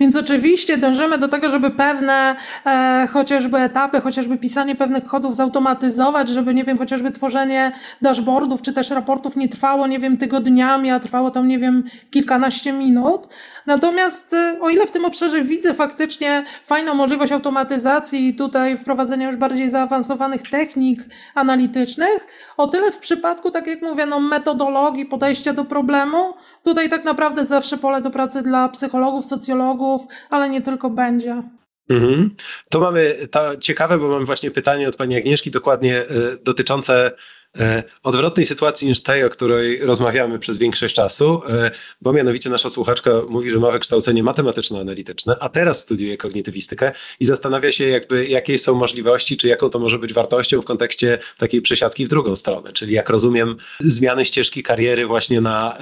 Więc 0.00 0.16
oczywiście 0.16 0.78
dążymy 0.78 1.18
do 1.18 1.28
tego, 1.28 1.48
żeby 1.48 1.70
pewne 1.70 2.36
e, 2.66 3.08
chociażby 3.12 3.58
etapy, 3.58 4.00
chociażby 4.00 4.38
pisanie 4.38 4.74
pewnych 4.76 5.04
kodów 5.04 5.36
zautomatyzować, 5.36 6.28
żeby, 6.36 6.54
nie 6.54 6.64
wiem, 6.64 6.78
chociażby 6.78 7.10
tworzenie 7.10 7.72
dashboardów 8.02 8.62
czy 8.62 8.72
też 8.72 8.90
raportów 8.90 9.36
nie 9.36 9.48
trwało, 9.48 9.86
nie 9.86 9.98
wiem, 9.98 10.16
tygodniami, 10.16 10.90
a 10.90 11.00
trwało 11.00 11.30
tam, 11.30 11.48
nie 11.48 11.58
wiem, 11.58 11.84
kilkanaście 12.10 12.72
minut. 12.72 13.28
Natomiast 13.66 14.34
e, 14.34 14.58
o 14.60 14.70
ile 14.70 14.86
w 14.86 14.90
tym 14.90 15.04
obszarze 15.04 15.42
widzę 15.42 15.74
faktycznie 15.74 16.44
fajną 16.64 16.94
możliwość 16.94 17.32
automatyzacji 17.32 18.28
i 18.28 18.34
tutaj 18.34 18.78
wprowadzenia 18.78 19.26
już 19.26 19.36
bardziej 19.36 19.70
zaawansowanych 19.70 20.42
technik 20.50 21.00
analitycznych, 21.34 22.26
o 22.56 22.68
tyle 22.68 22.90
w 22.90 22.98
przypadku, 22.98 23.50
tak 23.50 23.66
jak 23.66 23.82
mówię, 23.82 24.06
no, 24.06 24.20
metodologii, 24.20 25.06
podejścia 25.06 25.52
do 25.52 25.64
problemu, 25.64 26.34
tutaj 26.62 26.90
tak 26.90 27.04
naprawdę 27.04 27.44
zawsze 27.44 27.78
pole 27.78 28.02
do 28.02 28.10
pracy 28.10 28.42
dla 28.42 28.68
psychologów, 28.68 29.26
socjologów, 29.26 30.02
ale 30.30 30.48
nie 30.48 30.60
tylko 30.60 30.90
będzie. 30.90 31.42
Mhm. 31.88 32.30
To 32.70 32.80
mamy 32.80 33.28
to 33.30 33.56
ciekawe, 33.56 33.98
bo 33.98 34.08
mamy 34.08 34.24
właśnie 34.24 34.50
pytanie 34.50 34.88
od 34.88 34.96
pani 34.96 35.16
Agnieszki, 35.16 35.50
dokładnie 35.50 36.02
y, 36.02 36.38
dotyczące 36.44 37.12
y, 37.56 37.60
odwrotnej 38.02 38.46
sytuacji 38.46 38.88
niż 38.88 39.02
tej, 39.02 39.24
o 39.24 39.30
której 39.30 39.78
rozmawiamy 39.78 40.38
przez 40.38 40.58
większość 40.58 40.94
czasu, 40.94 41.42
y, 41.66 41.70
bo 42.00 42.12
mianowicie 42.12 42.50
nasza 42.50 42.70
słuchaczka 42.70 43.10
mówi, 43.28 43.50
że 43.50 43.58
ma 43.58 43.70
wykształcenie 43.70 44.22
matematyczno-analityczne, 44.22 45.36
a 45.40 45.48
teraz 45.48 45.80
studiuje 45.80 46.16
kognitywistykę 46.16 46.92
i 47.20 47.24
zastanawia 47.24 47.72
się 47.72 47.84
jakby 47.84 48.26
jakie 48.26 48.58
są 48.58 48.74
możliwości, 48.74 49.36
czy 49.36 49.48
jaką 49.48 49.70
to 49.70 49.78
może 49.78 49.98
być 49.98 50.12
wartością 50.12 50.62
w 50.62 50.64
kontekście 50.64 51.18
takiej 51.38 51.62
przesiadki 51.62 52.06
w 52.06 52.08
drugą 52.08 52.36
stronę, 52.36 52.72
czyli 52.72 52.94
jak 52.94 53.08
rozumiem 53.08 53.56
zmiany 53.80 54.24
ścieżki 54.24 54.62
kariery 54.62 55.06
właśnie 55.06 55.40
na 55.40 55.78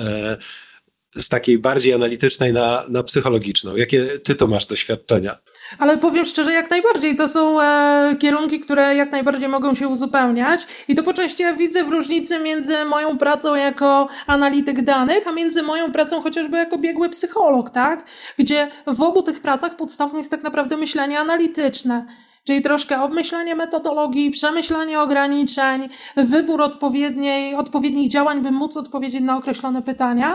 z 1.14 1.28
takiej 1.28 1.58
bardziej 1.58 1.94
analitycznej 1.94 2.52
na, 2.52 2.84
na 2.88 3.02
psychologiczną. 3.02 3.76
Jakie 3.76 4.04
ty 4.04 4.34
to 4.34 4.46
masz 4.46 4.66
doświadczenia? 4.66 5.36
Ale 5.78 5.98
powiem 5.98 6.24
szczerze, 6.24 6.52
jak 6.52 6.70
najbardziej. 6.70 7.16
To 7.16 7.28
są 7.28 7.60
e, 7.60 8.16
kierunki, 8.20 8.60
które 8.60 8.94
jak 8.94 9.12
najbardziej 9.12 9.48
mogą 9.48 9.74
się 9.74 9.88
uzupełniać. 9.88 10.66
I 10.88 10.94
to 10.94 11.02
po 11.02 11.12
części 11.12 11.42
ja 11.42 11.52
widzę 11.52 11.84
w 11.84 11.88
różnicy 11.88 12.40
między 12.40 12.84
moją 12.84 13.18
pracą 13.18 13.54
jako 13.54 14.08
analityk 14.26 14.84
danych, 14.84 15.28
a 15.28 15.32
między 15.32 15.62
moją 15.62 15.92
pracą 15.92 16.20
chociażby 16.20 16.56
jako 16.56 16.78
biegły 16.78 17.08
psycholog, 17.08 17.70
tak? 17.70 18.06
Gdzie 18.38 18.70
w 18.86 19.02
obu 19.02 19.22
tych 19.22 19.40
pracach 19.40 19.76
podstawą 19.76 20.16
jest 20.16 20.30
tak 20.30 20.42
naprawdę 20.42 20.76
myślenie 20.76 21.20
analityczne. 21.20 22.06
Czyli 22.47 22.62
troszkę 22.62 23.03
obmyślenie 23.03 23.55
metodologii, 23.55 24.30
przemyślenie 24.30 25.01
ograniczeń, 25.01 25.88
wybór 26.16 26.62
odpowiedniej, 26.62 27.55
odpowiednich 27.55 28.11
działań, 28.11 28.42
by 28.42 28.51
móc 28.51 28.76
odpowiedzieć 28.76 29.22
na 29.22 29.36
określone 29.36 29.82
pytania. 29.82 30.34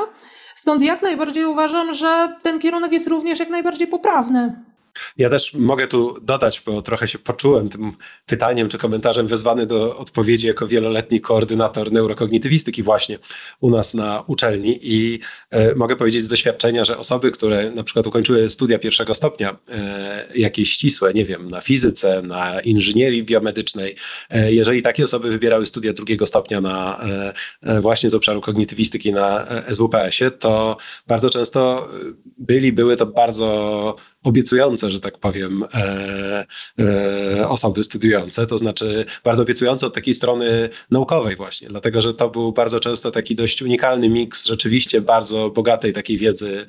Stąd 0.56 0.82
jak 0.82 1.02
najbardziej 1.02 1.46
uważam, 1.46 1.94
że 1.94 2.38
ten 2.42 2.60
kierunek 2.60 2.92
jest 2.92 3.08
również 3.08 3.40
jak 3.40 3.50
najbardziej 3.50 3.88
poprawny. 3.88 4.69
Ja 5.18 5.30
też 5.30 5.54
mogę 5.54 5.88
tu 5.88 6.18
dodać, 6.22 6.62
bo 6.66 6.82
trochę 6.82 7.08
się 7.08 7.20
poczułem 7.20 7.70
tym 7.70 7.92
pytaniem 8.26 8.70
czy 8.70 8.78
komentarzem 8.78 9.28
wezwany 9.28 9.66
do 9.66 9.98
odpowiedzi 9.98 10.48
jako 10.48 10.68
wieloletni 10.68 11.22
koordynator 11.22 11.92
neurokognitywistyki 11.92 12.84
właśnie 12.84 13.20
u 13.60 13.70
nas 13.70 13.94
na 13.94 14.24
uczelni 14.28 14.80
i 14.82 15.20
e, 15.50 15.76
mogę 15.76 15.96
powiedzieć 15.96 16.24
z 16.24 16.28
doświadczenia, 16.28 16.86
że 16.86 16.98
osoby, 16.98 17.32
które 17.32 17.72
na 17.72 17.84
przykład 17.84 18.08
ukończyły 18.08 18.50
studia 18.50 18.80
pierwszego 18.80 19.14
stopnia, 19.14 19.58
e, 19.70 20.28
jakieś 20.36 20.72
ścisłe, 20.74 21.14
nie 21.14 21.26
wiem, 21.26 21.50
na 21.50 21.62
fizyce, 21.62 22.22
na 22.22 22.62
inżynierii 22.62 23.24
biomedycznej, 23.24 23.96
e, 24.30 24.54
jeżeli 24.54 24.82
takie 24.82 25.04
osoby 25.04 25.30
wybierały 25.30 25.68
studia 25.68 25.94
drugiego 25.94 26.28
stopnia 26.28 26.62
na 26.62 27.04
e, 27.04 27.34
e, 27.62 27.82
właśnie 27.82 28.10
z 28.10 28.14
obszaru 28.14 28.42
kognitywistyki 28.42 29.12
na 29.12 29.48
e, 29.48 29.76
SWPS-ie, 29.76 30.32
to 30.32 30.78
bardzo 31.08 31.30
często 31.30 31.90
byli, 32.38 32.72
były 32.72 32.98
to 32.98 33.06
bardzo 33.06 33.96
obiecujące, 34.24 34.90
że 34.90 35.00
tak 35.00 35.18
powiem, 35.18 35.66
e, 35.74 36.46
e, 36.80 37.50
osoby 37.50 37.84
studiujące, 37.84 38.48
to 38.48 38.58
znaczy 38.58 39.06
bardzo 39.24 39.44
obiecujące 39.44 39.86
od 39.86 39.94
takiej 39.94 40.14
strony 40.14 40.70
naukowej 40.92 41.36
właśnie, 41.36 41.68
dlatego 41.68 42.02
że 42.02 42.14
to 42.14 42.30
był 42.30 42.52
bardzo 42.52 42.80
często 42.80 43.12
taki 43.12 43.36
dość 43.36 43.62
unikalny 43.62 44.10
miks 44.10 44.46
rzeczywiście 44.46 45.02
bardzo 45.02 45.50
bogatej 45.50 45.94
takiej 45.94 46.18
wiedzy 46.18 46.66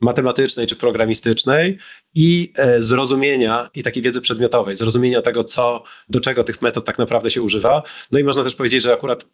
matematycznej 0.00 0.66
czy 0.66 0.76
programistycznej 0.76 1.78
i 2.14 2.52
e, 2.56 2.82
zrozumienia 2.82 3.70
i 3.74 3.82
takiej 3.82 4.02
wiedzy 4.02 4.20
przedmiotowej, 4.20 4.76
zrozumienia 4.76 5.22
tego, 5.22 5.44
co, 5.44 5.84
do 6.08 6.20
czego 6.20 6.44
tych 6.44 6.62
metod 6.62 6.84
tak 6.84 6.98
naprawdę 6.98 7.30
się 7.30 7.42
używa. 7.42 7.82
No 8.12 8.18
i 8.18 8.24
można 8.24 8.44
też 8.44 8.54
powiedzieć, 8.54 8.82
że 8.82 8.92
akurat 8.92 9.26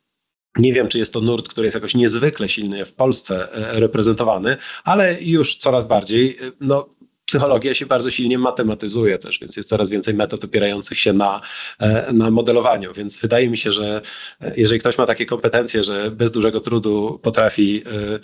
nie 0.57 0.73
wiem, 0.73 0.89
czy 0.89 0.99
jest 0.99 1.13
to 1.13 1.21
nurt, 1.21 1.49
który 1.49 1.67
jest 1.67 1.75
jakoś 1.75 1.95
niezwykle 1.95 2.49
silny 2.49 2.85
w 2.85 2.93
Polsce 2.93 3.49
reprezentowany, 3.53 4.57
ale 4.85 5.23
już 5.23 5.57
coraz 5.57 5.87
bardziej. 5.87 6.39
No, 6.61 6.89
psychologia 7.29 7.75
się 7.75 7.87
bardzo 7.87 8.11
silnie 8.11 8.39
matematyzuje 8.39 9.19
też, 9.19 9.39
więc 9.39 9.57
jest 9.57 9.69
coraz 9.69 9.91
więcej 9.91 10.15
metod 10.15 10.45
opierających 10.45 10.99
się 10.99 11.13
na, 11.13 11.41
e, 11.79 12.13
na 12.13 12.31
modelowaniu. 12.31 12.95
Więc 12.95 13.19
wydaje 13.19 13.51
mi 13.51 13.57
się, 13.57 13.73
że 13.73 14.01
e, 14.41 14.53
jeżeli 14.57 14.81
ktoś 14.81 14.99
ma 14.99 15.07
takie 15.07 15.27
kompetencje, 15.27 15.85
że 15.85 16.11
bez 16.11 16.33
dużego 16.33 16.61
trudu 16.61 17.21
potrafi 17.23 17.83
e, 17.87 18.19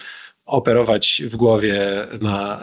operować 0.45 1.23
w 1.27 1.37
głowie, 1.37 1.81
na, 2.21 2.61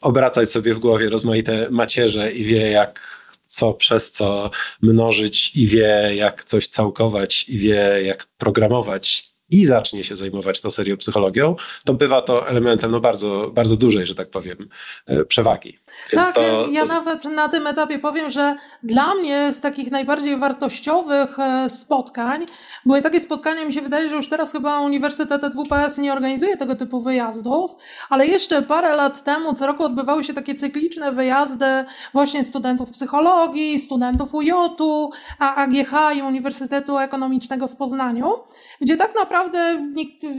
obracać 0.00 0.50
sobie 0.50 0.74
w 0.74 0.78
głowie 0.78 1.10
rozmaite 1.10 1.68
macierze 1.70 2.32
i 2.32 2.44
wie, 2.44 2.70
jak 2.70 3.18
co 3.46 3.74
przez 3.74 4.12
co 4.12 4.50
mnożyć 4.82 5.56
i 5.56 5.66
wie, 5.66 6.10
jak 6.14 6.44
coś 6.44 6.68
całkować 6.68 7.48
i 7.48 7.58
wie, 7.58 8.02
jak 8.04 8.26
programować 8.38 9.27
i 9.50 9.66
zacznie 9.66 10.04
się 10.04 10.16
zajmować 10.16 10.60
tą 10.60 10.70
serią 10.70 10.96
psychologią, 10.96 11.56
to 11.84 11.94
bywa 11.94 12.22
to 12.22 12.48
elementem 12.48 12.90
no 12.90 13.00
bardzo, 13.00 13.50
bardzo 13.54 13.76
dużej, 13.76 14.06
że 14.06 14.14
tak 14.14 14.30
powiem, 14.30 14.68
e, 15.06 15.24
przewagi. 15.24 15.78
Więc 16.12 16.24
tak, 16.24 16.34
to, 16.34 16.66
ja 16.66 16.84
nawet 16.84 17.24
na 17.24 17.48
tym 17.48 17.66
etapie 17.66 17.98
powiem, 17.98 18.30
że 18.30 18.56
dla 18.82 19.14
mnie 19.14 19.52
z 19.52 19.60
takich 19.60 19.90
najbardziej 19.90 20.38
wartościowych 20.38 21.38
e, 21.38 21.68
spotkań 21.68 22.46
były 22.86 23.02
takie 23.02 23.20
spotkania, 23.20 23.64
mi 23.64 23.72
się 23.72 23.82
wydaje, 23.82 24.08
że 24.08 24.16
już 24.16 24.28
teraz 24.28 24.52
chyba 24.52 24.80
Uniwersytet 24.80 25.42
WPS 25.54 25.98
nie 25.98 26.12
organizuje 26.12 26.56
tego 26.56 26.76
typu 26.76 27.00
wyjazdów, 27.00 27.70
ale 28.10 28.26
jeszcze 28.26 28.62
parę 28.62 28.96
lat 28.96 29.24
temu 29.24 29.54
co 29.54 29.66
roku 29.66 29.84
odbywały 29.84 30.24
się 30.24 30.34
takie 30.34 30.54
cykliczne 30.54 31.12
wyjazdy 31.12 31.84
właśnie 32.12 32.44
studentów 32.44 32.90
psychologii, 32.90 33.78
studentów 33.78 34.34
UJ-u, 34.34 35.10
AGH 35.38 36.16
i 36.16 36.22
Uniwersytetu 36.22 36.98
Ekonomicznego 36.98 37.68
w 37.68 37.76
Poznaniu, 37.76 38.34
gdzie 38.80 38.96
tak 38.96 39.14
naprawdę 39.14 39.37
naprawdę 39.38 39.92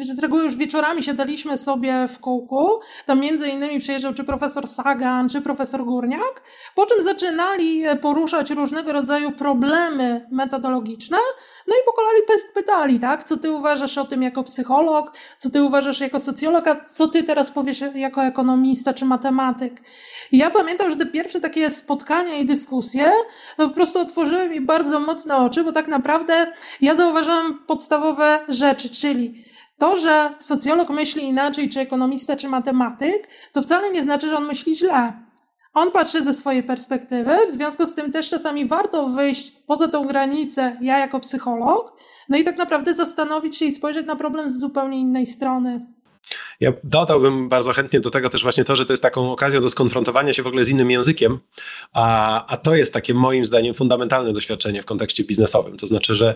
z 0.04 0.20
reguły 0.20 0.44
już 0.44 0.56
wieczorami 0.56 1.04
siadaliśmy 1.04 1.58
sobie 1.58 2.08
w 2.08 2.20
kółku. 2.20 2.70
Tam 3.06 3.20
między 3.20 3.48
innymi 3.48 3.80
przyjeżdżał 3.80 4.14
czy 4.14 4.24
profesor 4.24 4.68
Sagan, 4.68 5.30
czy 5.30 5.42
profesor 5.42 5.86
Górniak, 5.86 6.42
po 6.76 6.86
czym 6.86 7.02
zaczynali 7.02 7.84
poruszać 8.02 8.52
różnego 8.52 8.94
rodzaju 8.94 9.32
problemy 9.32 10.28
metodologiczne, 10.32 11.18
no 11.68 11.76
i 11.76 11.86
po 11.86 11.94
kolei 11.94 12.42
pytali, 12.54 13.00
tak, 13.00 13.24
co 13.24 13.38
ty 13.38 13.52
uważasz 13.52 13.98
o 13.98 14.06
tym 14.06 14.24
jako 14.24 14.44
psycholog, 14.44 15.14
co 15.38 15.50
ty 15.50 15.64
uważasz 15.64 16.00
jako 16.00 16.20
socjolog, 16.20 16.68
a 16.68 16.86
co 16.86 17.08
ty 17.08 17.24
teraz 17.24 17.52
powiesz 17.52 17.84
jako 17.96 18.24
ekonomista 18.24 18.94
czy 18.94 19.06
matematyk. 19.06 19.82
I 20.32 20.38
ja 20.38 20.50
pamiętam, 20.50 20.90
że 20.90 20.96
te 20.96 21.06
pierwsze 21.06 21.42
takie 21.42 21.70
spotkania 21.70 22.36
i 22.36 22.46
dyskusje 22.46 23.12
po 23.58 23.70
prostu 23.70 24.00
otworzyły 24.00 24.50
mi 24.50 24.62
bardzo 24.62 25.00
mocne 25.00 25.36
oczy, 25.38 25.64
bo 25.64 25.72
tak 25.72 25.88
naprawdę 25.88 26.54
ja 26.82 26.96
zauważałam 26.96 27.60
podstawowe 27.68 28.40
rzeczy, 28.48 28.89
czyli 28.90 29.44
to, 29.78 29.98
że 29.98 30.34
socjolog 30.40 30.90
myśli 30.90 31.24
inaczej, 31.24 31.70
czy 31.70 31.80
ekonomista, 31.80 32.36
czy 32.36 32.48
matematyk, 32.48 33.28
to 33.54 33.62
wcale 33.62 33.92
nie 33.92 34.04
znaczy, 34.04 34.30
że 34.30 34.38
on 34.38 34.46
myśli 34.46 34.76
źle. 34.76 35.14
On 35.74 35.92
patrzy 35.92 36.24
ze 36.24 36.34
swojej 36.34 36.64
perspektywy, 36.64 37.32
w 37.48 37.52
związku 37.52 37.86
z 37.86 37.96
tym 37.96 38.12
też 38.12 38.30
czasami 38.30 38.66
warto 38.66 39.06
wyjść 39.06 39.52
poza 39.68 39.88
tą 39.88 40.08
granicę, 40.08 40.78
ja 40.82 41.00
jako 41.00 41.20
psycholog, 41.20 41.94
no 42.30 42.38
i 42.38 42.44
tak 42.44 42.58
naprawdę 42.58 42.94
zastanowić 42.94 43.58
się 43.58 43.66
i 43.66 43.72
spojrzeć 43.72 44.06
na 44.06 44.16
problem 44.16 44.50
z 44.50 44.60
zupełnie 44.60 45.00
innej 45.00 45.26
strony. 45.26 45.86
Ja 46.60 46.74
dodałbym 46.84 47.50
bardzo 47.50 47.74
chętnie 47.74 48.00
do 48.00 48.10
tego 48.10 48.30
też 48.30 48.44
właśnie 48.44 48.66
to, 48.66 48.76
że 48.76 48.86
to 48.86 48.94
jest 48.94 49.04
taką 49.04 49.32
okazją 49.32 49.62
do 49.62 49.70
skonfrontowania 49.70 50.34
się 50.34 50.44
w 50.44 50.48
ogóle 50.48 50.66
z 50.66 50.70
innym 50.70 50.92
językiem, 50.92 51.40
a, 51.94 52.46
a 52.46 52.58
to 52.58 52.76
jest 52.76 52.94
takie 52.94 53.14
moim 53.14 53.46
zdaniem 53.46 53.74
fundamentalne 53.74 54.34
doświadczenie 54.34 54.82
w 54.82 54.86
kontekście 54.86 55.24
biznesowym. 55.24 55.78
To 55.78 55.88
znaczy, 55.88 56.16
że 56.16 56.34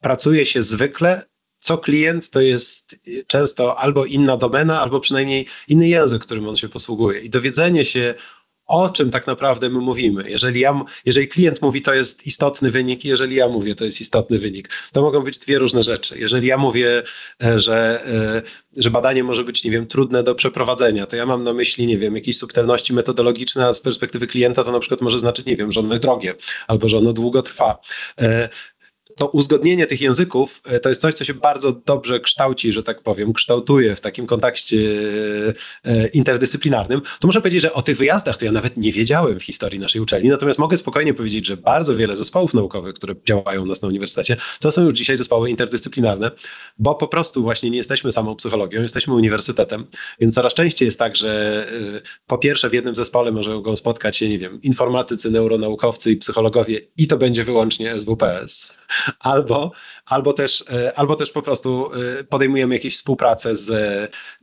pracuje 0.00 0.46
się 0.46 0.62
zwykle 0.62 1.22
co 1.64 1.78
klient 1.78 2.30
to 2.30 2.40
jest 2.40 2.96
często 3.26 3.78
albo 3.78 4.04
inna 4.04 4.36
domena, 4.36 4.80
albo 4.80 5.00
przynajmniej 5.00 5.46
inny 5.68 5.88
język, 5.88 6.22
którym 6.22 6.48
on 6.48 6.56
się 6.56 6.68
posługuje. 6.68 7.20
I 7.20 7.30
dowiedzenie 7.30 7.84
się 7.84 8.14
o 8.66 8.90
czym 8.90 9.10
tak 9.10 9.26
naprawdę 9.26 9.70
my 9.70 9.78
mówimy. 9.78 10.30
Jeżeli, 10.30 10.60
ja, 10.60 10.84
jeżeli 11.04 11.28
klient 11.28 11.62
mówi, 11.62 11.82
to 11.82 11.94
jest 11.94 12.26
istotny 12.26 12.70
wynik, 12.70 13.04
jeżeli 13.04 13.34
ja 13.34 13.48
mówię, 13.48 13.74
to 13.74 13.84
jest 13.84 14.00
istotny 14.00 14.38
wynik. 14.38 14.68
To 14.92 15.02
mogą 15.02 15.20
być 15.20 15.38
dwie 15.38 15.58
różne 15.58 15.82
rzeczy. 15.82 16.18
Jeżeli 16.18 16.46
ja 16.46 16.58
mówię, 16.58 17.02
e, 17.44 17.58
że, 17.58 18.06
e, 18.06 18.42
że 18.82 18.90
badanie 18.90 19.24
może 19.24 19.44
być, 19.44 19.64
nie 19.64 19.70
wiem, 19.70 19.86
trudne 19.86 20.22
do 20.22 20.34
przeprowadzenia, 20.34 21.06
to 21.06 21.16
ja 21.16 21.26
mam 21.26 21.42
na 21.42 21.52
myśli, 21.52 21.86
nie 21.86 21.98
wiem, 21.98 22.14
jakieś 22.14 22.38
subtelności 22.38 22.92
metodologiczne, 22.92 23.66
a 23.66 23.74
z 23.74 23.80
perspektywy 23.80 24.26
klienta 24.26 24.64
to 24.64 24.72
na 24.72 24.80
przykład 24.80 25.00
może 25.00 25.18
znaczyć, 25.18 25.46
nie 25.46 25.56
wiem, 25.56 25.72
że 25.72 25.80
ono 25.80 25.90
jest 25.90 26.02
drogie 26.02 26.34
albo 26.66 26.88
że 26.88 26.98
ono 26.98 27.12
długo 27.12 27.42
trwa. 27.42 27.78
To 29.16 29.28
uzgodnienie 29.28 29.86
tych 29.86 30.00
języków 30.00 30.60
e, 30.64 30.80
to 30.80 30.88
jest 30.88 31.00
coś, 31.00 31.14
co 31.14 31.24
się 31.24 31.34
bardzo 31.34 31.72
dobrze 31.72 32.20
kształci, 32.20 32.72
że 32.72 32.82
tak 32.82 33.02
powiem, 33.02 33.32
kształtuje 33.32 33.96
w 33.96 34.00
takim 34.00 34.26
kontekście 34.26 34.76
e, 35.84 36.08
interdyscyplinarnym. 36.08 37.00
To 37.20 37.28
muszę 37.28 37.40
powiedzieć, 37.40 37.62
że 37.62 37.72
o 37.72 37.82
tych 37.82 37.96
wyjazdach 37.96 38.36
to 38.36 38.44
ja 38.44 38.52
nawet 38.52 38.76
nie 38.76 38.92
wiedziałem 38.92 39.40
w 39.40 39.42
historii 39.42 39.80
naszej 39.80 40.00
uczelni, 40.00 40.28
natomiast 40.28 40.58
mogę 40.58 40.78
spokojnie 40.78 41.14
powiedzieć, 41.14 41.46
że 41.46 41.56
bardzo 41.56 41.96
wiele 41.96 42.16
zespołów 42.16 42.54
naukowych, 42.54 42.94
które 42.94 43.14
działają 43.28 43.62
u 43.62 43.66
nas 43.66 43.82
na 43.82 43.88
uniwersytecie, 43.88 44.36
to 44.60 44.72
są 44.72 44.82
już 44.82 44.94
dzisiaj 44.94 45.16
zespoły 45.16 45.50
interdyscyplinarne, 45.50 46.30
bo 46.78 46.94
po 46.94 47.08
prostu 47.08 47.42
właśnie 47.42 47.70
nie 47.70 47.76
jesteśmy 47.76 48.12
samą 48.12 48.36
psychologią, 48.36 48.82
jesteśmy 48.82 49.14
uniwersytetem, 49.14 49.86
więc 50.20 50.34
coraz 50.34 50.54
częściej 50.54 50.86
jest 50.86 50.98
tak, 50.98 51.16
że 51.16 51.66
e, 51.96 52.00
po 52.26 52.38
pierwsze 52.38 52.70
w 52.70 52.72
jednym 52.72 52.94
zespole 52.94 53.32
mogą 53.32 53.76
spotkać 53.76 54.16
się, 54.16 54.28
nie 54.28 54.38
wiem, 54.38 54.62
informatycy, 54.62 55.30
neuronaukowcy 55.30 56.12
i 56.12 56.16
psychologowie 56.16 56.80
i 56.96 57.06
to 57.06 57.16
będzie 57.16 57.44
wyłącznie 57.44 58.00
SWPS 58.00 58.78
albo, 59.20 59.72
albo, 60.06 60.32
też, 60.32 60.64
e, 60.72 60.98
albo 60.98 61.16
też 61.16 61.30
po 61.30 61.42
prostu 61.42 61.90
e, 62.20 62.24
podejmujemy 62.24 62.74
jakieś 62.74 62.94
współpracę 62.94 63.56
z, 63.56 63.70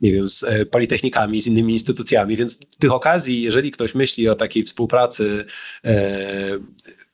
nie 0.00 0.12
wiem, 0.12 0.28
z 0.28 0.42
e, 0.42 0.66
politechnikami, 0.66 1.40
z 1.40 1.46
innymi 1.46 1.72
instytucjami, 1.72 2.36
więc 2.36 2.58
tych 2.78 2.92
okazji, 2.92 3.42
jeżeli 3.42 3.70
ktoś 3.70 3.94
myśli 3.94 4.28
o 4.28 4.34
takiej 4.34 4.64
współpracy 4.64 5.44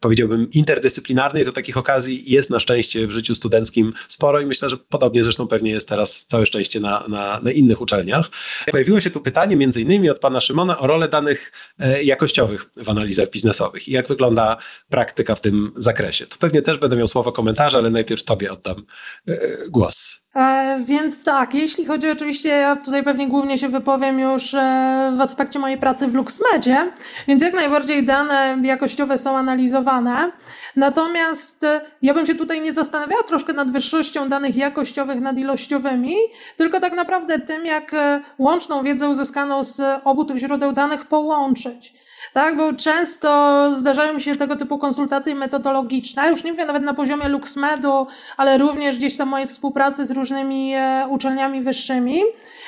powiedziałbym, 0.00 0.50
interdyscyplinarnej, 0.50 1.44
to 1.44 1.52
takich 1.52 1.76
okazji 1.76 2.32
jest 2.32 2.50
na 2.50 2.60
szczęście 2.60 3.06
w 3.06 3.10
życiu 3.10 3.34
studenckim 3.34 3.92
sporo 4.08 4.40
i 4.40 4.46
myślę, 4.46 4.68
że 4.68 4.76
podobnie 4.76 5.24
zresztą 5.24 5.48
pewnie 5.48 5.70
jest 5.70 5.88
teraz 5.88 6.26
całe 6.26 6.46
szczęście 6.46 6.80
na, 6.80 7.04
na, 7.08 7.40
na 7.40 7.52
innych 7.52 7.80
uczelniach. 7.80 8.26
Pojawiło 8.70 9.00
się 9.00 9.10
tu 9.10 9.20
pytanie 9.20 9.56
między 9.56 9.80
innymi 9.80 10.10
od 10.10 10.18
pana 10.18 10.40
Szymona 10.40 10.78
o 10.78 10.86
rolę 10.86 11.08
danych 11.08 11.52
e, 11.78 12.02
jakościowych 12.02 12.70
w 12.76 12.88
analizach 12.88 13.30
biznesowych 13.30 13.88
i 13.88 13.92
jak 13.92 14.08
wygląda 14.08 14.56
praktyka 14.88 15.34
w 15.34 15.40
tym 15.40 15.72
zakresie. 15.76 16.26
Tu 16.26 16.38
pewnie 16.38 16.62
też 16.62 16.78
będę 16.78 16.96
miał 16.96 17.08
słowo 17.08 17.32
komentarza, 17.32 17.78
ale 17.78 17.90
najpierw 17.90 18.24
tobie 18.24 18.52
oddam 18.52 18.86
e, 19.28 19.38
głos. 19.68 20.27
E, 20.38 20.78
więc 20.80 21.24
tak, 21.24 21.54
jeśli 21.54 21.86
chodzi 21.86 22.10
oczywiście, 22.10 22.48
ja 22.48 22.76
tutaj 22.76 23.04
pewnie 23.04 23.28
głównie 23.28 23.58
się 23.58 23.68
wypowiem 23.68 24.20
już 24.20 24.54
e, 24.54 25.12
w 25.16 25.20
aspekcie 25.20 25.58
mojej 25.58 25.78
pracy 25.78 26.06
w 26.06 26.14
LuxMedzie, 26.14 26.92
więc 27.28 27.42
jak 27.42 27.54
najbardziej 27.54 28.06
dane 28.06 28.58
jakościowe 28.62 29.18
są 29.18 29.36
analizowane. 29.36 30.32
Natomiast 30.76 31.64
e, 31.64 31.80
ja 32.02 32.14
bym 32.14 32.26
się 32.26 32.34
tutaj 32.34 32.60
nie 32.60 32.74
zastanawiała 32.74 33.22
troszkę 33.22 33.52
nad 33.52 33.70
wyższością 33.70 34.28
danych 34.28 34.56
jakościowych 34.56 35.20
nad 35.20 35.38
ilościowymi, 35.38 36.14
tylko 36.56 36.80
tak 36.80 36.92
naprawdę 36.92 37.38
tym, 37.38 37.66
jak 37.66 37.92
łączną 38.38 38.82
wiedzę 38.82 39.08
uzyskaną 39.08 39.64
z 39.64 39.82
obu 40.04 40.24
tych 40.24 40.36
źródeł 40.36 40.72
danych 40.72 41.06
połączyć 41.06 41.94
tak? 42.32 42.56
Bo 42.56 42.72
często 42.72 43.68
zdarzają 43.74 44.18
się 44.18 44.36
tego 44.36 44.56
typu 44.56 44.78
konsultacje 44.78 45.34
metodologiczne, 45.34 46.30
już 46.30 46.44
nie 46.44 46.52
wiem 46.52 46.66
nawet 46.66 46.82
na 46.82 46.94
poziomie 46.94 47.28
LuxMedu, 47.28 48.06
ale 48.36 48.58
również 48.58 48.98
gdzieś 48.98 49.16
tam 49.16 49.28
mojej 49.28 49.46
współpracy 49.46 50.06
z 50.06 50.10
różnymi 50.10 50.72
e, 50.74 51.06
uczelniami 51.08 51.62
wyższymi, 51.62 52.22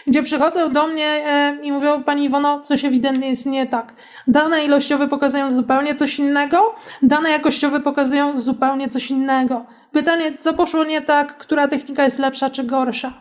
gdzie 0.06 0.22
przychodzą 0.22 0.72
do 0.72 0.86
mnie 0.86 1.06
e, 1.06 1.58
i 1.62 1.72
mówią, 1.72 2.02
Pani 2.02 2.24
Iwono, 2.24 2.60
coś 2.60 2.84
ewidentnie 2.84 3.30
jest 3.30 3.46
nie 3.46 3.66
tak. 3.66 3.94
Dane 4.26 4.64
ilościowe 4.64 5.08
pokazują 5.08 5.50
zupełnie 5.50 5.94
coś 5.94 6.18
innego, 6.18 6.74
dane 7.02 7.30
jakościowe 7.30 7.80
pokazują 7.80 8.40
zupełnie 8.40 8.88
coś 8.88 9.10
innego. 9.10 9.66
Pytanie, 9.92 10.32
co 10.38 10.54
poszło 10.54 10.84
nie 10.84 11.00
tak, 11.00 11.36
która 11.36 11.68
technika 11.68 12.04
jest 12.04 12.18
lepsza 12.18 12.50
czy 12.50 12.64
gorsza? 12.64 13.12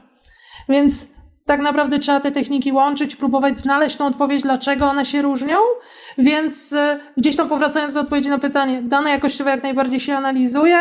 Więc 0.70 1.08
tak 1.50 1.62
naprawdę 1.62 2.00
trzeba 2.00 2.20
te 2.20 2.32
techniki 2.32 2.72
łączyć, 2.72 3.16
próbować 3.16 3.60
znaleźć 3.60 3.97
tą 3.97 4.06
odpowiedź, 4.06 4.41
dlaczego 4.41 4.86
one 4.86 5.06
się 5.06 5.22
różnią. 5.22 5.58
Więc 6.18 6.74
e, 6.74 7.00
gdzieś 7.18 7.38
tam 7.38 7.50
powracając 7.50 7.93
do 7.93 8.00
odpowiedzi 8.02 8.30
na 8.30 8.39
pytanie, 8.39 8.82
dane 8.82 9.10
jakościowe 9.10 9.52
jak 9.52 9.64
najbardziej 9.64 10.00
się 10.00 10.16
analizuje, 10.16 10.80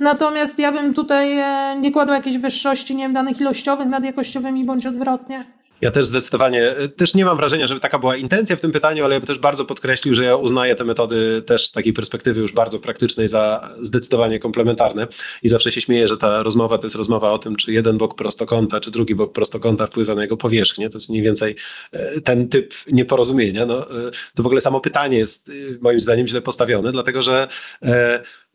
natomiast 0.00 0.58
ja 0.58 0.72
bym 0.72 0.94
tutaj 0.94 1.38
e, 1.38 1.76
nie 1.76 1.92
kładła 1.92 2.14
jakiejś 2.14 2.38
wyższości, 2.38 2.96
nie 2.96 3.04
wiem, 3.04 3.12
danych 3.12 3.40
ilościowych 3.40 3.88
nad 3.88 4.04
jakościowymi 4.04 4.64
bądź 4.64 4.86
odwrotnie. 4.86 5.44
Ja 5.80 5.90
też 5.90 6.06
zdecydowanie, 6.06 6.74
też 6.96 7.14
nie 7.14 7.24
mam 7.24 7.36
wrażenia, 7.36 7.66
żeby 7.66 7.80
taka 7.80 7.98
była 7.98 8.16
intencja 8.16 8.56
w 8.56 8.60
tym 8.60 8.72
pytaniu, 8.72 9.04
ale 9.04 9.14
ja 9.14 9.20
bym 9.20 9.26
też 9.26 9.38
bardzo 9.38 9.64
podkreślił, 9.64 10.14
że 10.14 10.24
ja 10.24 10.36
uznaję 10.36 10.74
te 10.74 10.84
metody 10.84 11.42
też 11.42 11.68
z 11.68 11.72
takiej 11.72 11.92
perspektywy 11.92 12.40
już 12.40 12.52
bardzo 12.52 12.78
praktycznej 12.78 13.28
za 13.28 13.74
zdecydowanie 13.80 14.38
komplementarne 14.38 15.06
i 15.42 15.48
zawsze 15.48 15.72
się 15.72 15.80
śmieję, 15.80 16.08
że 16.08 16.16
ta 16.16 16.42
rozmowa 16.42 16.78
to 16.78 16.86
jest 16.86 16.96
rozmowa 16.96 17.32
o 17.32 17.38
tym, 17.38 17.56
czy 17.56 17.72
jeden 17.72 17.98
bok 17.98 18.14
prostokąta, 18.14 18.80
czy 18.80 18.90
drugi 18.90 19.14
bok 19.14 19.32
prostokąta 19.32 19.86
wpływa 19.86 20.14
na 20.14 20.22
jego 20.22 20.36
powierzchnię. 20.36 20.88
To 20.90 20.96
jest 20.96 21.08
mniej 21.08 21.22
więcej 21.22 21.56
e, 21.92 22.20
ten 22.20 22.48
typ 22.48 22.74
nieporozumienia. 22.92 23.66
No, 23.66 23.90
e, 23.90 24.10
to 24.34 24.42
w 24.42 24.46
ogóle 24.46 24.60
samo 24.60 24.80
pytanie 24.80 25.18
jest 25.18 25.48
e, 25.48 25.52
moim 25.80 26.00
zdaniem 26.00 26.26
źle 26.26 26.42
postawione, 26.42 26.92
dlatego 26.92 27.22
że 27.22 27.48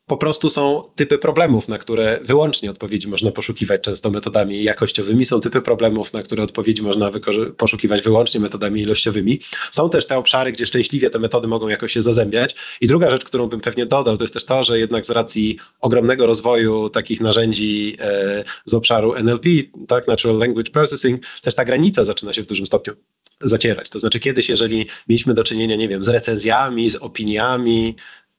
po 0.07 0.17
prostu 0.17 0.49
są 0.49 0.83
typy 0.95 1.17
problemów, 1.17 1.67
na 1.67 1.77
które 1.77 2.19
wyłącznie 2.23 2.69
odpowiedzi 2.69 3.07
można 3.07 3.31
poszukiwać 3.31 3.81
często 3.81 4.09
metodami 4.09 4.63
jakościowymi, 4.63 5.25
są 5.25 5.41
typy 5.41 5.61
problemów, 5.61 6.13
na 6.13 6.21
które 6.21 6.43
odpowiedzi 6.43 6.81
można 6.81 7.11
poszukiwać 7.57 8.01
wyłącznie 8.01 8.39
metodami 8.39 8.81
ilościowymi. 8.81 9.39
Są 9.71 9.89
też 9.89 10.07
te 10.07 10.17
obszary, 10.17 10.51
gdzie 10.51 10.65
szczęśliwie 10.65 11.09
te 11.09 11.19
metody 11.19 11.47
mogą 11.47 11.67
jakoś 11.67 11.91
się 11.93 12.01
zazębiać. 12.01 12.55
I 12.81 12.87
druga 12.87 13.09
rzecz, 13.09 13.23
którą 13.23 13.47
bym 13.47 13.61
pewnie 13.61 13.85
dodał, 13.85 14.17
to 14.17 14.23
jest 14.23 14.33
też 14.33 14.45
to, 14.45 14.63
że 14.63 14.79
jednak 14.79 15.05
z 15.05 15.09
racji 15.09 15.57
ogromnego 15.81 16.25
rozwoju 16.25 16.89
takich 16.89 17.21
narzędzi 17.21 17.97
e, 17.99 18.43
z 18.65 18.73
obszaru 18.73 19.15
NLP, 19.15 19.49
tak, 19.87 20.07
Natural 20.07 20.37
Language 20.37 20.71
Processing, 20.71 21.21
też 21.41 21.55
ta 21.55 21.65
granica 21.65 22.03
zaczyna 22.03 22.33
się 22.33 22.43
w 22.43 22.45
dużym 22.45 22.67
stopniu 22.67 22.93
zacierać. 23.41 23.89
To 23.89 23.99
znaczy 23.99 24.19
kiedyś, 24.19 24.49
jeżeli 24.49 24.85
mieliśmy 25.09 25.33
do 25.33 25.43
czynienia, 25.43 25.75
nie 25.75 25.87
wiem, 25.87 26.03
z 26.03 26.09
recenzjami, 26.09 26.89
z 26.89 26.95
opiniami, 26.95 27.95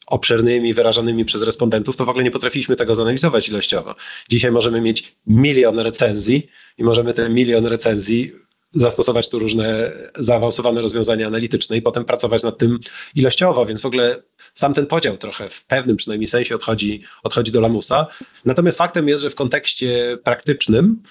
obszernymi, 0.07 0.75
wyrażanymi 0.75 1.25
przez 1.25 1.43
respondentów, 1.43 1.97
to 1.97 2.05
w 2.05 2.09
ogóle 2.09 2.25
nie 2.25 2.31
potrafiliśmy 2.31 2.77
tego 2.77 2.95
zanalizować 2.95 3.49
ilościowo. 3.49 3.95
Dzisiaj 4.29 4.51
możemy 4.53 4.81
mieć 4.81 5.17
milion 5.27 5.79
recenzji 5.79 6.49
i 6.79 6.85
możemy 6.85 7.15
ten 7.15 7.35
milion 7.35 7.67
recenzji 7.67 8.33
zastosować 8.73 9.29
tu 9.29 9.39
różne 9.39 9.93
zaawansowane 10.19 10.81
rozwiązania 10.81 11.27
analityczne 11.27 11.77
i 11.77 11.83
potem 11.83 12.05
pracować 12.05 12.43
nad 12.43 12.59
tym 12.59 12.79
ilościowo, 13.15 13.67
więc 13.67 13.81
w 13.81 13.87
ogóle 13.87 14.23
sam 14.55 14.75
ten 14.75 14.87
podział 14.87 15.17
trochę 15.17 15.51
w 15.51 15.65
pewnym 15.65 15.97
przynajmniej 15.97 16.27
sensie 16.27 16.55
odchodzi, 16.55 17.03
odchodzi 17.23 17.53
do 17.53 17.61
lamusa. 17.61 18.07
Natomiast 18.45 18.79
faktem 18.79 19.09
jest, 19.09 19.23
że 19.23 19.31
w 19.31 19.35
kontekście 19.35 20.19
praktycznym 20.25 21.03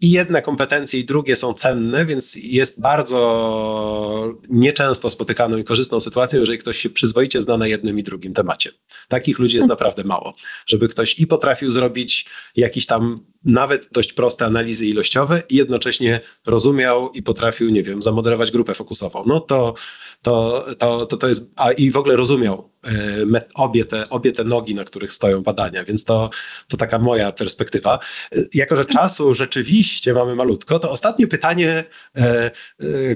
i 0.00 0.10
jedne 0.10 0.42
kompetencje 0.42 1.00
i 1.00 1.04
drugie 1.04 1.36
są 1.36 1.52
cenne, 1.52 2.06
więc 2.06 2.36
jest 2.36 2.80
bardzo 2.80 4.40
nieczęsto 4.48 5.10
spotykaną 5.10 5.56
i 5.56 5.64
korzystną 5.64 6.00
sytuacją, 6.00 6.40
jeżeli 6.40 6.58
ktoś 6.58 6.78
się 6.78 6.90
przyzwoicie 6.90 7.42
zna 7.42 7.56
na 7.56 7.66
jednym 7.66 7.98
i 7.98 8.02
drugim 8.02 8.34
temacie. 8.34 8.70
Takich 9.08 9.38
ludzi 9.38 9.56
jest 9.56 9.68
naprawdę 9.68 10.04
mało. 10.04 10.34
Żeby 10.66 10.88
ktoś 10.88 11.18
i 11.18 11.26
potrafił 11.26 11.70
zrobić 11.70 12.26
jakiś 12.56 12.86
tam 12.86 13.33
nawet 13.44 13.88
dość 13.92 14.12
proste 14.12 14.46
analizy 14.46 14.86
ilościowe 14.86 15.42
i 15.48 15.56
jednocześnie 15.56 16.20
rozumiał 16.46 17.10
i 17.10 17.22
potrafił, 17.22 17.70
nie 17.70 17.82
wiem, 17.82 18.02
zamodelować 18.02 18.50
grupę 18.50 18.74
fokusową. 18.74 19.24
No 19.26 19.40
to, 19.40 19.74
to, 20.22 20.64
to, 20.78 21.06
to, 21.06 21.16
to 21.16 21.28
jest, 21.28 21.52
a 21.56 21.72
i 21.72 21.90
w 21.90 21.96
ogóle 21.96 22.16
rozumiał 22.16 22.70
e, 23.34 23.44
obie 23.54 23.84
te, 23.84 24.08
obie 24.08 24.32
te 24.32 24.44
nogi, 24.44 24.74
na 24.74 24.84
których 24.84 25.12
stoją 25.12 25.42
badania, 25.42 25.84
więc 25.84 26.04
to, 26.04 26.30
to 26.68 26.76
taka 26.76 26.98
moja 26.98 27.32
perspektywa. 27.32 27.98
E, 28.32 28.44
jako, 28.54 28.76
że 28.76 28.84
czasu 28.84 29.34
rzeczywiście 29.34 30.14
mamy 30.14 30.34
malutko, 30.34 30.78
to 30.78 30.90
ostatnie 30.90 31.26
pytanie, 31.26 31.84
e, 32.14 32.50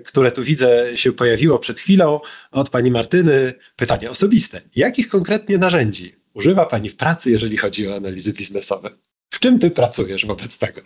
które 0.05 0.33
tu 0.33 0.43
widzę 0.43 0.97
się 0.97 1.13
pojawiło 1.13 1.59
przed 1.59 1.81
chwilą 1.81 2.21
od 2.51 2.71
pani 2.71 2.91
Martyny, 2.91 3.53
pytanie 3.77 4.11
osobiste. 4.11 4.61
Jakich 4.77 5.09
konkretnie 5.09 5.59
narzędzi 5.59 6.15
używa 6.35 6.67
pani 6.67 6.89
w 6.89 6.97
pracy, 6.97 7.31
jeżeli 7.31 7.57
chodzi 7.57 7.89
o 7.89 7.97
analizy 7.97 8.33
biznesowe? 8.33 8.91
W 9.31 9.41
czym 9.41 9.59
ty 9.59 9.71
pracujesz 9.71 10.27
wobec 10.27 10.59
tego? 10.59 10.81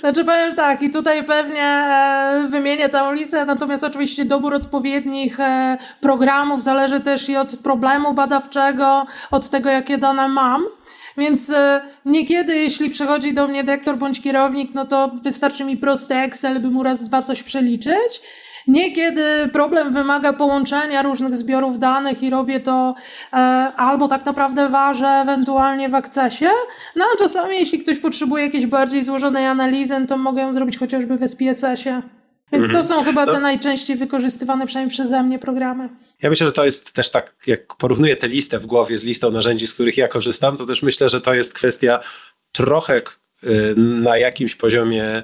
Znaczy 0.00 0.24
powiem 0.24 0.54
tak, 0.54 0.82
i 0.82 0.90
tutaj 0.90 1.24
pewnie 1.24 1.62
e, 1.62 2.46
wymienię 2.50 2.88
całą 2.88 3.12
listę, 3.12 3.44
natomiast 3.44 3.84
oczywiście 3.84 4.24
dobór 4.24 4.54
odpowiednich 4.54 5.40
e, 5.40 5.78
programów 6.00 6.62
zależy 6.62 7.00
też 7.00 7.28
i 7.28 7.36
od 7.36 7.56
problemu 7.56 8.14
badawczego, 8.14 9.06
od 9.30 9.50
tego, 9.50 9.70
jakie 9.70 9.98
dane 9.98 10.28
mam. 10.28 10.64
Więc 11.18 11.50
e, 11.50 11.82
niekiedy, 12.04 12.56
jeśli 12.56 12.90
przychodzi 12.90 13.34
do 13.34 13.48
mnie 13.48 13.64
dyrektor 13.64 13.96
bądź 13.96 14.20
kierownik, 14.20 14.74
no 14.74 14.84
to 14.84 15.10
wystarczy 15.22 15.64
mi 15.64 15.76
prosty 15.76 16.14
Excel, 16.14 16.60
by 16.60 16.68
mu 16.70 16.82
raz, 16.82 17.04
dwa 17.04 17.22
coś 17.22 17.42
przeliczyć. 17.42 18.20
Niekiedy 18.66 19.48
problem 19.52 19.92
wymaga 19.92 20.32
połączenia 20.32 21.02
różnych 21.02 21.36
zbiorów 21.36 21.78
danych 21.78 22.22
i 22.22 22.30
robię 22.30 22.60
to 22.60 22.94
e, 23.32 23.36
albo 23.76 24.08
tak 24.08 24.26
naprawdę 24.26 24.68
ważę 24.68 25.06
ewentualnie 25.06 25.88
w 25.88 25.94
akcesie, 25.94 26.48
no 26.96 27.04
a 27.14 27.18
czasami 27.18 27.56
jeśli 27.56 27.78
ktoś 27.78 27.98
potrzebuje 27.98 28.44
jakiejś 28.44 28.66
bardziej 28.66 29.04
złożonej 29.04 29.46
analizy, 29.46 30.06
to 30.08 30.16
mogę 30.16 30.42
ją 30.42 30.52
zrobić 30.52 30.78
chociażby 30.78 31.16
w 31.16 31.28
SPSS-ie. 31.28 32.02
Więc 32.52 32.72
to 32.72 32.84
są 32.84 33.04
chyba 33.04 33.26
te 33.26 33.40
najczęściej 33.40 33.96
wykorzystywane 33.96 34.66
przynajmniej 34.66 34.90
przeze 34.90 35.22
mnie 35.22 35.38
programy. 35.38 35.88
Ja 36.22 36.30
myślę, 36.30 36.46
że 36.46 36.52
to 36.52 36.64
jest 36.64 36.92
też 36.92 37.10
tak, 37.10 37.34
jak 37.46 37.76
porównuję 37.76 38.16
tę 38.16 38.28
listę 38.28 38.58
w 38.58 38.66
głowie 38.66 38.98
z 38.98 39.04
listą 39.04 39.30
narzędzi, 39.30 39.66
z 39.66 39.74
których 39.74 39.96
ja 39.96 40.08
korzystam, 40.08 40.56
to 40.56 40.66
też 40.66 40.82
myślę, 40.82 41.08
że 41.08 41.20
to 41.20 41.34
jest 41.34 41.54
kwestia 41.54 42.00
trochę 42.52 43.02
y, 43.44 43.74
na 43.76 44.18
jakimś 44.18 44.56
poziomie 44.56 45.22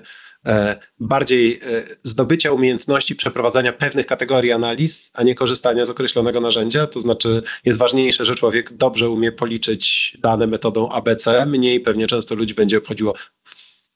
bardziej 1.00 1.60
e, 1.62 1.82
zdobycia 2.02 2.52
umiejętności 2.52 3.16
przeprowadzania 3.16 3.72
pewnych 3.72 4.06
kategorii 4.06 4.52
analiz, 4.52 5.10
a 5.14 5.22
nie 5.22 5.34
korzystania 5.34 5.86
z 5.86 5.90
określonego 5.90 6.40
narzędzia. 6.40 6.86
To 6.86 7.00
znaczy 7.00 7.42
jest 7.64 7.78
ważniejsze, 7.78 8.24
że 8.24 8.34
człowiek 8.34 8.72
dobrze 8.72 9.10
umie 9.10 9.32
policzyć 9.32 10.16
dane 10.20 10.46
metodą 10.46 10.88
ABC, 10.88 11.46
mniej 11.46 11.80
pewnie 11.80 12.06
często 12.06 12.34
ludzi 12.34 12.54
będzie 12.54 12.78
obchodziło 12.78 13.14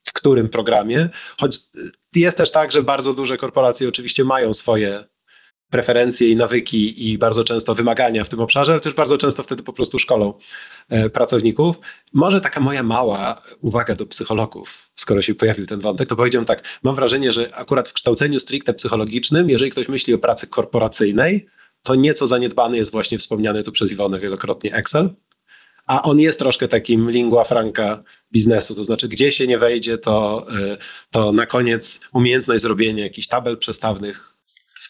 w 0.05 0.13
którym 0.13 0.49
programie, 0.49 1.09
choć 1.41 1.61
jest 2.15 2.37
też 2.37 2.51
tak, 2.51 2.73
że 2.73 2.83
bardzo 2.83 3.15
duże 3.15 3.37
korporacje 3.37 3.89
oczywiście 3.89 4.25
mają 4.25 4.55
swoje 4.55 5.05
preferencje 5.73 6.29
i 6.29 6.37
nawyki 6.37 7.11
i 7.11 7.19
bardzo 7.19 7.45
często 7.45 7.75
wymagania 7.75 8.25
w 8.25 8.29
tym 8.29 8.41
obszarze, 8.41 8.73
ale 8.73 8.81
też 8.81 8.95
bardzo 8.95 9.19
często 9.19 9.43
wtedy 9.43 9.63
po 9.63 9.73
prostu 9.73 9.99
szkolą 9.99 10.35
e, 10.89 11.11
pracowników. 11.11 11.77
Może 12.13 12.41
taka 12.41 12.61
moja 12.61 12.83
mała 12.83 13.43
uwaga 13.61 13.95
do 13.95 14.07
psychologów, 14.07 14.91
skoro 14.95 15.23
się 15.23 15.35
pojawił 15.35 15.67
ten 15.67 15.81
wątek, 15.81 16.09
to 16.09 16.17
powiedziałem 16.17 16.47
tak, 16.47 16.63
mam 16.83 16.95
wrażenie, 16.95 17.33
że 17.33 17.55
akurat 17.55 17.89
w 17.89 17.93
kształceniu 17.93 18.41
stricte 18.41 18.75
psychologicznym, 18.75 19.51
jeżeli 19.51 19.71
ktoś 19.71 19.89
myśli 19.89 20.15
o 20.15 20.19
pracy 20.19 20.47
korporacyjnej, 20.47 21.47
to 21.83 21.95
nieco 21.95 22.27
zaniedbany 22.27 22.77
jest 22.77 22.93
właśnie 22.93 23.19
wspomniany 23.19 23.63
tu 23.63 23.73
przez 23.73 23.93
Iwonę 23.93 24.19
wielokrotnie 24.19 24.75
Excel, 24.75 25.11
a 25.87 26.03
on 26.03 26.21
jest 26.21 26.39
troszkę 26.39 26.69
takim 26.69 27.11
lingua 27.11 27.45
franca 27.45 28.03
biznesu, 28.33 28.75
to 28.75 28.85
znaczy 28.85 29.09
gdzie 29.09 29.33
się 29.33 29.47
nie 29.47 29.59
wejdzie, 29.59 29.99
to, 29.99 30.47
y, 30.75 30.77
to 31.11 31.33
na 31.33 31.47
koniec 31.47 32.01
umiejętność 32.13 32.63
zrobienia 32.63 33.05
jakichś 33.05 33.27
tabel 33.29 33.59
przestawnych, 33.59 34.32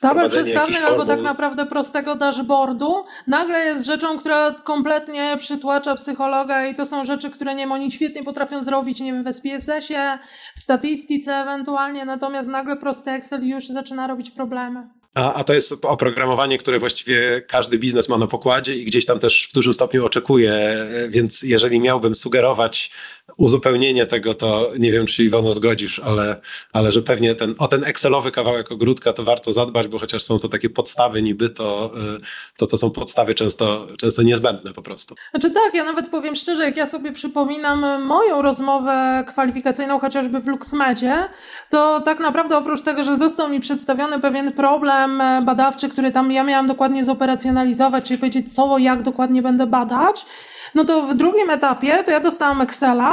Tabel 0.02 0.30
przestawnych 0.30 0.84
albo 0.84 1.04
tak 1.04 1.22
naprawdę 1.22 1.66
prostego 1.66 2.14
dashboardu 2.14 3.04
nagle 3.26 3.58
jest 3.58 3.86
rzeczą, 3.86 4.18
która 4.18 4.54
kompletnie 4.64 5.36
przytłacza 5.38 5.94
psychologa 5.94 6.66
i 6.66 6.74
to 6.74 6.86
są 6.86 7.04
rzeczy, 7.04 7.30
które 7.30 7.54
nie 7.54 7.68
oni 7.68 7.92
świetnie 7.92 8.22
potrafią 8.24 8.62
zrobić, 8.62 9.00
nie 9.00 9.12
wiem, 9.12 9.24
w 9.24 9.36
SPSS-ie, 9.36 10.18
w 10.56 10.60
statystyce 10.60 11.32
ewentualnie, 11.32 12.04
natomiast 12.04 12.48
nagle 12.48 12.76
prosty 12.76 13.10
Excel 13.10 13.48
już 13.48 13.68
zaczyna 13.68 14.06
robić 14.06 14.30
problemy. 14.30 14.88
A, 15.14 15.34
a 15.34 15.44
to 15.44 15.54
jest 15.54 15.84
oprogramowanie, 15.84 16.58
które 16.58 16.78
właściwie 16.78 17.42
każdy 17.48 17.78
biznes 17.78 18.08
ma 18.08 18.18
na 18.18 18.26
pokładzie 18.26 18.76
i 18.76 18.84
gdzieś 18.84 19.06
tam 19.06 19.18
też 19.18 19.48
w 19.50 19.54
dużym 19.54 19.74
stopniu 19.74 20.06
oczekuje, 20.06 20.86
więc 21.08 21.42
jeżeli 21.42 21.80
miałbym 21.80 22.14
sugerować 22.14 22.90
uzupełnienie 23.36 24.06
tego, 24.06 24.34
to 24.34 24.70
nie 24.78 24.92
wiem, 24.92 25.06
czy 25.06 25.24
Iwono 25.24 25.52
zgodzisz, 25.52 25.98
ale, 25.98 26.40
ale 26.72 26.92
że 26.92 27.02
pewnie 27.02 27.34
ten, 27.34 27.54
o 27.58 27.68
ten 27.68 27.84
Excelowy 27.84 28.30
kawałek 28.30 28.72
ogródka 28.72 29.12
to 29.12 29.24
warto 29.24 29.52
zadbać, 29.52 29.88
bo 29.88 29.98
chociaż 29.98 30.22
są 30.22 30.38
to 30.38 30.48
takie 30.48 30.70
podstawy 30.70 31.22
niby, 31.22 31.50
to 31.50 31.92
y, 32.16 32.20
to, 32.56 32.66
to 32.66 32.76
są 32.76 32.90
podstawy 32.90 33.34
często, 33.34 33.86
często 33.98 34.22
niezbędne 34.22 34.72
po 34.72 34.82
prostu. 34.82 35.14
Znaczy 35.30 35.50
tak, 35.50 35.74
ja 35.74 35.84
nawet 35.84 36.08
powiem 36.08 36.34
szczerze, 36.34 36.64
jak 36.64 36.76
ja 36.76 36.86
sobie 36.86 37.12
przypominam 37.12 38.02
moją 38.02 38.42
rozmowę 38.42 39.24
kwalifikacyjną 39.28 39.98
chociażby 39.98 40.40
w 40.40 40.46
LuxMedzie, 40.46 41.28
to 41.70 42.00
tak 42.00 42.20
naprawdę 42.20 42.56
oprócz 42.56 42.82
tego, 42.82 43.02
że 43.02 43.16
został 43.16 43.48
mi 43.48 43.60
przedstawiony 43.60 44.20
pewien 44.20 44.52
problem 44.52 45.22
badawczy, 45.44 45.88
który 45.88 46.12
tam 46.12 46.32
ja 46.32 46.44
miałam 46.44 46.66
dokładnie 46.66 47.04
zoperacjonalizować, 47.04 48.04
czyli 48.04 48.18
powiedzieć 48.18 48.54
co, 48.54 48.78
jak 48.78 49.02
dokładnie 49.02 49.42
będę 49.42 49.66
badać, 49.66 50.26
no 50.74 50.84
to 50.84 51.02
w 51.02 51.14
drugim 51.14 51.50
etapie 51.50 52.04
to 52.04 52.10
ja 52.10 52.20
dostałam 52.20 52.60
Excela, 52.60 53.11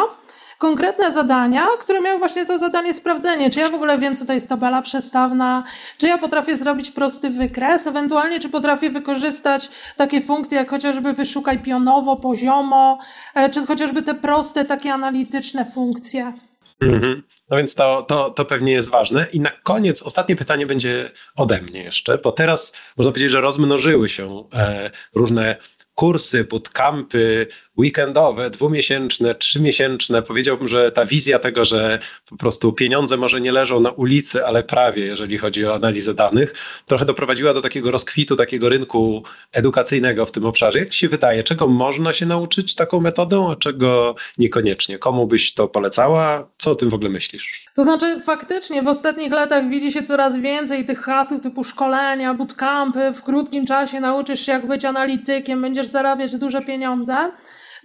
konkretne 0.59 1.11
zadania, 1.11 1.65
które 1.79 2.01
miały 2.01 2.19
właśnie 2.19 2.45
za 2.45 2.57
zadanie 2.57 2.93
sprawdzenie, 2.93 3.49
czy 3.49 3.59
ja 3.59 3.69
w 3.69 3.73
ogóle 3.73 3.97
wiem, 3.97 4.15
co 4.15 4.25
to 4.25 4.33
jest 4.33 4.49
tabela 4.49 4.81
przestawna, 4.81 5.63
czy 5.97 6.07
ja 6.07 6.17
potrafię 6.17 6.57
zrobić 6.57 6.91
prosty 6.91 7.29
wykres, 7.29 7.87
ewentualnie 7.87 8.39
czy 8.39 8.49
potrafię 8.49 8.89
wykorzystać 8.89 9.69
takie 9.95 10.21
funkcje, 10.21 10.57
jak 10.57 10.69
chociażby 10.69 11.13
wyszukaj 11.13 11.59
pionowo, 11.59 12.15
poziomo, 12.15 12.99
e, 13.35 13.49
czy 13.49 13.65
chociażby 13.65 14.01
te 14.01 14.15
proste, 14.15 14.65
takie 14.65 14.93
analityczne 14.93 15.65
funkcje. 15.65 16.33
Mhm. 16.81 17.23
No 17.49 17.57
więc 17.57 17.75
to, 17.75 18.01
to, 18.01 18.29
to 18.29 18.45
pewnie 18.45 18.71
jest 18.71 18.89
ważne. 18.89 19.27
I 19.33 19.39
na 19.39 19.51
koniec 19.63 20.03
ostatnie 20.03 20.35
pytanie 20.35 20.65
będzie 20.65 21.11
ode 21.35 21.61
mnie 21.61 21.83
jeszcze, 21.83 22.17
bo 22.17 22.31
teraz 22.31 22.73
można 22.97 23.11
powiedzieć, 23.11 23.31
że 23.31 23.41
rozmnożyły 23.41 24.09
się 24.09 24.43
e, 24.53 24.91
różne 25.15 25.55
kursy, 25.99 26.43
bootcampy, 26.43 27.47
weekendowe, 27.79 28.49
dwumiesięczne, 28.49 29.35
trzymiesięczne. 29.35 30.21
Powiedziałbym, 30.21 30.67
że 30.67 30.91
ta 30.91 31.05
wizja 31.05 31.39
tego, 31.39 31.65
że 31.65 31.99
po 32.29 32.37
prostu 32.37 32.73
pieniądze 32.73 33.17
może 33.17 33.41
nie 33.41 33.51
leżą 33.51 33.79
na 33.79 33.91
ulicy, 33.91 34.45
ale 34.45 34.63
prawie, 34.63 35.05
jeżeli 35.05 35.37
chodzi 35.37 35.65
o 35.65 35.75
analizę 35.75 36.13
danych, 36.13 36.53
trochę 36.85 37.05
doprowadziła 37.05 37.53
do 37.53 37.61
takiego 37.61 37.91
rozkwitu, 37.91 38.35
takiego 38.35 38.69
rynku 38.69 39.23
edukacyjnego 39.51 40.25
w 40.25 40.31
tym 40.31 40.45
obszarze. 40.45 40.79
Jak 40.79 40.89
ci 40.89 40.99
się 40.99 41.09
wydaje, 41.09 41.43
czego 41.43 41.67
można 41.67 42.13
się 42.13 42.25
nauczyć 42.25 42.75
taką 42.75 43.01
metodą, 43.01 43.51
a 43.51 43.55
czego 43.55 44.15
niekoniecznie? 44.37 44.97
Komu 44.97 45.27
byś 45.27 45.53
to 45.53 45.67
polecała? 45.67 46.49
Co 46.57 46.71
o 46.71 46.75
tym 46.75 46.89
w 46.89 46.93
ogóle 46.93 47.09
myślisz? 47.09 47.65
To 47.75 47.83
znaczy, 47.83 48.21
faktycznie 48.21 48.81
w 48.81 48.87
ostatnich 48.87 49.31
latach 49.31 49.69
widzi 49.69 49.91
się 49.91 50.03
coraz 50.03 50.37
więcej 50.37 50.85
tych 50.85 50.99
haseł 50.99 51.39
typu 51.39 51.63
szkolenia, 51.63 52.33
bootcampy, 52.33 53.11
w 53.13 53.23
krótkim 53.23 53.65
czasie 53.65 53.99
nauczysz 53.99 54.45
się 54.45 54.51
jak 54.51 54.67
być 54.67 54.85
analitykiem, 54.85 55.61
będziesz 55.61 55.87
zarabiać 55.87 56.37
duże 56.37 56.61
pieniądze. 56.61 57.31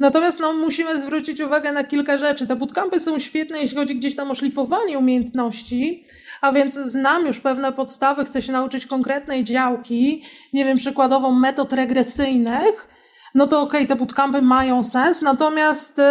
Natomiast 0.00 0.40
no, 0.40 0.52
musimy 0.52 1.00
zwrócić 1.00 1.40
uwagę 1.40 1.72
na 1.72 1.84
kilka 1.84 2.18
rzeczy. 2.18 2.46
Te 2.46 2.56
bootcampy 2.56 3.00
są 3.00 3.18
świetne, 3.18 3.58
jeśli 3.58 3.76
chodzi 3.76 3.96
gdzieś 3.96 4.16
tam 4.16 4.30
o 4.30 4.34
szlifowanie 4.34 4.98
umiejętności, 4.98 6.04
a 6.40 6.52
więc 6.52 6.74
znam 6.74 7.26
już 7.26 7.40
pewne 7.40 7.72
podstawy, 7.72 8.24
chcę 8.24 8.42
się 8.42 8.52
nauczyć 8.52 8.86
konkretnej 8.86 9.44
działki, 9.44 10.22
nie 10.52 10.64
wiem, 10.64 10.76
przykładowo 10.76 11.32
metod 11.32 11.72
regresyjnych, 11.72 12.88
no 13.34 13.46
to 13.46 13.60
okej, 13.60 13.84
okay, 13.84 13.88
te 13.88 13.96
bootcampy 13.96 14.42
mają 14.42 14.82
sens, 14.82 15.22
natomiast 15.22 15.98
y, 15.98 16.02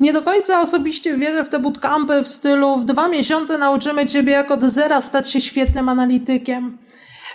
nie 0.00 0.12
do 0.12 0.22
końca 0.22 0.60
osobiście 0.60 1.16
wierzę 1.16 1.44
w 1.44 1.48
te 1.48 1.58
bootcampy 1.58 2.22
w 2.22 2.28
stylu 2.28 2.76
w 2.76 2.84
dwa 2.84 3.08
miesiące 3.08 3.58
nauczymy 3.58 4.06
ciebie 4.06 4.32
jak 4.32 4.50
od 4.50 4.62
zera 4.62 5.00
stać 5.00 5.30
się 5.30 5.40
świetnym 5.40 5.88
analitykiem. 5.88 6.78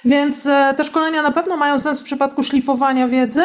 Więc 0.06 0.45
e, 0.45 0.74
te 0.78 0.84
szkolenia 0.84 1.22
na 1.22 1.32
pewno 1.32 1.58
mają 1.58 1.80
sens 1.80 2.00
w 2.00 2.04
przypadku 2.04 2.43
szlifowania 2.43 3.08
wiedzy, 3.08 3.43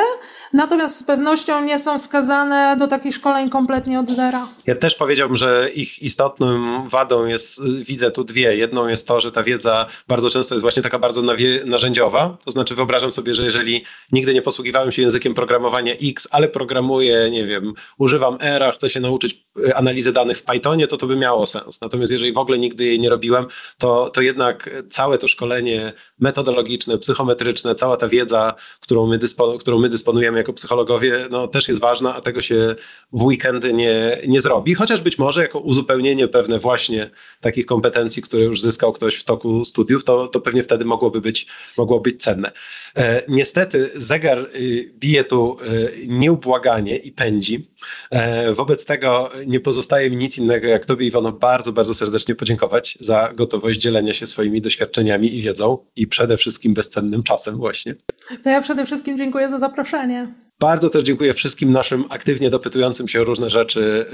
natomiast 0.52 0.98
z 0.98 1.04
pewnością 1.04 1.64
nie 1.64 1.78
są 1.78 1.98
wskazane 1.98 2.76
do 2.78 2.86
takich 2.86 3.14
szkoleń 3.14 3.50
kompletnie 3.50 4.00
od 4.00 4.10
zera. 4.10 4.46
Ja 4.66 4.76
też 4.76 4.94
powiedziałbym, 4.94 5.36
że 5.36 5.70
ich 5.74 6.02
istotną 6.02 6.48
wadą 6.88 7.26
jest, 7.26 7.60
widzę 7.64 8.10
tu 8.10 8.24
dwie. 8.24 8.56
Jedną 8.56 8.88
jest 8.88 9.08
to, 9.08 9.20
że 9.20 9.32
ta 9.32 9.42
wiedza 9.42 9.86
bardzo 10.08 10.30
często 10.30 10.54
jest 10.54 10.62
właśnie 10.62 10.82
taka 10.82 10.98
bardzo 10.98 11.22
narzędziowa. 11.64 12.36
To 12.44 12.50
znaczy 12.50 12.74
wyobrażam 12.74 13.12
sobie, 13.12 13.34
że 13.34 13.44
jeżeli 13.44 13.84
nigdy 14.12 14.34
nie 14.34 14.42
posługiwałem 14.42 14.92
się 14.92 15.02
językiem 15.02 15.34
programowania 15.34 15.94
X, 16.02 16.28
ale 16.30 16.48
programuję, 16.48 17.30
nie 17.30 17.46
wiem, 17.46 17.74
używam 17.98 18.38
ERA, 18.40 18.72
chcę 18.72 18.90
się 18.90 19.00
nauczyć 19.00 19.46
e, 19.68 19.76
analizy 19.76 20.12
danych 20.12 20.38
w 20.38 20.42
Pythonie, 20.42 20.86
to 20.86 20.96
to 20.96 21.06
by 21.06 21.16
miało 21.16 21.46
sens. 21.46 21.80
Natomiast 21.80 22.12
jeżeli 22.12 22.32
w 22.32 22.38
ogóle 22.38 22.58
nigdy 22.58 22.84
jej 22.84 23.00
nie 23.00 23.10
robiłem, 23.10 23.46
to, 23.78 24.10
to 24.10 24.20
jednak 24.20 24.70
całe 24.90 25.18
to 25.18 25.28
szkolenie 25.28 25.92
metod 26.18 26.43
metodologiczne, 26.44 26.98
psychometryczne, 26.98 27.74
cała 27.74 27.96
ta 27.96 28.08
wiedza, 28.08 28.54
którą 28.80 29.06
my, 29.06 29.18
dyspo, 29.18 29.58
którą 29.58 29.78
my 29.78 29.88
dysponujemy 29.88 30.38
jako 30.38 30.52
psychologowie, 30.52 31.26
no, 31.30 31.48
też 31.48 31.68
jest 31.68 31.80
ważna, 31.80 32.14
a 32.14 32.20
tego 32.20 32.40
się 32.40 32.74
w 33.12 33.22
weekendy 33.22 33.72
nie, 33.72 34.18
nie 34.28 34.40
zrobi, 34.40 34.74
chociaż 34.74 35.02
być 35.02 35.18
może 35.18 35.42
jako 35.42 35.58
uzupełnienie 35.58 36.28
pewne 36.28 36.58
właśnie 36.58 37.10
takich 37.40 37.66
kompetencji, 37.66 38.22
które 38.22 38.42
już 38.42 38.60
zyskał 38.60 38.92
ktoś 38.92 39.14
w 39.16 39.24
toku 39.24 39.64
studiów, 39.64 40.04
to, 40.04 40.28
to 40.28 40.40
pewnie 40.40 40.62
wtedy 40.62 40.84
mogłoby 40.84 41.20
być, 41.20 41.46
mogło 41.78 42.00
być 42.00 42.22
cenne. 42.22 42.52
E, 42.96 43.22
niestety 43.28 43.90
zegar 43.94 44.38
y, 44.38 44.92
bije 44.98 45.24
tu 45.24 45.56
y, 45.62 46.06
nieubłaganie 46.08 46.96
i 46.96 47.12
pędzi. 47.12 47.66
E, 48.10 48.54
wobec 48.54 48.84
tego 48.84 49.30
nie 49.46 49.60
pozostaje 49.60 50.10
mi 50.10 50.16
nic 50.16 50.38
innego, 50.38 50.68
jak 50.68 50.84
Tobie, 50.84 51.06
Iwono, 51.06 51.32
bardzo, 51.32 51.72
bardzo 51.72 51.94
serdecznie 51.94 52.34
podziękować 52.34 52.98
za 53.00 53.32
gotowość 53.34 53.80
dzielenia 53.80 54.14
się 54.14 54.26
swoimi 54.26 54.60
doświadczeniami 54.60 55.36
i 55.36 55.42
wiedzą 55.42 55.78
i 55.96 56.06
przede 56.36 56.40
wszystkim 56.40 56.74
bezcennym 56.74 57.22
czasem 57.22 57.56
właśnie. 57.56 57.94
To 58.42 58.50
ja 58.50 58.60
przede 58.60 58.86
wszystkim 58.86 59.18
dziękuję 59.18 59.50
za 59.50 59.58
zaproszenie. 59.58 60.34
Bardzo 60.60 60.90
też 60.90 61.02
dziękuję 61.02 61.34
wszystkim 61.34 61.72
naszym 61.72 62.04
aktywnie 62.08 62.50
dopytującym 62.50 63.08
się 63.08 63.20
o 63.20 63.24
różne 63.24 63.50
rzeczy 63.50 64.06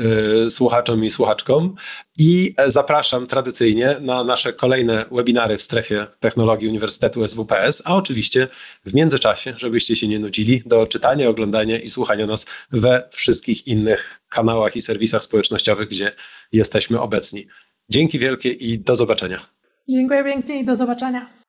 yy, 0.43 0.51
słuchaczom 0.51 1.05
i 1.05 1.11
słuchaczkom 1.11 1.75
i 2.19 2.55
zapraszam 2.67 3.27
tradycyjnie 3.27 3.97
na 4.01 4.25
nasze 4.25 4.53
kolejne 4.53 5.05
webinary 5.11 5.59
w 5.59 5.63
strefie 5.63 6.07
technologii 6.21 6.69
Uniwersytetu 6.69 7.29
SWPS, 7.29 7.83
a 7.85 7.97
oczywiście 7.97 8.49
w 8.87 8.95
międzyczasie, 8.95 9.55
żebyście 9.57 9.97
się 9.97 10.09
nie 10.09 10.19
nudzili, 10.19 10.63
do 10.67 10.87
czytania, 10.87 11.29
oglądania 11.29 11.79
i 11.79 11.89
słuchania 11.89 12.27
nas 12.27 12.47
we 12.71 13.09
wszystkich 13.13 13.67
innych 13.67 14.21
kanałach 14.29 14.77
i 14.77 14.83
serwisach 14.83 15.23
społecznościowych, 15.23 15.89
gdzie 15.89 16.13
jesteśmy 16.53 17.01
obecni. 17.01 17.47
Dzięki 17.89 18.19
wielkie 18.19 18.51
i 18.51 18.79
do 18.79 18.97
zobaczenia. 18.97 19.41
Dziękuję 19.89 20.25
pięknie 20.25 20.61
i 20.61 20.65
do 20.65 20.77
zobaczenia. 20.77 21.40